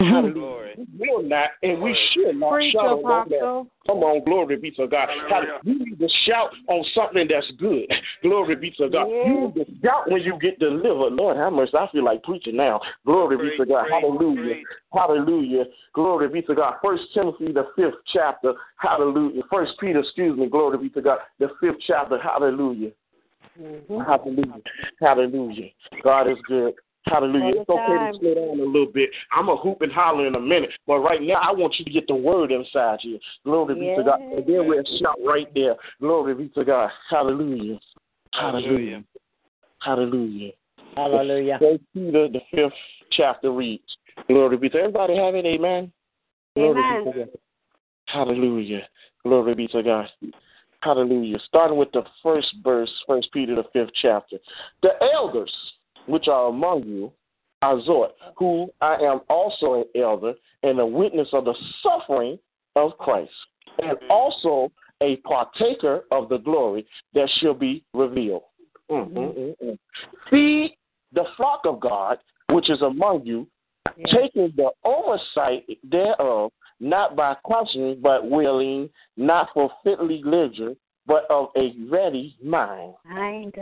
Mm-hmm. 0.00 0.14
Hallelujah. 0.14 0.74
We 0.98 1.08
will 1.08 1.22
not 1.22 1.50
and 1.62 1.80
we 1.80 1.96
should 2.12 2.36
not 2.36 2.50
Preach, 2.50 2.72
shout 2.72 3.04
on 3.04 3.28
that. 3.28 3.66
Come 3.86 3.98
on, 3.98 4.24
glory 4.24 4.56
be 4.56 4.70
to 4.72 4.86
God. 4.86 5.08
Hallelujah. 5.28 5.60
You 5.64 5.78
need 5.78 5.98
to 5.98 6.08
shout 6.26 6.50
on 6.68 6.84
something 6.94 7.28
that's 7.28 7.50
good. 7.58 7.92
Glory 8.22 8.56
be 8.56 8.70
to 8.78 8.88
God. 8.88 9.08
You 9.08 9.52
need 9.54 9.54
to 9.54 9.64
shout 9.82 10.10
when 10.10 10.22
you 10.22 10.38
get 10.40 10.58
delivered. 10.58 11.12
Lord, 11.12 11.36
how 11.36 11.50
much 11.50 11.68
I 11.74 11.86
feel 11.92 12.04
like 12.04 12.22
preaching 12.22 12.56
now. 12.56 12.80
Glory 13.04 13.36
be 13.36 13.56
to 13.58 13.66
God. 13.68 13.86
Preach, 13.86 13.92
preach, 13.92 14.02
Hallelujah. 14.02 14.54
preach. 14.54 14.66
Hallelujah. 14.92 15.64
Glory 15.94 16.28
be 16.28 16.42
to 16.42 16.54
God. 16.54 16.74
First 16.82 17.04
Timothy, 17.12 17.52
the 17.52 17.66
fifth 17.76 18.00
chapter. 18.12 18.54
Hallelujah. 18.78 19.42
First 19.50 19.72
Peter, 19.78 20.00
excuse 20.00 20.38
me. 20.38 20.48
Glory 20.48 20.78
be 20.78 20.88
to 20.90 21.02
God. 21.02 21.18
The 21.38 21.48
fifth 21.60 21.80
chapter. 21.86 22.18
Hallelujah. 22.18 22.90
Mm-hmm. 23.60 24.00
Hallelujah. 24.00 24.62
Hallelujah. 25.00 25.68
God 26.02 26.30
is 26.30 26.38
good. 26.48 26.74
Hallelujah. 27.06 27.60
It's 27.60 27.68
All 27.68 27.76
the 27.76 27.82
okay 27.82 27.98
to 27.98 28.12
time. 28.12 28.20
slow 28.20 28.34
down 28.34 28.60
a 28.60 28.64
little 28.64 28.86
bit. 28.86 29.10
I'm 29.32 29.48
a 29.48 29.56
hoop 29.56 29.82
and 29.82 29.92
holler 29.92 30.26
in 30.26 30.34
a 30.34 30.40
minute, 30.40 30.70
but 30.86 31.00
right 31.00 31.20
now 31.20 31.40
I 31.42 31.50
want 31.52 31.74
you 31.78 31.84
to 31.84 31.90
get 31.90 32.06
the 32.06 32.14
word 32.14 32.52
inside 32.52 33.00
you. 33.02 33.18
Glory 33.44 33.74
be 33.74 33.94
to 33.96 34.04
God. 34.04 34.20
And 34.20 34.46
then 34.46 34.66
we'll 34.68 34.84
shout 35.00 35.18
right 35.24 35.52
there. 35.54 35.74
Glory 36.00 36.34
be 36.34 36.48
to 36.50 36.64
God. 36.64 36.90
Hallelujah. 37.10 37.80
Hallelujah. 38.32 39.04
Hallelujah. 39.80 40.52
Hallelujah. 40.94 41.58
First 41.60 41.82
Peter, 41.92 42.28
the 42.28 42.40
fifth 42.50 42.72
chapter 43.10 43.50
reads. 43.50 43.82
Glory 44.28 44.56
be 44.56 44.68
to 44.70 44.78
everybody. 44.78 45.16
Have 45.16 45.34
it. 45.34 45.44
Amen. 45.44 45.92
Glory 46.54 46.74
be 46.74 47.10
to 47.10 47.10
Amen. 47.10 47.26
God. 47.26 47.38
Hallelujah. 48.06 48.82
Glory 49.24 49.54
be 49.54 49.66
to 49.68 49.82
God. 49.82 50.06
Hallelujah. 50.80 51.38
Starting 51.46 51.78
with 51.78 51.92
the 51.92 52.02
first 52.22 52.54
verse, 52.62 52.90
First 53.06 53.28
Peter, 53.32 53.54
the 53.54 53.64
fifth 53.72 53.92
chapter. 54.00 54.36
The 54.82 54.90
elders 55.14 55.52
which 56.06 56.28
are 56.28 56.48
among 56.48 56.84
you, 56.84 57.12
I 57.60 57.74
exhort, 57.74 58.12
who 58.36 58.70
I 58.80 58.96
am 58.96 59.20
also 59.28 59.74
an 59.74 59.84
elder 60.00 60.34
and 60.62 60.78
a 60.80 60.86
witness 60.86 61.28
of 61.32 61.44
the 61.44 61.54
suffering 61.82 62.38
of 62.74 62.96
Christ, 62.98 63.30
and 63.78 63.96
also 64.10 64.72
a 65.00 65.16
partaker 65.16 66.04
of 66.10 66.28
the 66.28 66.38
glory 66.38 66.86
that 67.14 67.28
shall 67.40 67.54
be 67.54 67.84
revealed. 67.94 68.42
Mm, 68.90 69.12
mm, 69.12 69.38
mm, 69.38 69.54
mm. 69.62 69.78
Feed 70.30 70.76
the 71.12 71.24
flock 71.36 71.62
of 71.64 71.80
God 71.80 72.18
which 72.52 72.70
is 72.70 72.82
among 72.82 73.24
you, 73.24 73.46
taking 74.06 74.52
the 74.56 74.70
oversight 74.84 75.64
thereof, 75.84 76.52
not 76.80 77.16
by 77.16 77.34
questioning, 77.42 77.98
but 78.02 78.28
willing, 78.28 78.88
not 79.16 79.48
for 79.54 79.70
filthy 79.82 80.22
lucre, 80.24 80.74
but 81.06 81.24
of 81.30 81.48
a 81.56 81.74
ready 81.90 82.36
mind. 82.42 82.94
Mind. 83.04 83.54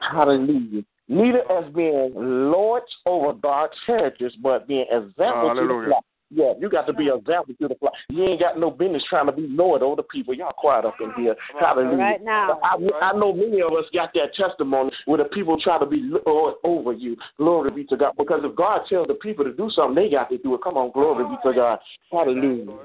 Hallelujah. 0.00 0.82
Neither 1.08 1.42
as 1.52 1.72
being 1.74 2.12
lords 2.14 2.86
over 3.04 3.34
God's 3.34 3.74
heritage, 3.86 4.32
but 4.42 4.66
being 4.66 4.86
example 4.90 5.54
to 5.54 5.66
the 5.68 5.84
flock. 5.86 6.04
Yeah, 6.30 6.52
you 6.58 6.68
got 6.68 6.86
to 6.86 6.92
be 6.92 7.08
example 7.08 7.54
to 7.60 7.68
the 7.68 7.74
flock. 7.76 7.92
You 8.08 8.24
ain't 8.24 8.40
got 8.40 8.58
no 8.58 8.70
business 8.70 9.04
trying 9.08 9.26
to 9.26 9.32
be 9.32 9.46
lord 9.46 9.82
over 9.82 9.96
the 9.96 10.02
people. 10.02 10.34
Y'all 10.34 10.52
quiet 10.56 10.84
up 10.84 10.96
in 11.00 11.12
here. 11.16 11.36
Hallelujah. 11.60 11.96
Right 11.96 12.22
now. 12.22 12.58
I, 12.62 12.76
I 13.02 13.12
know 13.12 13.32
many 13.32 13.60
of 13.60 13.72
us 13.72 13.84
got 13.92 14.12
that 14.14 14.34
testimony 14.34 14.90
where 15.04 15.18
the 15.18 15.24
people 15.24 15.60
try 15.60 15.78
to 15.78 15.86
be 15.86 16.10
lord 16.26 16.54
over 16.64 16.92
you. 16.92 17.16
Glory 17.36 17.70
be 17.70 17.84
to 17.84 17.96
God. 17.96 18.14
Because 18.18 18.40
if 18.42 18.56
God 18.56 18.80
tells 18.88 19.06
the 19.06 19.14
people 19.14 19.44
to 19.44 19.52
do 19.52 19.70
something, 19.70 19.94
they 19.94 20.10
got 20.10 20.30
to 20.30 20.38
do 20.38 20.54
it. 20.54 20.62
Come 20.64 20.76
on, 20.76 20.90
glory 20.92 21.24
be 21.24 21.36
to 21.44 21.54
God. 21.54 21.78
Hallelujah. 22.10 22.78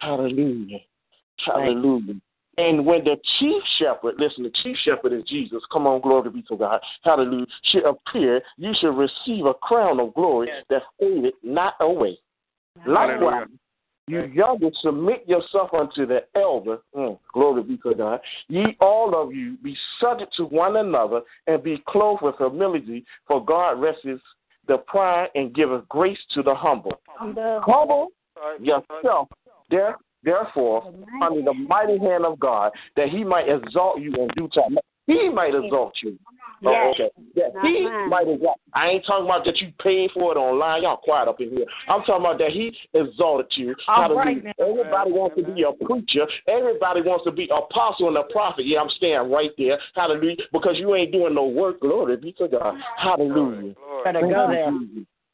Hallelujah. 0.00 0.78
Hallelujah. 1.46 2.14
And 2.58 2.84
when 2.84 3.02
the 3.04 3.16
chief 3.38 3.62
shepherd, 3.78 4.16
listen, 4.18 4.42
the 4.42 4.52
chief 4.62 4.76
shepherd 4.84 5.12
is 5.12 5.24
Jesus. 5.24 5.62
Come 5.72 5.86
on, 5.86 6.00
glory 6.02 6.30
be 6.30 6.42
to 6.48 6.56
God. 6.56 6.80
Hallelujah. 7.02 7.46
Should 7.64 7.84
appear, 7.84 8.42
you 8.58 8.72
should 8.78 8.96
receive 8.96 9.46
a 9.46 9.54
crown 9.54 10.00
of 10.00 10.12
glory 10.14 10.50
that 10.68 10.82
faded 11.00 11.34
not 11.42 11.74
away. 11.80 12.18
Likewise, 12.86 13.46
You 14.08 14.24
younger, 14.24 14.70
submit 14.82 15.24
yourself 15.26 15.70
unto 15.72 16.06
the 16.06 16.24
elder. 16.34 16.78
Mm, 16.94 17.18
glory 17.32 17.62
be 17.62 17.76
to 17.78 17.94
God. 17.94 18.20
Ye 18.48 18.76
all 18.80 19.14
of 19.14 19.32
you 19.32 19.56
be 19.62 19.76
subject 20.00 20.34
to 20.36 20.44
one 20.44 20.76
another 20.76 21.20
and 21.46 21.62
be 21.62 21.82
clothed 21.86 22.22
with 22.22 22.36
humility, 22.36 23.04
for 23.26 23.44
God 23.44 23.80
rests 23.80 24.06
the 24.66 24.78
pride 24.78 25.28
and 25.34 25.54
giveth 25.54 25.88
grace 25.88 26.18
to 26.34 26.42
the 26.42 26.54
humble. 26.54 27.00
Humble 27.62 28.08
yourself, 28.60 29.28
there, 29.70 29.96
therefore, 30.24 30.92
under 31.22 31.42
the 31.42 31.54
mighty 31.54 31.98
hand 31.98 32.24
of 32.24 32.38
God, 32.38 32.72
that 32.96 33.08
he 33.08 33.24
might 33.24 33.48
exalt 33.48 34.00
you 34.00 34.12
in 34.14 34.28
due 34.36 34.48
time. 34.48 34.78
He 35.06 35.28
might 35.28 35.54
exalt 35.54 35.94
you. 36.02 36.18
Oh, 36.64 36.92
okay. 36.92 37.10
That 37.34 37.52
he 37.62 37.88
might 38.08 38.28
exalt. 38.28 38.60
I 38.72 38.90
ain't 38.90 39.04
talking 39.04 39.24
about 39.24 39.44
that 39.46 39.58
you 39.58 39.72
paid 39.82 40.10
for 40.12 40.32
it 40.32 40.38
online. 40.38 40.84
Y'all 40.84 40.96
quiet 40.96 41.28
up 41.28 41.40
in 41.40 41.50
here. 41.50 41.66
I'm 41.88 42.02
talking 42.02 42.24
about 42.24 42.38
that 42.38 42.50
he 42.50 42.72
exalted 42.94 43.46
you. 43.56 43.74
All 43.88 44.14
right, 44.14 44.42
now. 44.44 44.52
Everybody 44.60 45.10
wants 45.10 45.36
to 45.36 45.42
be 45.42 45.64
a 45.64 45.72
preacher. 45.84 46.26
Everybody 46.46 47.02
wants 47.02 47.24
to 47.24 47.32
be 47.32 47.50
apostle 47.52 48.08
and 48.08 48.16
a 48.16 48.22
prophet. 48.32 48.64
Yeah, 48.64 48.80
I'm 48.80 48.90
staying 48.90 49.30
right 49.30 49.50
there. 49.58 49.78
Hallelujah. 49.96 50.36
Because 50.52 50.76
you 50.78 50.94
ain't 50.94 51.10
doing 51.10 51.34
no 51.34 51.46
work. 51.46 51.80
Glory 51.80 52.16
be 52.16 52.32
to 52.34 52.46
God. 52.46 52.76
Hallelujah. 52.96 53.74
Better 54.04 54.20
go 54.20 54.48
there. 54.48 54.72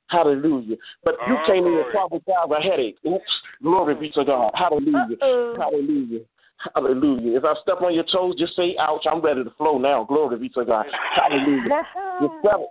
Hallelujah. 0.08 0.76
But 1.04 1.14
you 1.28 1.36
can't 1.46 1.58
even 1.58 1.84
prophesy 1.90 2.32
of 2.42 2.50
a 2.50 2.60
headache. 2.60 2.96
Oops. 3.06 3.24
Glory 3.62 3.94
be 3.94 4.10
to 4.10 4.24
God. 4.24 4.52
Hallelujah. 4.54 5.16
Hallelujah. 5.20 6.20
Hallelujah. 6.74 7.38
If 7.38 7.44
I 7.44 7.54
step 7.62 7.82
on 7.82 7.94
your 7.94 8.04
toes, 8.10 8.34
just 8.38 8.56
say 8.56 8.74
ouch. 8.80 9.04
I'm 9.10 9.20
ready 9.20 9.44
to 9.44 9.50
flow 9.50 9.78
now. 9.78 10.04
Glory 10.04 10.38
be 10.38 10.48
to 10.50 10.64
God. 10.64 10.86
Hallelujah. 11.14 11.84
The 12.20 12.28
seven, 12.42 12.66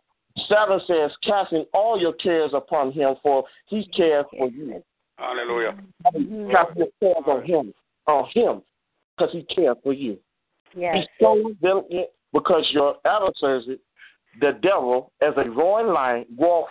seven 0.49 0.81
says, 0.87 1.11
casting 1.23 1.65
all 1.73 1.99
your 1.99 2.13
cares 2.13 2.51
upon 2.53 2.91
him, 2.91 3.15
for 3.23 3.45
he 3.67 3.87
cares 3.95 4.25
for 4.37 4.49
you. 4.49 4.83
Hallelujah. 5.17 5.77
Cast 6.51 6.77
your 6.77 6.87
cares 6.99 7.23
on 7.27 7.45
him, 7.45 7.73
on 8.07 8.29
him, 8.33 8.61
because 9.15 9.33
he 9.33 9.43
cares 9.43 9.77
for 9.83 9.93
you. 9.93 10.17
Yes. 10.75 11.05
Be 11.19 11.25
so 11.25 11.53
diligent 11.61 12.09
because 12.33 12.67
your 12.71 12.97
adversary, 13.05 13.79
the 14.41 14.59
devil, 14.61 15.11
as 15.21 15.33
a 15.37 15.49
roaring 15.49 15.93
lion, 15.93 16.25
walk, 16.35 16.67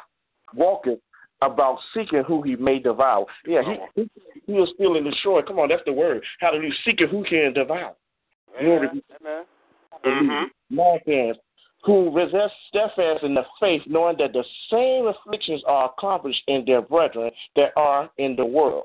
walketh 0.57 0.99
about 1.43 1.79
seeking 1.95 2.23
who 2.27 2.43
he 2.43 2.57
may 2.57 2.79
devour. 2.79 3.27
Yeah, 3.47 3.63
he, 3.95 4.09
he, 4.47 4.67
still 4.75 4.97
in 4.97 5.05
the 5.05 5.15
shore. 5.23 5.43
Come 5.43 5.59
on, 5.59 5.69
that's 5.69 5.83
the 5.85 5.93
word. 5.93 6.23
Hallelujah. 6.41 6.73
Seeking 6.85 7.09
who 7.09 7.25
can 7.25 7.53
devour. 7.53 7.95
Amen. 8.59 9.03
Hallelujah. 10.03 10.47
Nine 10.71 10.99
says, 11.07 11.37
who 11.85 12.11
resist 12.11 12.55
steadfast 12.69 13.23
in 13.23 13.35
the 13.35 13.45
faith, 13.61 13.83
knowing 13.87 14.17
that 14.19 14.33
the 14.33 14.45
same 14.71 15.07
afflictions 15.07 15.63
are 15.67 15.93
accomplished 15.97 16.43
in 16.49 16.65
their 16.67 16.83
brethren 16.83 17.31
that 17.55 17.71
are 17.77 18.11
in 18.19 18.35
the 18.35 18.45
world. 18.45 18.85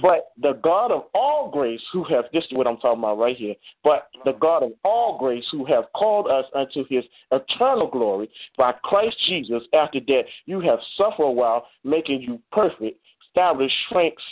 But 0.00 0.32
the 0.40 0.60
God 0.62 0.90
of 0.90 1.04
all 1.14 1.50
grace, 1.50 1.80
who 1.92 2.04
have 2.04 2.24
this 2.32 2.44
is 2.44 2.52
what 2.52 2.66
I'm 2.66 2.76
talking 2.76 2.98
about 2.98 3.18
right 3.18 3.36
here. 3.36 3.54
But 3.82 4.08
the 4.24 4.32
God 4.32 4.62
of 4.62 4.72
all 4.84 5.18
grace, 5.18 5.44
who 5.50 5.64
have 5.66 5.84
called 5.94 6.28
us 6.28 6.44
unto 6.54 6.84
His 6.88 7.04
eternal 7.32 7.88
glory 7.88 8.30
by 8.58 8.72
Christ 8.84 9.16
Jesus, 9.26 9.62
after 9.72 10.00
that 10.00 10.22
you 10.44 10.60
have 10.60 10.78
suffered 10.96 11.24
a 11.24 11.30
while, 11.30 11.66
making 11.84 12.20
you 12.22 12.40
perfect, 12.52 13.00
establish 13.26 13.72
strength, 13.88 14.22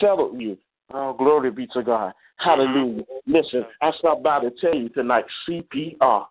settled 0.00 0.40
you. 0.40 0.58
Oh, 0.92 1.14
glory 1.14 1.50
be 1.50 1.66
to 1.68 1.82
God. 1.82 2.12
Hallelujah. 2.36 3.04
Listen, 3.26 3.64
I 3.80 3.92
stopped 3.98 4.22
by 4.22 4.40
to 4.40 4.50
tell 4.60 4.74
you 4.74 4.88
tonight, 4.90 5.24
CPR. 5.48 6.26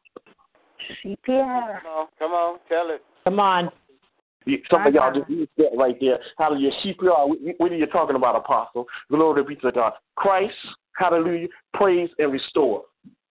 CPR. 1.03 1.15
Come 1.25 1.87
on, 1.87 2.07
come 2.19 2.31
on, 2.31 2.59
tell 2.69 2.89
it. 2.91 3.01
Come 3.23 3.39
on. 3.39 3.71
You- 4.45 4.61
Some 4.69 4.85
of 4.87 4.93
y'all 4.93 5.13
just 5.13 5.29
used 5.29 5.51
that 5.57 5.71
right 5.75 5.95
there. 5.99 6.19
Hallelujah. 6.37 6.71
CPR. 6.83 7.27
What- 7.27 7.39
What 7.57 7.71
are 7.71 7.75
you 7.75 7.85
talking 7.87 8.15
about, 8.15 8.35
Apostle? 8.35 8.87
Glory 9.09 9.43
be 9.43 9.55
to 9.57 9.71
God. 9.71 9.93
Christ, 10.15 10.55
hallelujah, 10.97 11.47
praise 11.73 12.09
and 12.19 12.31
restore. 12.31 12.83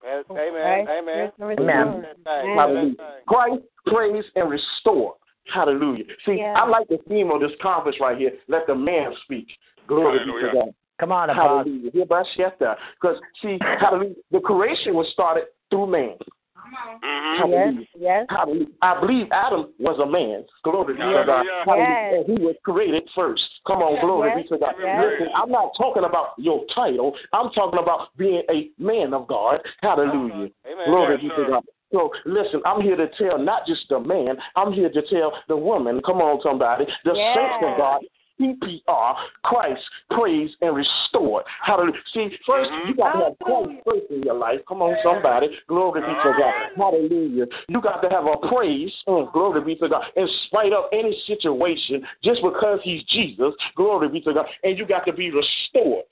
Yes, 0.05 0.25
Amen. 0.31 0.89
Amen. 0.89 1.33
Amen. 1.49 2.07
Hallelujah. 2.27 2.95
Christ, 3.27 3.63
praise 3.87 4.25
and 4.35 4.51
restore. 4.51 5.17
Hallelujah. 5.47 6.05
See, 6.25 6.35
Yeah. 6.35 6.55
I 6.61 6.67
like 6.67 6.89
the 6.89 6.99
theme 7.09 7.31
of 7.31 7.41
this 7.41 7.55
conference 7.61 7.99
right 8.01 8.17
here. 8.17 8.33
Let 8.49 8.67
the 8.67 8.75
man 8.75 9.15
speak. 9.25 9.49
Glory 9.87 10.19
be 10.21 10.33
to 10.33 10.51
God. 10.53 10.75
Come 10.99 11.13
on, 11.13 11.31
Apostle. 11.31 11.59
Hallelujah. 11.59 11.91
Hereby 11.93 12.23
shut 12.37 12.59
that. 12.61 12.79
Because, 13.01 13.21
see, 13.41 13.59
hallelujah, 13.61 14.15
the 14.31 14.41
creation 14.41 14.95
was 14.95 15.09
started 15.13 15.45
through 15.71 15.87
man. 15.89 16.17
Mm-hmm. 16.63 17.39
Hallelujah. 17.41 17.73
Yes, 17.81 17.87
yes. 17.99 18.27
Hallelujah. 18.31 18.67
I 18.83 19.01
believe 19.01 19.27
Adam 19.33 19.73
was 19.79 19.99
a 19.99 20.07
man. 20.07 20.45
Glory 20.65 20.95
be 20.95 21.01
to 21.01 21.25
God. 21.27 21.45
Hallelujah. 21.45 21.65
Hallelujah. 21.65 21.89
Yes. 22.11 22.25
And 22.29 22.39
he 22.39 22.45
was 22.45 22.57
created 22.65 23.03
first. 23.15 23.43
Come 23.67 23.79
on, 23.83 24.01
glory 24.01 24.31
Yes. 24.35 24.43
be 24.43 24.49
to 24.55 24.59
God. 24.59 24.75
Yes. 24.81 24.99
Listen, 25.03 25.29
I'm 25.35 25.51
not 25.51 25.73
talking 25.77 26.05
about 26.05 26.35
your 26.39 26.65
title. 26.75 27.15
I'm 27.33 27.51
talking 27.51 27.79
about 27.81 28.15
being 28.17 28.43
a 28.51 28.71
man 28.79 29.15
of 29.15 29.27
God. 29.27 29.61
Hallelujah. 29.83 30.51
Amen. 30.67 30.87
Glory 30.87 31.15
Yes, 31.15 31.23
be 31.23 31.29
sir. 31.35 31.45
to 31.47 31.51
God. 31.51 31.65
So 31.93 32.11
listen, 32.25 32.63
I'm 32.65 32.81
here 32.81 32.97
to 32.97 33.09
tell 33.19 33.37
not 33.39 33.67
just 33.67 33.87
the 33.91 34.01
man, 34.01 34.37
I'm 34.57 34.73
here 34.73 34.89
to 34.89 35.03
tell 35.11 35.33
the 35.49 35.57
woman. 35.57 36.01
Come 36.07 36.23
on, 36.23 36.41
somebody. 36.43 36.87
The 37.05 37.13
Yes. 37.15 37.37
saints 37.37 37.65
of 37.67 37.77
God. 37.77 38.01
CPR, 38.43 39.15
Christ, 39.45 39.83
praise, 40.11 40.51
and 40.61 40.77
restored. 40.77 41.45
Hallelujah. 41.65 41.93
See, 42.13 42.29
1st 42.49 42.89
you 42.89 42.97
got 42.97 43.13
to 43.13 43.25
have 43.25 43.39
Christ 43.41 43.71
first 43.87 44.11
in 44.11 44.23
your 44.23 44.35
life. 44.35 44.61
Come 44.69 44.83
on, 44.83 44.97
somebody. 45.05 45.49
Glory 45.69 46.01
be 46.01 46.07
to 46.07 46.33
God. 46.39 46.55
Hallelujah. 46.77 47.47
You 47.69 47.81
got 47.81 48.01
to 48.01 48.09
have 48.09 48.25
a 48.27 48.49
praise. 48.49 48.93
Mm, 49.07 49.33
glory 49.33 49.61
be 49.63 49.77
to 49.77 49.89
God. 49.89 50.03
In 50.17 50.29
spite 50.47 50.73
of 50.73 50.85
any 50.93 51.17
situation, 51.27 52.05
just 52.25 52.41
because 52.43 52.81
He's 52.83 53.03
Jesus. 53.05 53.55
Glory 53.77 54.09
be 54.09 54.21
to 54.23 54.35
God. 54.35 54.47
And 54.65 54.77
you 54.77 54.87
got 54.87 55.07
to 55.07 55.13
be 55.13 55.31
restored. 55.31 56.05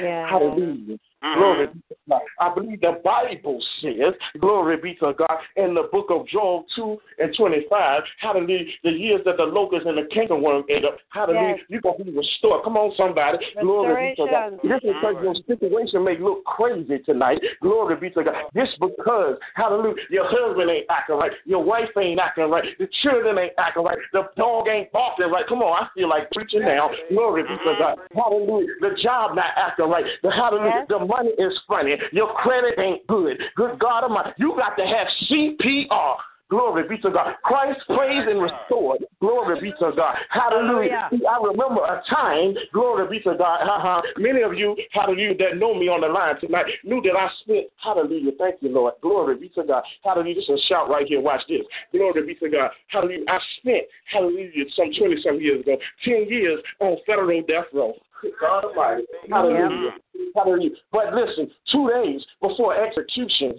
Yeah. 0.00 0.28
Hallelujah. 0.28 0.98
Mm-hmm. 1.22 1.38
Glory 1.38 1.66
be 1.68 1.80
to 1.88 1.94
God. 2.08 2.20
I 2.40 2.54
believe 2.54 2.80
the 2.80 3.00
Bible 3.04 3.62
says, 3.80 4.14
glory 4.40 4.76
be 4.76 4.94
to 4.96 5.12
God, 5.16 5.38
in 5.56 5.74
the 5.74 5.88
book 5.92 6.06
of 6.10 6.26
Joel 6.26 6.64
2 6.74 6.98
and 7.20 7.34
25, 7.36 8.02
hallelujah, 8.18 8.64
the 8.82 8.90
years 8.90 9.20
that 9.24 9.36
the 9.36 9.44
locust 9.44 9.86
and 9.86 9.96
the 9.96 10.02
cankerworm 10.14 10.64
ate 10.68 10.84
up, 10.84 10.96
hallelujah, 11.10 11.56
Yes. 11.56 11.60
you're 11.68 11.80
going 11.80 11.98
to 11.98 12.04
be 12.04 12.10
restored. 12.10 12.64
Come 12.64 12.76
on, 12.76 12.92
somebody. 12.96 13.38
Glory 13.60 14.10
be 14.10 14.22
to 14.22 14.30
God. 14.30 14.58
This 14.62 14.82
is 14.82 14.94
because 15.00 15.16
your 15.22 15.34
situation 15.46 16.04
may 16.04 16.18
look 16.18 16.44
crazy 16.44 16.98
tonight, 17.04 17.40
glory 17.60 17.96
be 17.96 18.10
to 18.10 18.24
God. 18.24 18.34
Just 18.56 18.78
because, 18.80 19.36
hallelujah, 19.54 19.94
your 20.10 20.26
husband 20.26 20.70
ain't 20.70 20.86
acting 20.90 21.16
right, 21.16 21.32
your 21.44 21.62
wife 21.62 21.88
ain't 21.98 22.18
acting 22.18 22.50
right, 22.50 22.64
the 22.78 22.88
children 23.02 23.38
ain't 23.38 23.52
acting 23.58 23.84
right, 23.84 23.98
the 24.12 24.28
dog 24.36 24.66
ain't 24.68 24.90
barking 24.92 25.30
right. 25.30 25.46
Come 25.46 25.62
on, 25.62 25.84
I 25.84 25.88
feel 25.94 26.08
like 26.08 26.30
preaching 26.32 26.62
now. 26.62 26.90
Glory 27.10 27.42
be 27.42 27.48
to 27.48 27.54
mm-hmm. 27.54 27.82
God. 27.82 27.98
Hallelujah. 28.14 28.68
The 28.80 28.90
job 29.02 29.36
not 29.36 29.54
acting 29.56 29.88
right. 29.88 30.04
The 30.22 30.30
hallelujah. 30.30 30.86
The 30.88 31.11
money 31.12 31.30
is 31.38 31.58
funny. 31.68 31.96
Your 32.12 32.32
credit 32.34 32.78
ain't 32.78 33.06
good. 33.06 33.38
Good 33.56 33.78
God 33.78 34.04
Almighty. 34.04 34.30
You 34.38 34.54
got 34.56 34.76
to 34.76 34.86
have 34.86 35.06
CPR. 35.28 36.16
Glory 36.52 36.86
be 36.86 36.98
to 36.98 37.10
God. 37.10 37.36
Christ 37.44 37.80
praise 37.86 38.28
and 38.28 38.42
restored. 38.42 39.02
Glory 39.22 39.58
be 39.58 39.72
to 39.80 39.90
God. 39.96 40.16
Hallelujah. 40.28 41.08
I 41.10 41.38
remember 41.42 41.80
a 41.80 42.02
time, 42.10 42.52
glory 42.74 43.08
be 43.08 43.24
to 43.24 43.34
God. 43.38 43.62
Uh-huh. 43.62 44.02
Many 44.18 44.42
of 44.42 44.52
you, 44.52 44.76
hallelujah, 44.90 45.34
that 45.38 45.56
know 45.56 45.74
me 45.74 45.88
on 45.88 46.02
the 46.02 46.08
line 46.08 46.38
tonight 46.40 46.66
knew 46.84 47.00
that 47.02 47.16
I 47.18 47.30
spent, 47.40 47.68
hallelujah, 47.82 48.32
thank 48.38 48.56
you, 48.60 48.68
Lord. 48.68 48.94
Glory 49.00 49.38
be 49.38 49.48
to 49.50 49.64
God. 49.64 49.82
Hallelujah. 50.04 50.34
This 50.34 50.44
is 50.44 50.60
a 50.60 50.66
shout 50.68 50.90
right 50.90 51.06
here. 51.06 51.22
Watch 51.22 51.40
this. 51.48 51.62
Glory 51.90 52.26
be 52.26 52.34
to 52.34 52.50
God. 52.50 52.70
Hallelujah. 52.88 53.24
I 53.28 53.38
spent, 53.58 53.84
hallelujah, 54.12 54.64
some 54.76 54.92
20 54.92 55.22
some 55.24 55.40
years 55.40 55.62
ago, 55.62 55.78
10 56.04 56.26
years 56.28 56.60
on 56.80 56.98
federal 57.06 57.40
death 57.48 57.72
row. 57.72 57.94
Good 58.22 58.32
God 58.40 58.64
Almighty. 58.64 59.04
Hallelujah. 59.28 59.90
Hallelujah. 60.36 60.70
But 60.92 61.12
listen, 61.12 61.50
two 61.70 61.90
days 61.90 62.24
before 62.40 62.76
execution, 62.76 63.52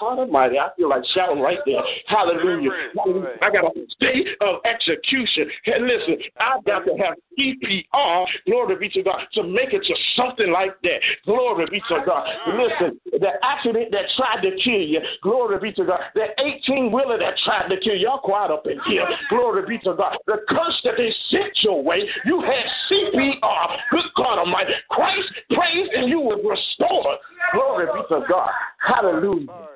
God 0.00 0.18
Almighty, 0.18 0.58
I 0.58 0.68
feel 0.76 0.90
like 0.90 1.02
shouting 1.14 1.40
right 1.40 1.58
there. 1.64 1.80
Hallelujah. 2.06 2.70
Hallelujah. 2.96 3.36
I 3.40 3.50
got 3.50 3.64
a 3.64 3.86
day 4.00 4.26
of 4.40 4.56
execution. 4.64 5.48
And 5.66 5.86
listen, 5.86 6.16
I've 6.40 6.64
got 6.64 6.84
to 6.86 6.96
have 6.98 7.14
CPR, 7.38 8.26
glory 8.46 8.76
be 8.76 8.88
to 8.90 9.02
God, 9.02 9.20
to 9.34 9.42
make 9.44 9.72
it 9.72 9.82
to 9.84 9.94
something 10.16 10.50
like 10.50 10.74
that. 10.82 10.98
Glory 11.24 11.66
be 11.70 11.80
to 11.88 12.02
God. 12.04 12.28
Listen, 12.58 13.00
the 13.12 13.30
accident 13.42 13.92
that 13.92 14.04
tried 14.16 14.42
to 14.42 14.50
kill 14.62 14.80
you, 14.80 15.00
glory 15.22 15.58
be 15.60 15.72
to 15.74 15.84
God. 15.84 16.00
The 16.14 16.26
18 16.38 16.90
wheeler 16.92 17.18
that 17.18 17.34
tried 17.44 17.68
to 17.68 17.76
kill 17.80 17.94
you, 17.94 18.08
y'all 18.08 18.18
quiet 18.18 18.50
up 18.50 18.66
in 18.66 18.78
here. 18.86 19.06
Glory 19.30 19.64
be 19.66 19.78
to 19.84 19.94
God. 19.94 20.18
The 20.26 20.38
curse 20.48 20.80
that 20.84 20.94
they 20.96 21.14
sent 21.30 21.52
your 21.62 21.82
way, 21.82 22.08
you 22.24 22.40
had 22.40 22.66
CPR. 22.90 23.76
Good 23.90 24.07
God 24.16 24.38
Almighty. 24.38 24.72
Christ 24.90 25.28
praise 25.50 25.88
and 25.94 26.08
you 26.08 26.20
was 26.20 26.40
restored. 26.44 27.18
Glory 27.52 27.86
be 27.86 28.02
to 28.14 28.26
God. 28.28 28.50
Hallelujah. 28.78 29.68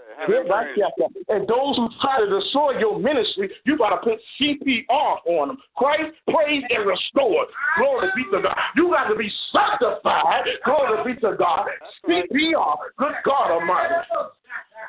And 1.28 1.49
those 1.49 1.76
who 1.76 1.89
try 2.01 2.20
to 2.20 2.41
destroy 2.41 2.78
your 2.78 2.99
ministry, 2.99 3.51
you 3.64 3.76
got 3.76 3.91
to 3.91 3.97
put 3.97 4.20
CPR 4.41 5.16
on 5.26 5.49
them. 5.49 5.59
Christ, 5.76 6.14
praise, 6.30 6.62
and 6.70 6.87
restored. 6.87 7.49
Glory 7.78 8.09
be 8.14 8.24
to 8.37 8.43
God. 8.43 8.57
You 8.76 8.91
got 8.91 9.09
to 9.09 9.16
be 9.16 9.30
sanctified. 9.53 10.45
Glory 10.64 11.14
be 11.14 11.20
to 11.20 11.35
God. 11.37 11.66
CPR. 12.09 12.76
Good 12.99 13.12
God 13.24 13.51
Almighty. 13.51 13.95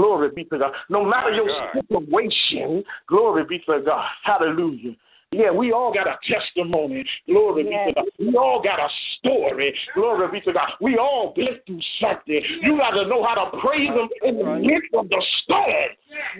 Glory 0.00 0.30
be 0.34 0.44
to 0.44 0.58
God. 0.58 0.72
No 0.88 1.04
matter 1.04 1.30
your 1.30 1.46
situation, 1.74 2.82
glory 3.06 3.44
be 3.46 3.58
to 3.66 3.82
God. 3.84 4.06
Hallelujah. 4.24 4.92
Yeah, 5.30 5.50
we 5.50 5.72
all 5.72 5.92
got 5.92 6.06
a 6.08 6.16
testimony. 6.26 7.04
Glory 7.26 7.68
yes. 7.70 7.88
be 7.88 7.92
to 7.92 8.00
God. 8.00 8.10
We 8.18 8.34
all 8.34 8.62
got 8.64 8.78
a 8.78 8.88
story. 9.18 9.74
Glory 9.94 10.28
be 10.32 10.40
to 10.46 10.54
God. 10.54 10.70
We 10.80 10.96
all 10.96 11.34
been 11.36 11.58
through 11.66 11.80
something. 12.00 12.40
You 12.62 12.78
got 12.78 12.92
to 12.92 13.06
know 13.08 13.22
how 13.22 13.34
to 13.34 13.58
praise 13.58 13.90
Him 13.90 14.08
in 14.22 14.38
the 14.38 14.54
midst 14.54 14.88
of 14.94 15.10
the 15.10 15.22
storm. 15.44 15.90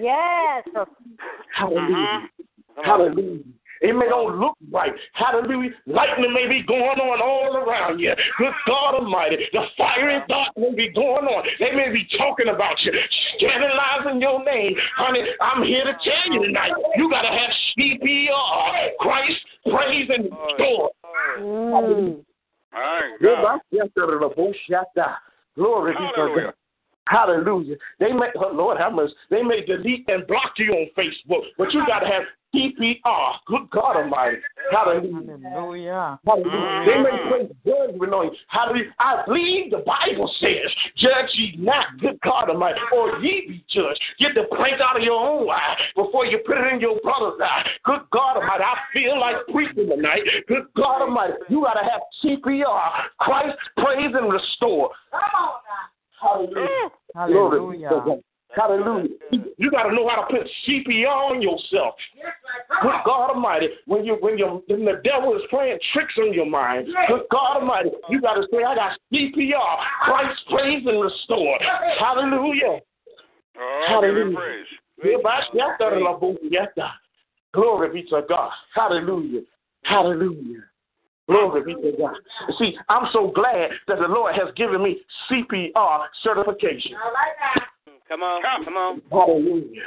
Yes. 0.00 0.86
Hallelujah. 1.54 1.92
Uh-huh. 1.92 2.82
Hallelujah. 2.82 3.42
It 3.80 3.96
may 3.96 4.06
not 4.08 4.36
look 4.36 4.56
right. 4.70 4.92
Hallelujah. 5.14 5.70
Lightning 5.86 6.32
may 6.34 6.46
be 6.46 6.62
going 6.62 7.00
on 7.00 7.20
all 7.22 7.56
around 7.56 7.98
you. 7.98 8.12
Good 8.38 8.52
God 8.66 8.96
Almighty. 8.96 9.36
The 9.52 9.62
fiery 9.76 10.20
dark 10.28 10.48
may 10.56 10.74
be 10.74 10.90
going 10.92 11.24
on. 11.24 11.44
They 11.58 11.72
may 11.72 11.90
be 11.90 12.06
talking 12.18 12.48
about 12.48 12.76
you, 12.82 12.92
scandalizing 13.36 14.20
your 14.20 14.44
name. 14.44 14.74
Honey, 14.96 15.22
I'm 15.40 15.62
here 15.64 15.84
to 15.84 15.92
tell 15.92 16.32
you 16.32 16.44
tonight. 16.44 16.72
You 16.96 17.08
got 17.10 17.22
to 17.22 17.28
have 17.28 17.50
CPR. 17.78 18.88
Christ, 18.98 19.40
praise, 19.70 20.10
and 20.10 20.24
restore. 20.24 20.90
Mm. 21.38 22.22
Glory 25.56 25.92
be 25.92 25.98
to 25.98 26.34
God. 26.44 26.54
Hallelujah. 27.06 27.76
They 27.98 28.12
may, 28.12 28.28
oh 28.36 28.52
Lord 28.54 28.78
have 28.78 28.92
mercy. 28.92 29.14
They 29.30 29.42
may 29.42 29.64
delete 29.64 30.08
and 30.08 30.26
block 30.26 30.52
you 30.58 30.72
on 30.72 30.88
Facebook, 30.96 31.42
but 31.58 31.72
you 31.72 31.84
got 31.86 32.00
to 32.00 32.06
have 32.06 32.22
CPR. 32.54 33.32
Good 33.46 33.70
God 33.70 33.96
Almighty. 33.96 34.38
Hallelujah. 34.70 35.38
Hallelujah. 35.42 36.20
Hallelujah. 36.26 36.84
They 36.86 36.98
may 36.98 37.10
mm. 37.10 37.28
place 37.28 37.52
judgment 37.64 38.12
on 38.12 38.26
you. 38.26 38.32
Hallelujah. 38.48 38.94
I 38.98 39.22
believe 39.26 39.70
the 39.70 39.84
Bible 39.86 40.32
says, 40.40 40.70
Judge 40.96 41.30
ye 41.34 41.56
not, 41.58 41.98
good 42.00 42.18
God 42.22 42.50
Almighty, 42.50 42.80
or 42.92 43.18
ye 43.20 43.46
be 43.48 43.64
judged. 43.70 44.00
Get 44.18 44.34
the 44.34 44.44
plank 44.56 44.80
out 44.80 44.96
of 44.96 45.02
your 45.02 45.20
own 45.20 45.48
eye 45.48 45.76
before 45.94 46.26
you 46.26 46.38
put 46.46 46.58
it 46.58 46.72
in 46.72 46.80
your 46.80 46.98
brother's 47.00 47.40
eye. 47.42 47.66
Good 47.84 48.02
God 48.12 48.36
Almighty. 48.36 48.64
I 48.64 48.76
feel 48.92 49.20
like 49.20 49.36
preaching 49.52 49.88
tonight. 49.88 50.22
Good 50.48 50.66
God 50.76 51.02
Almighty. 51.02 51.34
You 51.48 51.62
got 51.62 51.74
to 51.74 51.88
have 51.88 52.00
CPR. 52.24 52.90
Christ, 53.18 53.56
praise, 53.76 54.14
and 54.14 54.32
restore. 54.32 54.90
Come 55.10 55.20
on 55.38 55.60
now. 55.66 55.90
Hallelujah. 56.20 56.90
Hallelujah. 57.14 58.20
Hallelujah. 58.56 59.08
You 59.58 59.70
got 59.70 59.84
to 59.84 59.94
know 59.94 60.08
how 60.08 60.22
to 60.22 60.26
put 60.26 60.48
CPR 60.66 61.06
on 61.06 61.42
yourself. 61.42 61.94
Good 62.82 62.92
God 63.04 63.30
Almighty, 63.30 63.68
when 63.86 64.04
you 64.04 64.16
when 64.20 64.38
you 64.38 64.62
when 64.66 64.84
the 64.84 65.00
devil 65.04 65.36
is 65.36 65.42
playing 65.50 65.78
tricks 65.92 66.14
on 66.18 66.32
your 66.32 66.46
mind, 66.46 66.88
good 67.08 67.22
God 67.30 67.58
Almighty, 67.58 67.90
you 68.08 68.20
got 68.20 68.34
to 68.34 68.46
say, 68.50 68.64
I 68.64 68.74
got 68.74 68.98
CPR. 69.12 69.76
Christ 70.02 70.40
praise 70.50 70.82
and 70.86 71.00
restore. 71.00 71.58
Hallelujah. 71.98 72.80
Oh, 73.58 73.84
Hallelujah. 73.88 74.34
Glory 77.52 77.92
be 77.92 78.08
to 78.10 78.22
God. 78.28 78.50
Hallelujah. 78.74 79.40
Hallelujah. 79.82 80.62
Glory 81.26 81.62
be 81.62 81.74
to 81.74 81.96
God. 81.96 82.16
See, 82.58 82.76
I'm 82.88 83.08
so 83.12 83.30
glad 83.34 83.70
that 83.86 83.98
the 83.98 84.08
Lord 84.08 84.34
has 84.34 84.52
given 84.56 84.82
me 84.82 85.00
CPR 85.30 86.06
certification. 86.22 86.92
I 86.96 87.06
like 87.06 87.56
that. 87.56 87.69
Come 88.10 88.22
on, 88.24 88.42
come 88.64 88.76
on. 88.76 89.02
Hallelujah. 89.10 89.82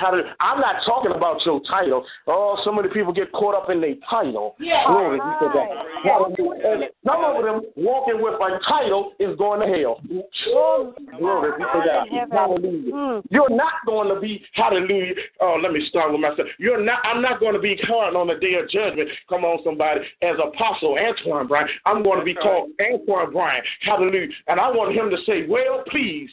Hallelujah. 0.00 0.34
I'm 0.40 0.60
not 0.60 0.76
talking 0.86 1.12
about 1.12 1.44
your 1.44 1.60
title. 1.68 2.06
Oh, 2.26 2.58
so 2.64 2.72
many 2.72 2.88
people 2.88 3.12
get 3.12 3.30
caught 3.32 3.54
up 3.54 3.68
in 3.68 3.82
their 3.82 3.96
title. 4.08 4.56
Yeah. 4.58 4.84
Glory 4.86 5.18
be 5.18 5.24
to 5.24 5.52
God. 5.52 5.68
Hallelujah. 6.02 6.88
some 7.04 7.22
of 7.22 7.44
them 7.44 7.60
walking 7.76 8.22
with 8.22 8.32
a 8.40 8.58
title 8.66 9.12
is 9.20 9.36
going 9.36 9.60
to 9.60 9.66
hell. 9.66 10.00
Oh, 10.48 10.94
Glory 11.18 11.52
be 11.58 11.64
to 11.64 11.82
God. 11.84 12.06
Hallelujah. 12.32 12.92
Mm. 12.94 13.22
You're 13.28 13.50
not 13.50 13.74
going 13.84 14.08
to 14.14 14.18
be, 14.18 14.42
hallelujah. 14.54 15.14
Oh, 15.42 15.60
let 15.62 15.72
me 15.72 15.86
start 15.90 16.12
with 16.12 16.20
myself. 16.22 16.48
You're 16.58 16.82
not, 16.82 17.00
I'm 17.04 17.20
not 17.20 17.38
going 17.38 17.52
to 17.52 17.60
be 17.60 17.76
called 17.86 18.16
on 18.16 18.28
the 18.28 18.36
day 18.36 18.54
of 18.54 18.70
judgment. 18.70 19.10
Come 19.28 19.44
on, 19.44 19.62
somebody. 19.62 20.00
As 20.22 20.36
Apostle 20.42 20.96
Antwan 20.96 21.46
Bryant, 21.46 21.70
I'm 21.84 22.02
going 22.02 22.20
to 22.20 22.24
be 22.24 22.34
called 22.34 22.70
Antwan 22.80 23.32
Bryant. 23.32 23.66
Hallelujah. 23.82 24.28
And 24.48 24.58
I 24.58 24.70
want 24.70 24.96
him 24.96 25.10
to 25.10 25.18
say, 25.26 25.46
well, 25.46 25.84
please. 25.90 26.30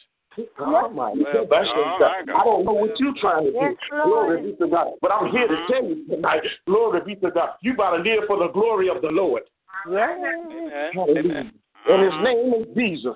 Oh 0.59 0.89
my 0.89 1.11
well, 1.13 1.47
I 2.29 2.43
don't 2.43 2.65
know 2.65 2.73
what 2.73 2.99
you're 2.99 3.13
trying 3.19 3.45
to 3.45 3.51
do. 3.51 3.77
Glory 4.03 4.51
be 4.51 4.57
to 4.57 4.67
God. 4.67 4.93
But 5.01 5.11
I'm 5.11 5.31
here 5.31 5.47
to 5.47 5.53
mm-hmm. 5.53 5.73
tell 5.73 5.83
you 5.83 6.07
tonight, 6.07 6.41
glory 6.65 7.01
be 7.05 7.15
to 7.15 7.31
God. 7.31 7.49
You 7.61 7.75
got 7.75 7.97
to 7.97 8.03
live 8.03 8.23
for 8.27 8.37
the 8.37 8.49
glory 8.49 8.89
of 8.89 9.01
the 9.01 9.09
Lord. 9.09 9.43
Hallelujah. 10.93 11.51
And 11.89 12.03
his 12.03 12.13
mm-hmm. 12.13 12.23
name 12.23 12.53
is 12.61 12.67
Jesus. 12.75 13.15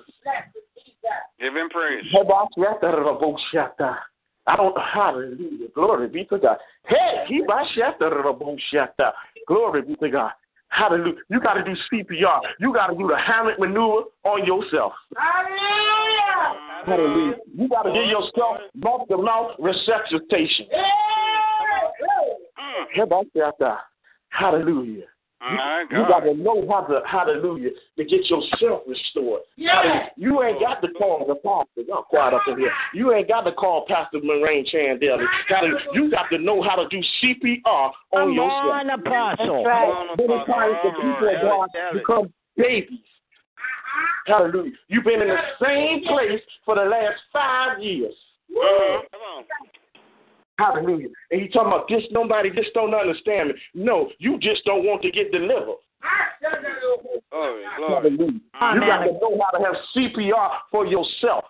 Give 1.40 1.54
him 1.54 1.68
praise. 1.70 2.04
I 4.46 4.56
don't 4.56 4.76
hallelujah. 4.76 5.68
Glory 5.74 6.08
be 6.08 6.24
to 6.24 6.38
God. 6.38 6.56
Hey, 6.86 7.24
keep 7.28 7.46
my 7.46 7.64
Glory 9.46 9.82
be 9.82 9.94
to 9.96 10.10
God. 10.10 10.32
Hallelujah. 10.72 11.14
You 11.28 11.38
got 11.38 11.54
to 11.54 11.62
do 11.62 11.72
CPR. 11.92 12.40
You 12.58 12.72
got 12.72 12.86
to 12.86 12.96
do 12.96 13.06
the 13.06 13.14
Heimlich 13.14 13.58
maneuver 13.58 14.04
on 14.24 14.46
yourself. 14.46 14.92
Hallelujah. 15.16 16.86
Hallelujah. 16.86 17.36
You 17.54 17.68
got 17.68 17.82
to 17.82 17.92
give 17.92 18.06
yourself 18.06 18.56
mouth 18.74 19.06
to 19.08 19.18
mouth 19.18 19.52
resuscitation. 19.58 20.66
Uh, 20.72 20.84
Hallelujah. 24.30 25.04
You, 25.42 25.98
you 25.98 26.08
got 26.08 26.20
to 26.20 26.34
know 26.34 26.64
how 26.70 26.82
to, 26.86 27.00
hallelujah, 27.08 27.70
to 27.96 28.04
get 28.04 28.20
yourself 28.30 28.82
restored. 28.86 29.42
Yeah. 29.56 30.06
You 30.16 30.42
ain't 30.42 30.60
got 30.60 30.80
to 30.82 30.88
call 30.92 31.26
the 31.26 31.34
pastor. 31.34 31.82
Y'all 31.88 32.04
quiet 32.04 32.34
up 32.34 32.42
in 32.48 32.58
here. 32.58 32.72
You 32.94 33.12
ain't 33.12 33.28
got 33.28 33.42
to 33.42 33.52
call 33.52 33.84
Pastor 33.88 34.20
Maureen 34.22 34.64
Chen 34.70 34.98
Daly. 35.00 35.24
You 35.92 36.10
got 36.10 36.28
to 36.30 36.38
know 36.38 36.62
how 36.62 36.76
to 36.76 36.88
do 36.88 36.98
CPR 37.22 37.64
on 37.66 37.92
Come 38.12 38.32
yourself. 38.32 38.72
On, 38.72 38.90
apostle. 38.90 39.64
Right. 39.64 40.16
Many 40.16 40.44
times 40.46 40.76
the 40.84 40.90
people 40.90 41.28
of 41.28 41.42
God 41.42 41.68
become 41.92 42.32
babies. 42.56 42.98
Hallelujah. 44.26 44.72
You've 44.88 45.04
been 45.04 45.22
in 45.22 45.28
the 45.28 45.36
same 45.60 46.04
place 46.06 46.40
for 46.64 46.76
the 46.76 46.84
last 46.84 47.20
five 47.32 47.82
years. 47.82 48.14
Uh-huh. 48.50 49.02
Come 49.10 49.20
on. 49.38 49.44
Hallelujah. 50.58 51.08
And 51.30 51.40
you 51.40 51.48
talking 51.48 51.72
about 51.72 51.88
this 51.88 52.02
nobody 52.10 52.50
just 52.50 52.72
don't 52.74 52.94
understand 52.94 53.48
me. 53.50 53.54
No, 53.74 54.10
you 54.18 54.38
just 54.38 54.64
don't 54.64 54.84
want 54.84 55.02
to 55.02 55.10
get 55.10 55.32
delivered. 55.32 55.76
Glory, 57.30 57.62
glory. 57.76 58.40
Hallelujah. 58.52 58.74
You 58.74 58.80
got 58.80 58.98
to 59.04 59.12
know 59.12 59.40
how 59.42 59.58
to 59.58 59.64
have 59.64 59.74
CPR 59.96 60.50
for 60.70 60.86
yourself. 60.86 61.44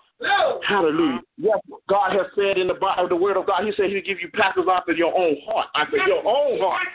Hallelujah. 0.68 1.20
Yes, 1.36 1.58
God 1.88 2.12
has 2.12 2.26
said 2.36 2.58
in 2.58 2.68
the 2.68 2.74
Bible, 2.74 3.08
the 3.08 3.16
Word 3.16 3.36
of 3.36 3.46
God, 3.46 3.64
He 3.64 3.72
said 3.76 3.90
He'll 3.90 4.02
give 4.02 4.20
you 4.20 4.28
pastors 4.34 4.66
after 4.70 4.92
your 4.92 5.12
own 5.16 5.36
heart. 5.46 5.68
I 5.74 5.84
said 5.86 6.06
your 6.06 6.24
own 6.24 6.60
heart. 6.60 6.86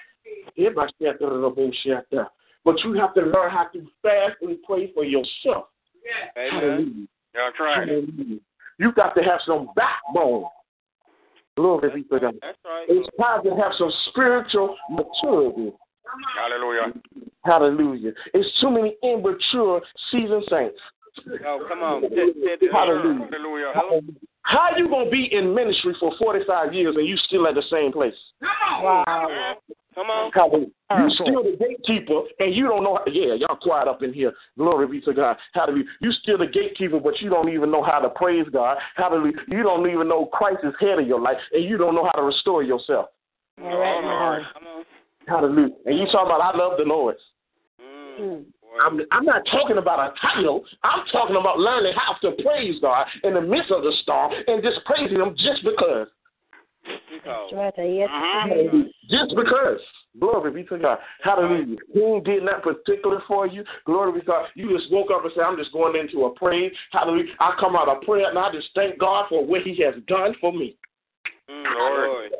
But 2.66 2.84
you 2.84 2.94
have 2.94 3.14
to 3.14 3.22
learn 3.22 3.52
how 3.52 3.68
to 3.74 3.88
fast 4.02 4.38
and 4.42 4.58
pray 4.64 4.92
for 4.94 5.04
yourself. 5.04 5.66
Amen. 6.38 6.62
Hallelujah. 6.62 7.08
That's 7.34 7.60
right. 7.60 7.88
Hallelujah. 7.88 8.40
You 8.80 8.92
got 8.94 9.14
to 9.16 9.24
have 9.24 9.40
some 9.46 9.70
backbone. 9.76 10.46
Glory 11.58 11.90
be 11.90 12.04
to 12.04 12.20
God. 12.20 12.36
That's 12.40 12.58
right. 12.64 12.86
It's 12.88 13.10
time 13.20 13.44
to 13.44 13.50
have 13.50 13.72
some 13.80 13.92
spiritual 14.10 14.78
maturity. 14.92 15.74
Hallelujah. 16.38 16.94
Hallelujah. 17.44 18.12
It's 18.36 18.48
too 18.62 18.70
many 18.70 18.96
immature 19.02 19.82
seasoned 20.12 20.46
saints. 20.52 20.80
Oh, 21.48 21.66
come 21.68 21.80
on. 21.80 22.04
Hallelujah. 22.04 23.74
Hallelujah. 23.74 23.74
How 24.44 24.70
you 24.78 24.88
gonna 24.88 25.10
be 25.10 25.30
in 25.34 25.54
ministry 25.54 25.96
for 26.00 26.14
forty 26.20 26.46
five 26.46 26.76
years 26.76 26.96
and 26.96 27.08
you 27.08 27.18
still 27.26 27.48
at 27.48 27.56
the 27.56 27.64
same 27.72 27.92
place? 27.92 28.14
Wow. 28.42 29.56
Come 29.98 30.12
on. 30.12 30.32
You 30.92 31.10
still 31.16 31.44
the 31.44 31.58
gatekeeper, 31.58 32.22
and 32.40 32.54
you 32.54 32.68
don't 32.68 32.84
know. 32.84 33.00
How, 33.04 33.12
yeah, 33.12 33.34
y'all 33.34 33.58
quiet 33.60 33.88
up 33.88 34.04
in 34.04 34.14
here. 34.14 34.32
Glory 34.56 34.88
be 34.88 35.02
to 35.02 35.14
God. 35.14 35.38
Hallelujah. 35.54 35.86
You 36.02 36.12
still 36.12 36.38
the 36.38 36.46
gatekeeper, 36.46 37.00
but 37.00 37.20
you 37.20 37.32
don't 37.32 37.50
even 37.50 37.72
know 37.72 37.84
how 37.84 38.00
to 38.00 38.10
praise 38.10 38.46
God. 38.54 38.78
Hallelujah. 38.96 39.34
You 39.48 39.64
don't 39.64 39.90
even 39.90 40.08
know 40.08 40.28
Christ 40.28 40.60
is 40.64 40.74
head 40.80 41.00
of 41.00 41.08
your 41.08 41.20
life, 41.20 41.38
and 41.52 41.64
you 41.64 41.78
don't 41.78 41.96
know 41.96 42.06
how 42.06 42.20
to 42.20 42.22
restore 42.22 42.62
yourself. 42.62 43.08
All 43.60 43.68
right, 43.68 44.44
Come 44.54 44.68
on. 44.68 44.86
Hallelujah. 45.28 45.74
And 45.86 45.98
you 45.98 46.06
talking 46.06 46.28
about 46.28 46.42
I 46.42 46.56
love 46.56 46.74
the 46.78 46.84
Lord. 46.84 47.16
Mm. 47.82 48.46
I'm, 48.86 49.02
I'm 49.12 49.26
not 49.26 49.42
talking 49.50 49.80
about 49.80 50.00
a 50.00 50.14
title. 50.22 50.64
I'm 50.84 51.06
talking 51.12 51.36
about 51.36 51.58
learning 51.58 51.94
how 51.96 52.14
to 52.22 52.36
praise 52.44 52.76
God 52.82 53.08
in 53.24 53.34
the 53.34 53.42
midst 53.42 53.72
of 53.72 53.82
the 53.82 53.92
storm 54.04 54.32
and 54.46 54.62
just 54.62 54.86
praising 54.86 55.20
Him 55.20 55.36
just 55.36 55.64
because. 55.64 56.08
That's 57.26 57.54
right. 57.54 57.74
Yes. 57.78 58.10
Uh-huh. 58.12 58.84
Just 59.10 59.36
because. 59.36 59.80
Glory 60.20 60.52
be 60.52 60.64
to 60.64 60.80
God. 60.80 60.98
Hallelujah. 61.22 61.78
Who 61.94 62.22
did 62.22 62.48
that 62.48 62.64
particular 62.64 63.22
for 63.28 63.46
you. 63.46 63.64
Glory 63.86 64.14
be 64.14 64.20
to 64.22 64.26
God. 64.26 64.48
You 64.56 64.76
just 64.76 64.92
woke 64.92 65.10
up 65.14 65.24
and 65.24 65.32
said, 65.36 65.44
I'm 65.44 65.58
just 65.58 65.74
going 65.74 65.96
into 65.96 66.26
a 66.26 66.34
praise. 66.34 66.72
Hallelujah. 66.92 67.34
I 67.40 67.56
come 67.60 67.76
out 67.76 67.90
of 67.90 68.02
prayer 68.02 68.30
and 68.30 68.40
I 68.40 68.52
just 68.52 68.70
thank 68.74 68.98
God 68.98 69.26
for 69.30 69.46
what 69.46 69.62
He 69.62 69.80
has 69.84 69.96
done 70.08 70.34
for 70.42 70.52
me. 70.52 70.76
Mm, 71.50 71.64
Lord. 71.76 72.32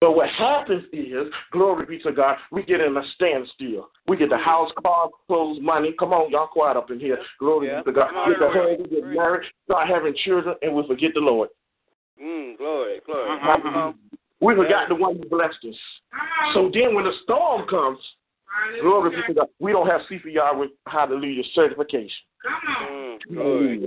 But 0.00 0.16
what 0.16 0.30
happens 0.30 0.84
is, 0.94 1.26
glory 1.52 1.84
be 1.84 1.98
to 1.98 2.12
God, 2.12 2.36
we 2.50 2.62
get 2.62 2.80
in 2.80 2.96
a 2.96 3.02
standstill. 3.14 3.90
We 4.08 4.16
get 4.16 4.30
the 4.30 4.38
house, 4.38 4.70
cars, 4.82 5.10
clothes, 5.26 5.58
money. 5.60 5.94
Come 5.98 6.14
on, 6.14 6.30
y'all 6.30 6.46
quiet 6.46 6.78
up 6.78 6.90
in 6.90 6.98
here. 6.98 7.18
Glory 7.38 7.68
yeah. 7.68 7.82
be 7.82 7.90
to 7.90 7.92
God. 7.92 8.10
Get 8.26 8.38
the 8.38 8.48
husband, 8.50 8.90
get 8.90 9.04
married, 9.04 9.46
start 9.64 9.88
having 9.88 10.14
children, 10.24 10.54
and 10.62 10.74
we 10.74 10.86
forget 10.86 11.10
the 11.12 11.20
Lord. 11.20 11.50
Mm, 12.22 12.58
glory, 12.58 13.00
glory. 13.06 13.30
Uh-huh. 13.30 13.92
We 14.40 14.54
forgot 14.54 14.88
the 14.88 14.94
one 14.94 15.16
who 15.16 15.28
blessed 15.28 15.58
us. 15.68 15.74
So 16.54 16.70
then 16.72 16.94
when 16.94 17.04
the 17.04 17.12
storm 17.24 17.66
comes, 17.68 17.98
glory 18.80 19.10
be 19.10 19.16
to 19.28 19.34
God, 19.34 19.48
we 19.58 19.72
don't 19.72 19.86
have 19.86 20.00
CPR 20.10 20.58
with 20.58 20.70
hallelujah 20.86 21.42
certification. 21.54 22.10
Hallelujah. 23.28 23.86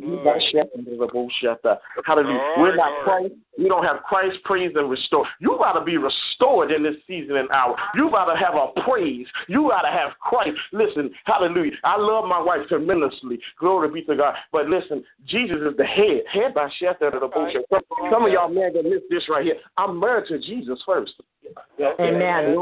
Hallelujah. 2.06 2.39
We're 2.58 2.76
not 2.76 3.04
Christ. 3.04 3.34
We 3.58 3.68
don't 3.68 3.84
have 3.84 4.04
Christ 4.04 4.38
praise 4.45 4.72
and 4.76 4.89
restore. 4.89 5.26
You 5.39 5.58
got 5.60 5.74
to 5.74 5.84
be 5.86 5.97
restored 5.97 6.72
in 6.72 6.84
this 6.84 6.95
season 7.08 7.36
and 7.38 7.49
hour. 7.51 7.76
You 7.95 8.10
got 8.12 8.26
to 8.26 8.38
have 8.38 8.56
a 8.56 8.80
praise. 8.82 9.28
You 9.47 9.70
got 9.70 9.82
to 9.82 9.89
have 9.89 10.12
Christ. 10.20 10.58
Listen, 10.72 11.12
hallelujah. 11.26 11.72
I 11.84 11.97
love 11.97 12.26
my 12.26 12.41
wife 12.41 12.68
tremendously. 12.68 13.39
Glory 13.60 13.89
be 13.91 14.01
to 14.06 14.16
God. 14.16 14.36
But 14.51 14.70
listen, 14.70 15.04
Jesus 15.28 15.58
is 15.70 15.78
the 15.78 15.86
head. 15.86 16.24
Head 16.32 16.54
by 16.54 16.70
shepherd 16.80 17.14
of 17.14 17.22
the 17.22 17.28
bullshit. 17.28 17.66
Some, 17.70 17.82
some 18.12 18.26
of 18.26 18.32
y'all 18.32 18.49
men 18.49 18.74
gonna 18.74 18.89
miss 18.89 19.01
this 19.10 19.24
right 19.30 19.43
here. 19.45 19.58
I'm 19.78 19.99
married 19.99 20.28
to 20.30 20.39
Jesus 20.39 20.82
first. 20.86 21.14
Amen. 21.99 22.56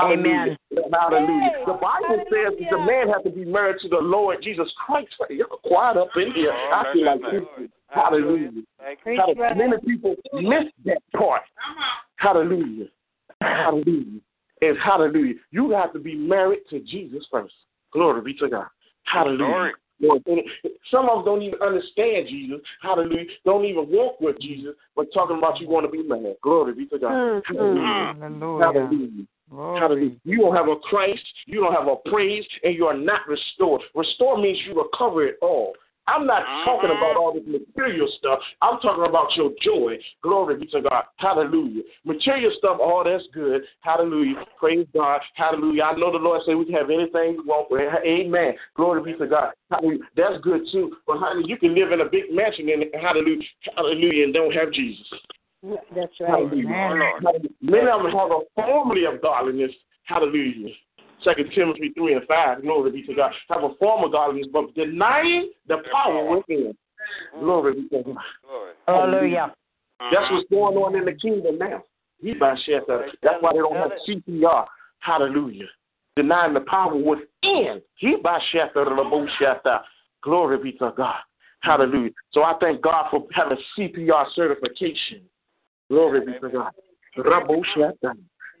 Amen. 0.00 0.56
Hallelujah. 0.92 1.50
The 1.66 1.72
Bible 1.72 2.24
says 2.30 2.58
that 2.58 2.66
the 2.70 2.78
man 2.78 3.08
has 3.08 3.22
to 3.24 3.30
be 3.30 3.44
married 3.44 3.76
to 3.82 3.88
the 3.88 3.98
Lord 3.98 4.42
Jesus 4.42 4.68
Christ. 4.84 4.99
Y'all 5.30 5.58
quiet 5.64 5.96
up 5.96 6.08
in 6.16 6.32
here. 6.32 6.52
I 6.52 6.84
feel 6.92 7.06
like 7.06 7.20
this. 7.32 7.68
Hallelujah. 7.88 8.50
Hallelujah. 9.04 9.56
Many 9.56 9.76
people 9.84 10.16
miss 10.34 10.64
that 10.84 11.02
part. 11.16 11.42
Hallelujah. 12.16 12.86
Hallelujah. 13.40 14.20
And 14.62 14.76
hallelujah. 14.78 15.34
You 15.50 15.70
have 15.70 15.92
to 15.94 15.98
be 15.98 16.14
married 16.14 16.60
to 16.70 16.80
Jesus 16.80 17.26
first. 17.30 17.54
Glory 17.92 18.20
be 18.22 18.34
to 18.34 18.48
God. 18.48 18.66
Hallelujah. 19.04 19.72
Lord, 20.02 20.22
some 20.90 21.08
of 21.10 21.16
them 21.16 21.24
don't 21.26 21.42
even 21.42 21.60
understand 21.60 22.26
Jesus. 22.28 22.60
Hallelujah. 22.82 23.26
Don't 23.44 23.64
even 23.64 23.86
walk 23.90 24.20
with 24.20 24.40
Jesus, 24.40 24.74
but 24.96 25.12
talking 25.12 25.38
about 25.38 25.60
you 25.60 25.68
want 25.68 25.84
to 25.84 25.92
be 25.92 26.02
married. 26.02 26.36
Glory 26.42 26.74
be 26.74 26.86
to 26.86 26.98
God. 26.98 27.12
Mm-hmm. 27.12 27.56
Hallelujah. 27.56 28.62
Hallelujah. 28.62 29.24
Hallelujah. 29.50 30.16
You 30.24 30.38
don't 30.38 30.54
have 30.54 30.68
a 30.68 30.76
Christ, 30.76 31.22
you 31.46 31.60
don't 31.60 31.72
have 31.72 31.88
a 31.88 31.96
praise, 32.08 32.44
and 32.62 32.74
you 32.74 32.86
are 32.86 32.96
not 32.96 33.26
restored. 33.28 33.82
Restore 33.94 34.38
means 34.38 34.58
you 34.66 34.80
recover 34.80 35.26
it 35.26 35.36
all. 35.42 35.74
I'm 36.06 36.26
not 36.26 36.42
uh-huh. 36.42 36.64
talking 36.64 36.90
about 36.90 37.16
all 37.16 37.32
this 37.32 37.44
material 37.46 38.08
stuff. 38.18 38.40
I'm 38.62 38.80
talking 38.80 39.04
about 39.08 39.28
your 39.36 39.50
joy. 39.62 39.96
Glory 40.22 40.56
be 40.58 40.66
to 40.68 40.82
God. 40.82 41.04
Hallelujah. 41.16 41.82
Material 42.04 42.50
stuff, 42.58 42.78
all 42.80 43.04
that's 43.04 43.24
good. 43.32 43.62
Hallelujah. 43.80 44.44
Praise 44.58 44.86
God. 44.92 45.20
Hallelujah. 45.34 45.84
I 45.84 45.94
know 45.94 46.10
the 46.10 46.18
Lord 46.18 46.42
said 46.44 46.56
we 46.56 46.64
can 46.64 46.74
have 46.74 46.90
anything 46.90 47.36
we 47.38 47.44
want. 47.44 47.70
Amen. 48.04 48.54
Glory 48.74 49.12
be 49.12 49.18
to 49.18 49.26
God. 49.26 49.52
Hallelujah. 49.70 50.00
That's 50.16 50.40
good 50.42 50.62
too. 50.72 50.96
But 51.06 51.20
hallelujah, 51.20 51.46
you 51.46 51.58
can 51.58 51.74
live 51.74 51.92
in 51.92 52.00
a 52.00 52.08
big 52.10 52.32
mansion 52.32 52.68
and 52.70 52.84
hallelujah, 53.00 53.46
hallelujah, 53.76 54.24
and 54.24 54.34
don't 54.34 54.52
have 54.52 54.72
Jesus. 54.72 55.06
That's 55.62 56.12
right. 56.20 56.30
Hallelujah. 56.30 57.20
Many 57.60 57.88
of 57.88 58.02
them 58.02 58.12
have 58.12 58.30
a 58.30 58.40
family 58.56 59.04
of 59.04 59.20
godliness. 59.20 59.72
Hallelujah. 60.04 60.74
Second 61.22 61.50
Timothy 61.54 61.90
three 61.90 62.14
and 62.14 62.26
five. 62.26 62.62
Glory 62.62 62.92
be 62.92 63.02
to 63.02 63.14
God. 63.14 63.32
Have 63.50 63.62
a 63.62 63.74
form 63.78 64.04
of 64.04 64.12
godliness, 64.12 64.48
but 64.52 64.74
denying 64.74 65.50
the 65.68 65.78
power 65.92 66.36
within. 66.36 66.74
Glory 67.38 67.74
be 67.74 67.88
to 67.88 68.02
God. 68.02 68.16
Hallelujah. 68.86 69.54
That's 70.12 70.30
what's 70.30 70.48
going 70.48 70.76
on 70.76 70.96
in 70.96 71.04
the 71.04 71.12
kingdom 71.12 71.58
now. 71.58 71.84
He 72.22 72.34
by 72.34 72.54
That's 73.22 73.36
why 73.40 73.52
they 73.52 73.58
don't 73.58 73.76
have 73.76 73.92
CPR. 74.08 74.66
Hallelujah. 75.00 75.66
Denying 76.16 76.54
the 76.54 76.60
power 76.60 76.96
within. 76.96 77.82
He 77.96 78.16
by 78.22 78.40
Glory 80.22 80.58
be 80.62 80.72
to 80.72 80.92
God. 80.96 81.20
Hallelujah. 81.60 82.10
So 82.32 82.42
I 82.42 82.54
thank 82.60 82.80
God 82.80 83.06
for 83.10 83.26
having 83.32 83.58
CPR 83.78 84.24
certification. 84.34 85.22
Glory 85.90 86.24
be 86.24 86.32
to 86.40 86.48
God. 86.48 86.72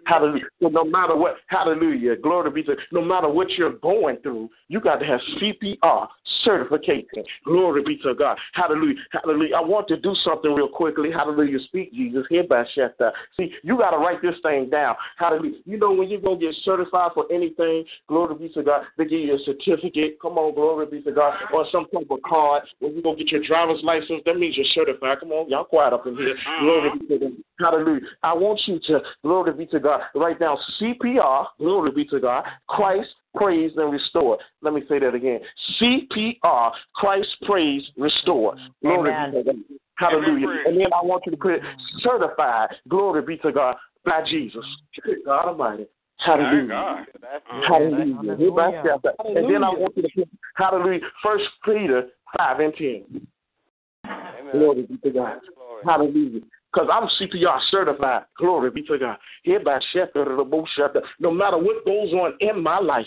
Hallelujah. 0.06 0.44
So 0.62 0.68
no 0.68 0.84
matter 0.84 1.16
what, 1.16 1.36
hallelujah, 1.46 2.16
glory 2.16 2.50
be 2.50 2.62
to 2.64 2.76
no 2.92 3.02
matter 3.02 3.28
what 3.28 3.50
you're 3.50 3.78
going 3.78 4.16
through, 4.18 4.50
you 4.68 4.80
got 4.80 4.96
to 4.96 5.06
have 5.06 5.20
CPR 5.40 6.08
certification. 6.44 7.24
Glory 7.44 7.82
be 7.82 7.96
to 7.98 8.14
God. 8.14 8.38
Hallelujah. 8.54 8.96
Hallelujah. 9.12 9.56
I 9.56 9.60
want 9.60 9.88
to 9.88 9.96
do 9.96 10.14
something 10.24 10.52
real 10.52 10.68
quickly. 10.68 11.10
Hallelujah. 11.10 11.58
Speak 11.64 11.92
Jesus. 11.92 12.24
Here 12.28 12.44
by 12.44 12.64
Shetta. 12.76 13.10
See, 13.36 13.52
you 13.62 13.76
got 13.78 13.90
to 13.90 13.98
write 13.98 14.22
this 14.22 14.36
thing 14.42 14.70
down. 14.70 14.94
Hallelujah. 15.18 15.58
You 15.64 15.78
know, 15.78 15.92
when 15.92 16.08
you 16.08 16.20
go 16.20 16.36
get 16.36 16.54
certified 16.64 17.10
for 17.14 17.26
anything, 17.32 17.84
glory 18.08 18.34
be 18.36 18.48
to 18.54 18.62
God, 18.62 18.82
they 18.96 19.04
give 19.04 19.20
you 19.20 19.34
a 19.34 19.38
certificate. 19.44 20.20
Come 20.20 20.38
on, 20.38 20.54
glory 20.54 20.86
be 20.86 21.02
to 21.02 21.12
God. 21.12 21.34
Or 21.52 21.66
some 21.72 21.86
type 21.92 22.10
of 22.10 22.18
card. 22.26 22.62
When 22.78 22.94
you 22.94 23.02
go 23.02 23.14
get 23.14 23.28
your 23.28 23.42
driver's 23.44 23.80
license, 23.82 24.22
that 24.24 24.38
means 24.38 24.56
you're 24.56 24.66
certified. 24.74 25.20
Come 25.20 25.32
on, 25.32 25.50
y'all 25.50 25.64
quiet 25.64 25.92
up 25.92 26.06
in 26.06 26.16
here. 26.16 26.34
Glory 26.60 26.90
be 26.98 27.06
to 27.06 27.18
God. 27.18 27.32
Hallelujah. 27.58 28.00
I 28.22 28.32
want 28.32 28.60
you 28.66 28.80
to, 28.86 29.00
glory 29.22 29.52
be 29.52 29.66
to 29.66 29.80
God, 29.80 29.89
right 30.14 30.38
now, 30.40 30.58
CPR, 30.80 31.46
glory 31.58 31.90
be 31.92 32.04
to 32.06 32.20
God, 32.20 32.44
Christ, 32.68 33.08
praise, 33.34 33.72
and 33.76 33.92
restore. 33.92 34.38
Let 34.62 34.74
me 34.74 34.82
say 34.88 34.98
that 34.98 35.14
again. 35.14 35.40
CPR, 35.80 36.72
Christ, 36.94 37.28
praise, 37.44 37.82
restore. 37.96 38.56
Glory 38.82 39.10
Amen. 39.10 39.30
be 39.32 39.38
to 39.38 39.44
God. 39.44 39.56
Hallelujah. 39.96 40.48
And 40.66 40.78
then 40.78 40.86
I 40.92 41.04
want 41.04 41.24
you 41.26 41.32
to 41.32 41.38
put 41.38 41.52
it 41.52 41.62
certified, 42.00 42.70
glory 42.88 43.22
be 43.22 43.36
to 43.38 43.52
God, 43.52 43.76
by 44.04 44.22
Jesus. 44.28 44.64
God 45.24 45.48
Almighty. 45.48 45.86
Hallelujah. 46.18 47.06
Hallelujah. 47.46 48.36
Hallelujah. 48.36 48.94
And 49.18 49.54
then 49.54 49.64
I 49.64 49.70
want 49.70 49.96
you 49.96 50.02
to 50.02 50.08
put, 50.14 50.28
hallelujah, 50.54 51.00
First 51.22 51.44
Peter 51.64 52.08
5 52.36 52.60
and 52.60 52.74
10. 52.74 53.26
Amen. 54.04 54.52
Glory 54.52 54.82
be 54.82 54.96
to 54.98 55.10
God. 55.10 55.40
Hallelujah. 55.84 56.40
Because 56.72 56.88
I'm 56.92 57.08
CPR 57.18 57.58
certified. 57.70 58.22
Glory 58.38 58.70
be 58.70 58.82
to 58.82 58.98
God. 58.98 59.16
Hereby 59.42 59.80
shepherd 59.92 60.30
of 60.30 60.36
the 60.36 60.44
most 60.44 60.70
shepherd. 60.76 61.02
No 61.18 61.32
matter 61.32 61.58
what 61.58 61.84
goes 61.84 62.12
on 62.12 62.34
in 62.40 62.62
my 62.62 62.78
life, 62.78 63.06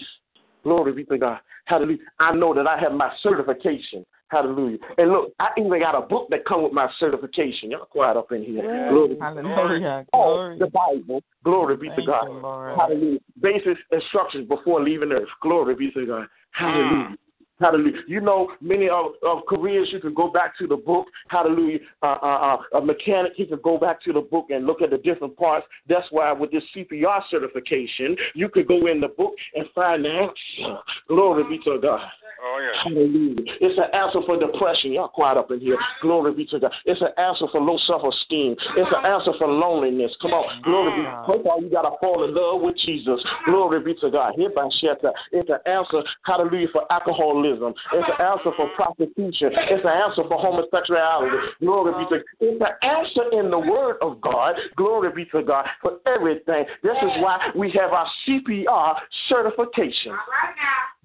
glory 0.64 0.92
be 0.92 1.06
to 1.06 1.18
God. 1.18 1.40
Hallelujah. 1.66 2.00
I 2.20 2.36
know 2.36 2.54
that 2.54 2.68
I 2.68 2.78
have 2.80 2.92
my 2.92 3.12
certification. 3.22 4.06
Hallelujah. 4.28 4.80
And 4.98 5.12
look, 5.12 5.34
I 5.40 5.50
even 5.58 5.80
got 5.80 5.96
a 5.96 6.02
book 6.02 6.28
that 6.32 6.44
comes 6.46 6.64
with 6.64 6.74
my 6.74 6.90
certification. 7.00 7.72
Y'all 7.72 7.86
quiet 7.86 8.18
up 8.18 8.32
in 8.32 8.44
here. 8.44 8.90
Glory. 8.90 9.16
Hallelujah. 9.20 10.06
Oh, 10.12 10.36
Glory. 10.36 10.60
the 10.60 10.68
Bible. 10.68 11.22
Glory 11.44 11.78
be 11.78 11.88
Thank 11.88 12.00
to 12.00 12.06
God. 12.06 12.24
you, 12.26 12.76
Hallelujah. 12.76 13.20
Basic 13.40 13.78
instructions 13.92 14.48
before 14.48 14.84
leaving 14.84 15.12
earth. 15.12 15.28
Glory 15.42 15.76
be 15.76 15.92
to 15.92 16.06
God. 16.06 16.28
Hallelujah. 16.52 17.16
Hallelujah. 17.64 18.02
You 18.08 18.20
know, 18.20 18.52
many 18.60 18.90
of, 18.90 19.12
of 19.26 19.46
careers, 19.48 19.88
you 19.94 20.02
can 20.02 20.14
go 20.14 20.30
back 20.30 20.58
to 20.58 20.68
the 20.68 20.76
book. 20.76 21.08
Hallelujah. 21.30 21.80
Uh, 22.02 22.18
uh, 22.22 22.58
uh, 22.74 22.78
a 22.78 22.86
mechanic, 22.86 23.32
he 23.38 23.46
can 23.46 23.60
go 23.64 23.78
back 23.78 24.04
to 24.04 24.12
the 24.12 24.20
book 24.20 24.48
and 24.50 24.66
look 24.66 24.82
at 24.82 24.90
the 24.90 24.98
different 24.98 25.38
parts. 25.38 25.66
That's 25.88 26.06
why 26.12 26.34
with 26.34 26.52
this 26.52 26.64
CPR 26.76 27.22
certification, 27.32 28.18
you 28.36 28.50
could 28.50 28.68
go 28.68 28.88
in 28.88 29.00
the 29.00 29.08
book 29.08 29.34
and 29.56 29.66
find 29.74 30.04
the 30.04 30.10
answer. 30.10 30.78
Glory 31.08 31.44
be 31.44 31.64
to 31.64 31.80
God. 31.82 32.02
Oh, 32.46 32.60
yeah. 32.60 32.76
Hallelujah. 32.84 33.56
It's 33.62 33.80
an 33.80 33.88
answer 33.96 34.20
for 34.26 34.38
depression. 34.38 34.92
Y'all 34.92 35.08
quiet 35.08 35.38
up 35.38 35.50
in 35.52 35.62
here. 35.62 35.78
Glory 36.02 36.34
be 36.34 36.46
to 36.48 36.60
God. 36.60 36.74
It's 36.84 37.00
an 37.00 37.16
answer 37.18 37.48
for 37.50 37.62
low 37.62 37.80
self 37.88 38.04
esteem. 38.04 38.58
It's 38.76 38.92
an 38.92 39.06
answer 39.06 39.32
for 39.40 39.48
loneliness. 39.48 40.12
Come 40.22 40.32
on. 40.32 40.62
Glory 40.64 40.92
be. 40.92 41.08
First 41.24 41.40
of 41.40 41.48
all, 41.48 41.64
you 41.64 41.70
got 41.70 41.88
to 41.88 41.96
fall 42.02 42.28
in 42.28 42.36
love 42.36 42.60
with 42.60 42.76
Jesus. 42.84 43.24
Glory 43.46 43.80
be 43.80 43.96
to 44.02 44.12
God. 44.12 44.34
Here 44.36 44.52
by 44.54 44.68
Shetta. 44.84 45.12
It's 45.32 45.50
an 45.50 45.64
answer, 45.66 46.04
hallelujah, 46.24 46.68
for 46.74 46.84
alcoholism. 46.92 47.74
It's 47.94 48.10
an 48.12 48.20
answer 48.20 48.52
for 48.58 48.68
prostitution. 48.76 49.56
It's 49.72 49.86
an 49.88 49.96
answer 49.96 50.28
for 50.28 50.36
homosexuality. 50.36 51.38
Glory 51.62 51.96
be 52.04 52.10
to 52.12 52.20
God. 52.20 52.28
It's 52.44 52.60
an 52.60 52.76
answer 52.84 53.40
in 53.40 53.52
the 53.52 53.60
Word 53.60 53.98
of 54.02 54.20
God. 54.20 54.56
Glory 54.76 55.16
be 55.16 55.24
to 55.32 55.44
God 55.44 55.66
for 55.82 56.04
everything. 56.06 56.66
This 56.84 57.00
is 57.00 57.24
why 57.24 57.40
we 57.56 57.72
have 57.80 57.94
our 57.94 58.08
CPR 58.28 59.00
certification. 59.30 60.12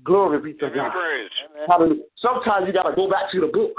Glory 0.05 0.41
be 0.41 0.53
to 0.55 0.71
God. 0.71 0.93
Hallelujah. 1.69 2.03
Sometimes 2.17 2.67
you 2.67 2.73
got 2.73 2.89
to 2.89 2.97
go 2.97 3.09
back 3.09 3.31
to 3.33 3.41
the 3.41 3.47
book. 3.47 3.73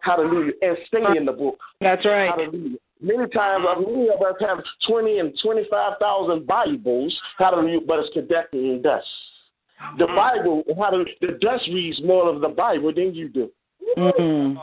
Hallelujah. 0.00 0.52
And 0.62 0.76
stay 0.86 1.04
in 1.16 1.24
the 1.26 1.32
book. 1.32 1.58
That's 1.80 2.04
right. 2.04 2.30
Hallelujah. 2.30 2.78
Many 3.02 3.28
times, 3.28 3.64
uh, 3.68 3.80
many 3.80 4.08
of 4.08 4.20
us 4.20 4.36
have 4.40 4.58
20 4.86 5.18
and 5.20 5.38
25,000 5.42 6.46
Bibles, 6.46 7.18
hallelujah, 7.38 7.80
but 7.86 8.00
it's 8.00 8.10
collecting 8.12 8.82
dust. 8.82 9.06
The 9.98 10.06
Bible, 10.06 10.62
hallelujah, 10.76 11.14
the 11.22 11.38
dust 11.40 11.64
reads 11.72 11.98
more 12.04 12.28
of 12.28 12.42
the 12.42 12.48
Bible 12.48 12.92
than 12.94 13.14
you 13.14 13.30
do. 13.30 13.50
Mm. 13.96 14.56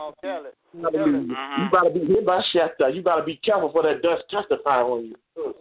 Hallelujah. 0.72 1.34
You 1.58 1.70
got 1.72 1.82
to 1.82 1.90
be 1.90 2.06
here 2.06 2.22
by 2.22 2.40
Shasta. 2.52 2.90
You 2.94 3.02
got 3.02 3.16
to 3.16 3.24
be 3.24 3.36
careful 3.44 3.72
for 3.72 3.82
that 3.82 4.02
dust 4.02 4.22
testify 4.30 4.80
on 4.82 5.06
you. 5.06 5.54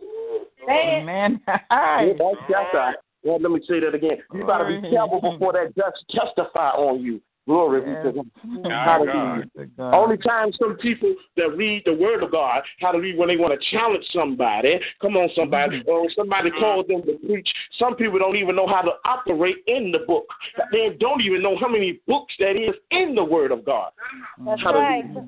Amen. 0.69 1.41
Here 1.47 2.15
by 2.19 2.33
Shasta. 2.49 2.93
Well, 3.27 3.39
let 3.41 3.51
me 3.51 3.59
say 3.67 3.81
that 3.81 3.93
again. 3.93 4.17
You 4.33 4.45
got 4.45 4.59
to 4.59 4.81
be 4.81 4.89
careful 4.89 5.19
before 5.19 5.51
that 5.51 5.75
dust 5.75 5.97
testify 6.09 6.69
on 6.69 7.01
you. 7.01 7.21
Glory 7.45 7.81
be 7.81 7.87
to 7.87 8.11
God. 8.13 8.71
Hallelujah. 8.71 9.45
Only 9.79 10.17
time 10.17 10.51
some 10.59 10.77
people 10.77 11.13
that 11.35 11.55
read 11.55 11.83
the 11.85 11.93
word 11.93 12.23
of 12.23 12.31
God, 12.31 12.61
hallelujah, 12.79 13.17
when 13.17 13.29
they 13.29 13.37
want 13.37 13.57
to 13.57 13.77
challenge 13.77 14.03
somebody, 14.13 14.79
come 15.01 15.15
on, 15.15 15.29
somebody, 15.33 15.79
mm-hmm. 15.79 15.89
or 15.89 16.09
somebody 16.15 16.49
mm-hmm. 16.49 16.59
calls 16.59 16.87
them 16.87 17.03
to 17.03 17.17
preach, 17.25 17.47
some 17.79 17.95
people 17.95 18.19
don't 18.19 18.35
even 18.35 18.55
know 18.55 18.67
how 18.67 18.81
to 18.81 18.91
operate 19.05 19.57
in 19.67 19.91
the 19.91 19.99
book. 19.99 20.25
They 20.73 20.95
don't 20.99 21.21
even 21.21 21.41
know 21.41 21.57
how 21.57 21.69
many 21.69 22.01
books 22.05 22.33
that 22.39 22.57
is 22.57 22.75
in 22.91 23.15
the 23.15 23.23
word 23.23 23.51
of 23.51 23.65
God. 23.65 23.91
Mm-hmm. 24.39 24.45
That's 24.45 24.61
hallelujah. 24.61 25.13
right. 25.15 25.27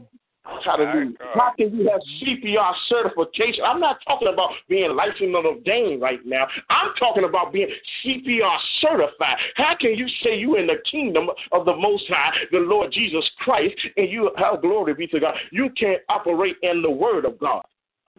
Hallelujah. 0.63 1.15
How 1.33 1.51
can 1.57 1.75
you 1.75 1.89
have 1.89 2.01
CPR 2.21 2.73
certification? 2.87 3.63
I'm 3.65 3.79
not 3.79 3.97
talking 4.07 4.27
about 4.31 4.51
being 4.67 4.95
licensed 4.95 5.35
on 5.35 5.45
a 5.45 5.59
Dane 5.61 5.99
right 5.99 6.19
now. 6.25 6.47
I'm 6.69 6.91
talking 6.99 7.23
about 7.23 7.53
being 7.53 7.69
CPR 8.03 8.57
certified. 8.81 9.37
How 9.55 9.75
can 9.79 9.95
you 9.95 10.07
say 10.23 10.37
you 10.37 10.57
in 10.57 10.67
the 10.67 10.77
kingdom 10.89 11.29
of 11.51 11.65
the 11.65 11.75
Most 11.75 12.05
High, 12.09 12.33
the 12.51 12.59
Lord 12.59 12.91
Jesus 12.91 13.23
Christ, 13.39 13.75
and 13.97 14.09
you, 14.09 14.31
how 14.37 14.57
glory 14.57 14.93
be 14.93 15.07
to 15.07 15.19
God, 15.19 15.35
you 15.51 15.69
can't 15.77 16.01
operate 16.09 16.55
in 16.61 16.81
the 16.81 16.91
Word 16.91 17.25
of 17.25 17.39
God? 17.39 17.63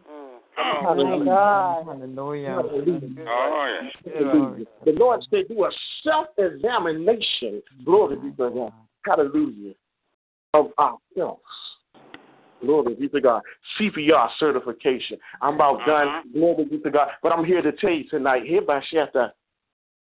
Mm. 0.09 0.37
Hallelujah. 0.55 1.83
Hallelujah. 1.85 2.49
Hallelujah. 2.49 3.09
Hallelujah. 4.05 4.65
The 4.85 4.91
Lord 4.91 5.21
said, 5.29 5.47
do 5.47 5.63
a 5.65 5.71
self 6.03 6.27
examination. 6.37 7.61
Glory 7.85 8.17
be 8.17 8.31
to 8.31 8.49
God. 8.49 8.73
Hallelujah. 9.05 9.73
Of 10.53 10.67
ourselves. 10.77 11.41
Glory 12.61 12.95
be 12.95 13.09
to 13.09 13.21
God. 13.21 13.41
CPR 13.79 14.29
certification. 14.39 15.17
I'm 15.41 15.55
about 15.55 15.81
uh-huh. 15.81 16.05
done. 16.05 16.33
Glory 16.33 16.65
be 16.65 16.79
to 16.79 16.91
God. 16.91 17.09
But 17.21 17.31
I'm 17.31 17.45
here 17.45 17.61
to 17.61 17.71
tell 17.73 17.91
you 17.91 18.07
tonight, 18.09 18.43
here 18.45 18.61
by 18.61 18.81
Shatta. 18.93 19.31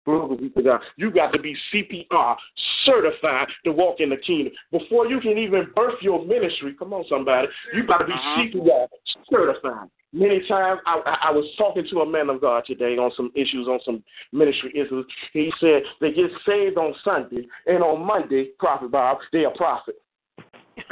Glory 0.04 0.36
be 0.36 0.50
to 0.50 0.62
God. 0.62 0.80
You 0.96 1.10
got 1.10 1.32
to 1.32 1.40
be 1.40 1.56
CPR 1.72 2.36
certified 2.84 3.46
to 3.64 3.72
walk 3.72 4.00
in 4.00 4.10
the 4.10 4.16
kingdom. 4.16 4.52
Before 4.72 5.06
you 5.06 5.20
can 5.20 5.38
even 5.38 5.68
birth 5.76 5.94
your 6.02 6.24
ministry, 6.24 6.74
come 6.78 6.92
on, 6.92 7.04
somebody, 7.08 7.48
you 7.74 7.86
got 7.86 7.98
to 7.98 8.06
be 8.06 8.12
uh-huh. 8.12 8.42
CPR 8.42 8.86
certified. 9.30 9.88
Many 10.14 10.46
times 10.46 10.80
I, 10.84 11.28
I 11.28 11.30
was 11.30 11.48
talking 11.56 11.86
to 11.90 12.00
a 12.00 12.06
man 12.06 12.28
of 12.28 12.42
God 12.42 12.64
today 12.66 12.98
on 12.98 13.12
some 13.16 13.32
issues, 13.34 13.66
on 13.66 13.80
some 13.82 14.04
ministry 14.30 14.70
issues. 14.74 15.06
He 15.32 15.50
said 15.58 15.82
they 16.02 16.12
get 16.12 16.30
saved 16.44 16.76
on 16.76 16.94
Sunday, 17.02 17.46
and 17.66 17.82
on 17.82 18.04
Monday, 18.04 18.50
Prophet 18.58 18.90
Bob, 18.90 19.18
they 19.32 19.46
are 19.46 19.54
prophet. 19.54 19.94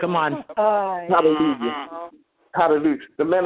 Come 0.01 0.17
on. 0.17 0.45
Hallelujah. 0.57 2.11
Hallelujah. 2.55 2.99
The 3.19 3.25
man, 3.25 3.45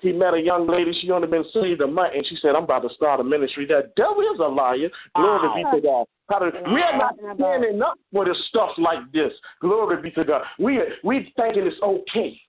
he 0.00 0.12
met 0.12 0.34
a 0.34 0.40
young 0.40 0.66
lady. 0.68 0.92
She 1.00 1.10
only 1.10 1.28
been 1.28 1.44
saved 1.52 1.80
a 1.80 1.86
month, 1.86 2.12
and 2.14 2.26
she 2.26 2.36
said, 2.42 2.54
"I'm 2.54 2.64
about 2.64 2.80
to 2.80 2.94
start 2.94 3.20
a 3.20 3.24
ministry." 3.24 3.66
That 3.66 3.94
devil 3.96 4.20
is 4.20 4.40
a 4.40 4.48
liar. 4.48 4.88
Glory 5.14 5.64
be 5.64 5.70
to 5.76 5.80
God. 5.80 6.06
Hallelujah. 6.30 6.74
We 6.74 6.82
are 6.82 6.98
not 6.98 7.14
standing 7.34 7.82
up 7.82 7.94
for 8.12 8.24
the 8.24 8.34
stuff 8.48 8.70
like 8.78 9.10
this. 9.12 9.32
Glory 9.60 10.00
be 10.02 10.10
to 10.12 10.24
God. 10.24 10.42
We 10.58 10.80
we 11.04 11.32
thinking 11.36 11.66
it's 11.66 11.80
okay. 11.82 12.40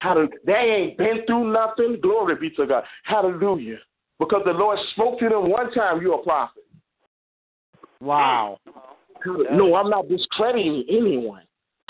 Hallelujah. 0.00 0.30
They 0.44 0.52
ain't 0.52 0.98
been 0.98 1.24
through 1.26 1.52
nothing. 1.52 1.98
Glory 2.02 2.36
be 2.36 2.50
to 2.50 2.66
God. 2.66 2.84
Hallelujah. 3.04 3.78
Because 4.18 4.42
the 4.44 4.52
Lord 4.52 4.78
spoke 4.92 5.18
to 5.20 5.28
them 5.28 5.50
one 5.50 5.72
time, 5.72 6.00
you're 6.00 6.20
a 6.20 6.22
prophet. 6.22 6.62
Wow. 8.00 8.58
No, 9.52 9.76
I'm 9.76 9.90
not 9.90 10.08
discrediting 10.08 10.84
anyone. 10.88 11.42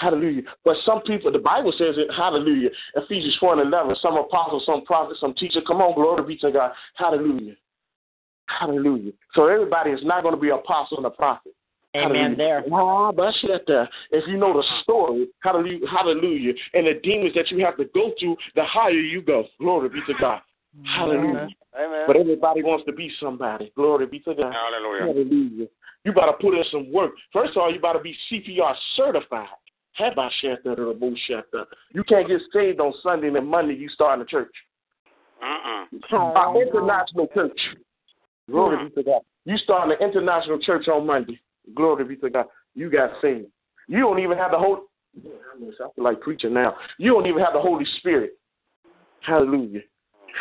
Hallelujah. 0.03 0.43
But 0.65 0.77
some 0.85 1.01
people, 1.03 1.31
the 1.31 1.39
Bible 1.39 1.73
says 1.79 1.95
it, 1.97 2.09
hallelujah. 2.13 2.71
Ephesians 2.97 3.37
4 3.39 3.61
and 3.61 3.73
11, 3.73 3.97
some 4.03 4.17
apostles, 4.17 4.65
some 4.67 4.85
prophets, 4.85 5.21
some 5.21 5.33
teachers. 5.35 5.63
Come 5.67 5.81
on, 5.81 5.95
glory 5.95 6.25
be 6.25 6.37
to 6.39 6.51
God. 6.51 6.73
Hallelujah. 6.97 7.55
Hallelujah. 8.47 9.13
So 9.35 9.47
everybody 9.47 9.91
is 9.91 10.01
not 10.03 10.25
going 10.25 10.35
to 10.35 10.41
be 10.41 10.49
an 10.49 10.59
apostle 10.59 10.97
and 10.97 11.07
a 11.07 11.11
prophet. 11.11 11.53
Amen. 11.95 12.37
There. 12.37 12.65
Ah, 12.73 13.13
but 13.13 13.33
shut 13.43 13.63
there. 13.67 13.89
If 14.11 14.27
you 14.27 14.39
know 14.39 14.55
the 14.55 14.65
story, 14.83 15.29
hallelujah, 15.41 15.87
hallelujah, 15.89 16.55
and 16.75 16.87
the 16.87 16.95
demons 17.03 17.35
that 17.35 17.51
you 17.51 17.65
have 17.65 17.77
to 17.77 17.85
go 17.95 18.13
through, 18.19 18.37
the 18.57 18.65
higher 18.65 18.91
you 18.91 19.23
go. 19.23 19.45
Glory 19.61 19.91
be 19.91 20.01
to 20.07 20.15
God. 20.19 20.41
Hallelujah. 20.85 21.49
Amen. 21.79 22.05
But 22.07 22.17
everybody 22.17 22.63
wants 22.63 22.87
to 22.87 22.93
be 22.93 23.11
somebody. 23.21 23.71
Glory 23.77 24.07
be 24.07 24.21
to 24.21 24.35
God. 24.35 24.53
Hallelujah. 24.53 25.13
Hallelujah. 25.13 25.67
You 26.05 26.13
got 26.13 26.27
to 26.27 26.33
put 26.33 26.55
in 26.55 26.65
some 26.73 26.91
work. 26.93 27.13
First 27.33 27.53
of 27.53 27.59
all, 27.59 27.73
you 27.73 27.81
got 27.81 27.93
to 27.93 28.01
be 28.01 28.17
CPR 28.31 28.75
certified. 28.97 29.49
How 29.95 30.11
about 30.11 30.33
shut 30.41 30.65
that 30.65 30.81
or 30.81 30.95
bullshit 30.95 31.51
that? 31.53 31.67
You 31.93 32.03
can't 32.05 32.27
get 32.27 32.41
saved 32.53 32.81
on 32.81 32.95
Sunday 33.03 33.29
and 33.29 33.47
Monday 33.47 33.75
you 33.75 33.89
start 33.89 34.15
in 34.15 34.21
the 34.21 34.27
church. 34.27 34.53
Uh-uh. 35.43 36.17
Our 36.17 36.63
international 36.63 37.27
church. 37.35 37.59
Glory 38.51 38.89
be 38.89 38.95
to 38.95 39.03
God. 39.03 39.23
You 39.45 39.57
start 39.59 39.91
an 39.91 39.97
international 40.01 40.59
church 40.61 40.89
on 40.89 41.07
Monday. 41.07 41.41
Glory 41.75 42.05
be 42.05 42.17
to 42.17 42.31
God. 42.31 42.47
You 42.75 42.91
got 42.91 43.11
saved. 43.21 43.47
You 43.89 44.01
don't 44.01 44.19
even 44.19 44.39
have 44.39 44.53
the 44.53 44.59
Holy. 44.59 44.81
I 45.17 45.59
feel 45.95 46.05
like 46.05 46.21
preaching 46.21 46.55
now. 46.55 46.77
You 46.99 47.13
don't 47.13 47.27
even 47.27 47.43
have 47.43 47.53
the 47.53 47.61
Holy 47.61 47.85
Spirit. 47.99 48.33
Hallelujah. 49.21 49.81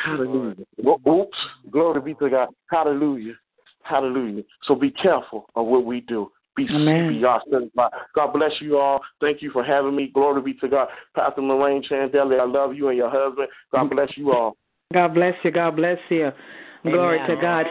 Hallelujah. 0.06 0.64
Oops. 1.08 1.38
Glory 1.70 2.02
be 2.02 2.14
to 2.16 2.30
God. 2.30 2.49
Hallelujah. 2.70 3.34
Hallelujah. 3.84 4.43
So 4.64 4.76
be 4.76 4.91
careful 4.91 5.45
of 5.56 5.66
what 5.66 5.86
we 5.86 6.02
do. 6.02 6.32
Be 6.56 6.68
CPR 6.68 7.39
certified. 7.49 7.91
God 8.14 8.34
bless 8.34 8.52
you 8.60 8.78
all. 8.78 8.99
Thank 9.22 9.41
you 9.41 9.52
for 9.52 9.64
having 9.64 9.95
me. 9.95 10.12
Glory 10.14 10.41
be 10.41 10.54
to 10.56 10.68
God. 10.68 10.89
Pastor 11.16 11.41
Maureen 11.41 11.82
Chen 11.82 12.12
Daly, 12.12 12.38
I 12.38 12.45
love 12.45 12.76
you 12.76 12.89
and 12.89 12.97
your 12.97 13.10
husband. 13.10 13.47
God 13.72 13.89
bless 13.89 14.10
you 14.18 14.32
all. 14.34 14.58
God 14.93 15.14
bless 15.14 15.34
you. 15.43 15.52
God 15.52 15.78
bless 15.78 15.97
you. 16.10 16.32
Glory 16.84 17.20
Amen. 17.20 17.36
to 17.36 17.41
God. 17.41 17.66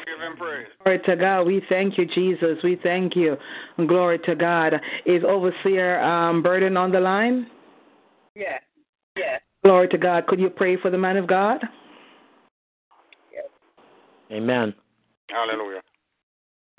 Glory 0.84 1.00
to 1.04 1.16
God. 1.16 1.42
We 1.42 1.62
thank 1.68 1.98
you, 1.98 2.06
Jesus. 2.06 2.58
We 2.62 2.78
thank 2.82 3.16
you. 3.16 3.36
Glory 3.76 4.18
to 4.20 4.34
God. 4.34 4.74
Is 5.04 5.22
Overseer 5.26 6.00
um, 6.00 6.42
Burden 6.42 6.76
on 6.76 6.92
the 6.92 7.00
line? 7.00 7.48
Yes. 8.34 8.62
Yes. 9.16 9.40
Glory 9.64 9.88
to 9.88 9.98
God. 9.98 10.26
Could 10.26 10.40
you 10.40 10.48
pray 10.48 10.76
for 10.76 10.90
the 10.90 10.98
man 10.98 11.16
of 11.16 11.26
God? 11.26 11.58
Yes. 13.32 13.44
Amen. 14.30 14.72
Hallelujah. 15.28 15.82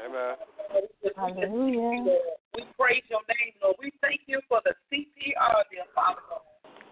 Amen. 0.03 0.35
Hallelujah. 0.71 2.19
We 2.55 2.63
praise 2.79 3.03
your 3.11 3.23
name, 3.27 3.53
Lord. 3.61 3.75
We 3.79 3.91
thank 4.01 4.21
you 4.27 4.39
for 4.47 4.59
the 4.63 4.75
CPR, 4.87 5.67
dear 5.71 5.87
Father 5.95 6.23
God. 6.27 6.43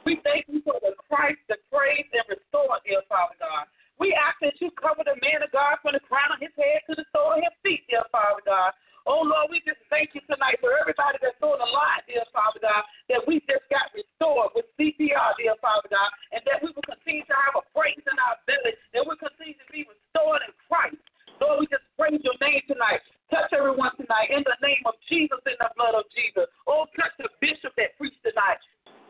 We 0.06 0.20
thank 0.24 0.48
you 0.48 0.64
for 0.64 0.80
the 0.82 0.96
Christ, 1.08 1.44
the 1.48 1.60
praise 1.72 2.08
and 2.12 2.24
restore, 2.28 2.80
dear 2.88 3.04
Father 3.08 3.36
God. 3.40 3.68
We 4.00 4.16
ask 4.16 4.40
that 4.40 4.56
you 4.64 4.72
cover 4.80 5.04
the 5.04 5.20
man 5.20 5.44
of 5.44 5.52
God 5.52 5.76
from 5.84 5.92
the 5.92 6.04
crown 6.08 6.32
of 6.32 6.40
his 6.40 6.56
head 6.56 6.88
to 6.88 6.96
the 6.96 7.04
sole 7.12 7.36
of 7.36 7.44
his 7.44 7.56
feet, 7.60 7.84
dear 7.92 8.08
Father 8.12 8.40
God. 8.48 8.72
Oh 9.08 9.24
Lord, 9.24 9.52
we 9.52 9.60
just 9.68 9.80
thank 9.92 10.16
you 10.16 10.24
tonight 10.28 10.60
for 10.64 10.72
everybody 10.76 11.20
that's 11.20 11.36
doing 11.44 11.60
a 11.60 11.72
lot, 11.72 12.04
dear 12.08 12.24
Father 12.32 12.64
God, 12.64 12.84
that 13.12 13.24
we 13.28 13.44
just 13.44 13.68
got 13.68 13.92
restored 13.92 14.56
with 14.56 14.72
CPR, 14.80 15.36
dear 15.36 15.56
Father 15.60 15.88
God, 15.92 16.10
and 16.32 16.40
that 16.48 16.64
we 16.64 16.72
will 16.72 16.86
continue 16.88 17.28
to 17.28 17.36
have 17.36 17.60
a 17.60 17.64
praise 17.76 18.00
in 18.00 18.18
our 18.20 18.40
belly, 18.48 18.76
that 18.96 19.04
we'll 19.04 19.20
continue 19.20 19.56
to 19.56 19.68
be 19.72 19.84
restored 19.84 20.48
in 20.48 20.54
Christ. 20.68 21.00
Lord, 21.44 21.64
we 21.64 21.66
just 21.68 21.84
praise 22.00 22.20
your 22.24 22.36
name 22.40 22.64
tonight. 22.68 23.04
Touch 23.30 23.54
everyone 23.54 23.94
tonight 23.94 24.34
in 24.34 24.42
the 24.42 24.58
name 24.66 24.82
of 24.90 24.98
Jesus, 25.06 25.38
in 25.46 25.54
the 25.62 25.70
blood 25.78 25.94
of 25.94 26.10
Jesus. 26.18 26.50
Oh, 26.66 26.90
touch 26.98 27.14
the 27.22 27.30
bishop 27.38 27.78
that 27.78 27.94
preached 28.02 28.18
tonight. 28.26 28.58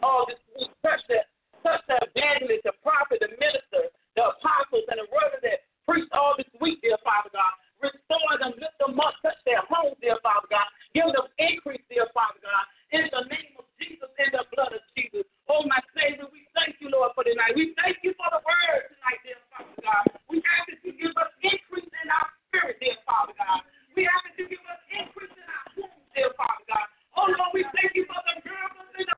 Oh, 0.04 0.28
this 0.28 0.40
week, 0.60 0.68
touch 0.84 1.00
the, 1.08 1.24
touch 1.64 1.80
the 1.88 2.04
evangelist, 2.04 2.68
the 2.68 2.76
prophet, 2.84 3.24
the 3.24 3.32
minister, 3.40 3.88
the 4.20 4.36
apostles, 4.36 4.84
and 4.92 5.00
the 5.00 5.08
brothers 5.08 5.40
that 5.48 5.64
preached 5.88 6.12
all 6.12 6.36
this 6.36 6.52
week, 6.60 6.84
dear 6.84 7.00
Father 7.00 7.32
God. 7.32 7.56
Restore 7.80 8.36
them, 8.44 8.60
lift 8.60 8.76
them 8.76 9.00
up, 9.00 9.16
touch 9.24 9.40
their 9.48 9.64
homes, 9.72 9.96
dear 10.04 10.20
Father 10.20 10.52
God. 10.52 10.68
Give 10.92 11.08
them 11.16 11.32
increase, 11.40 11.84
dear 11.88 12.12
Father 12.12 12.44
God. 12.44 12.66
In 12.92 13.08
the 13.08 13.24
name 13.24 13.56
of 13.56 13.72
Jesus, 13.80 14.12
in 14.20 14.36
the 14.36 14.44
blood 14.52 14.76
of 14.76 14.84
Jesus. 15.00 15.24
Oh, 15.48 15.64
my 15.64 15.80
Savior, 15.96 16.28
we 16.28 16.44
thank 16.52 16.76
you, 16.84 16.92
Lord, 16.92 17.16
for 17.16 17.24
tonight. 17.24 17.56
We 17.56 17.72
thank 17.80 18.04
you 18.04 18.12
for 18.20 18.28
the 18.36 18.44
word 18.44 18.84
tonight, 18.92 19.24
dear 19.24 19.40
Father 19.48 19.80
God. 19.80 20.04
We 20.28 20.44
ask 20.60 20.76
that 20.76 20.84
you 20.84 20.92
give 20.92 21.16
us 21.16 21.32
increase 21.40 21.88
in 21.88 22.08
our 22.12 22.28
spirit, 22.52 22.84
dear 22.84 23.00
Father 23.08 23.32
God. 23.40 23.64
We 23.96 24.06
have 24.06 24.26
to 24.38 24.44
give 24.46 24.64
us 24.70 24.82
increase 24.94 25.34
in 25.34 25.48
our 25.50 25.66
tools, 25.76 25.94
dear 26.16 26.32
Father 26.38 26.66
God. 26.70 26.88
Oh 27.18 27.28
Lord, 27.30 27.52
we 27.54 27.66
thank 27.76 27.96
you 27.96 28.06
for 28.06 28.20
the 28.28 28.36
miracles 28.46 28.90
in 29.00 29.06
the 29.10 29.18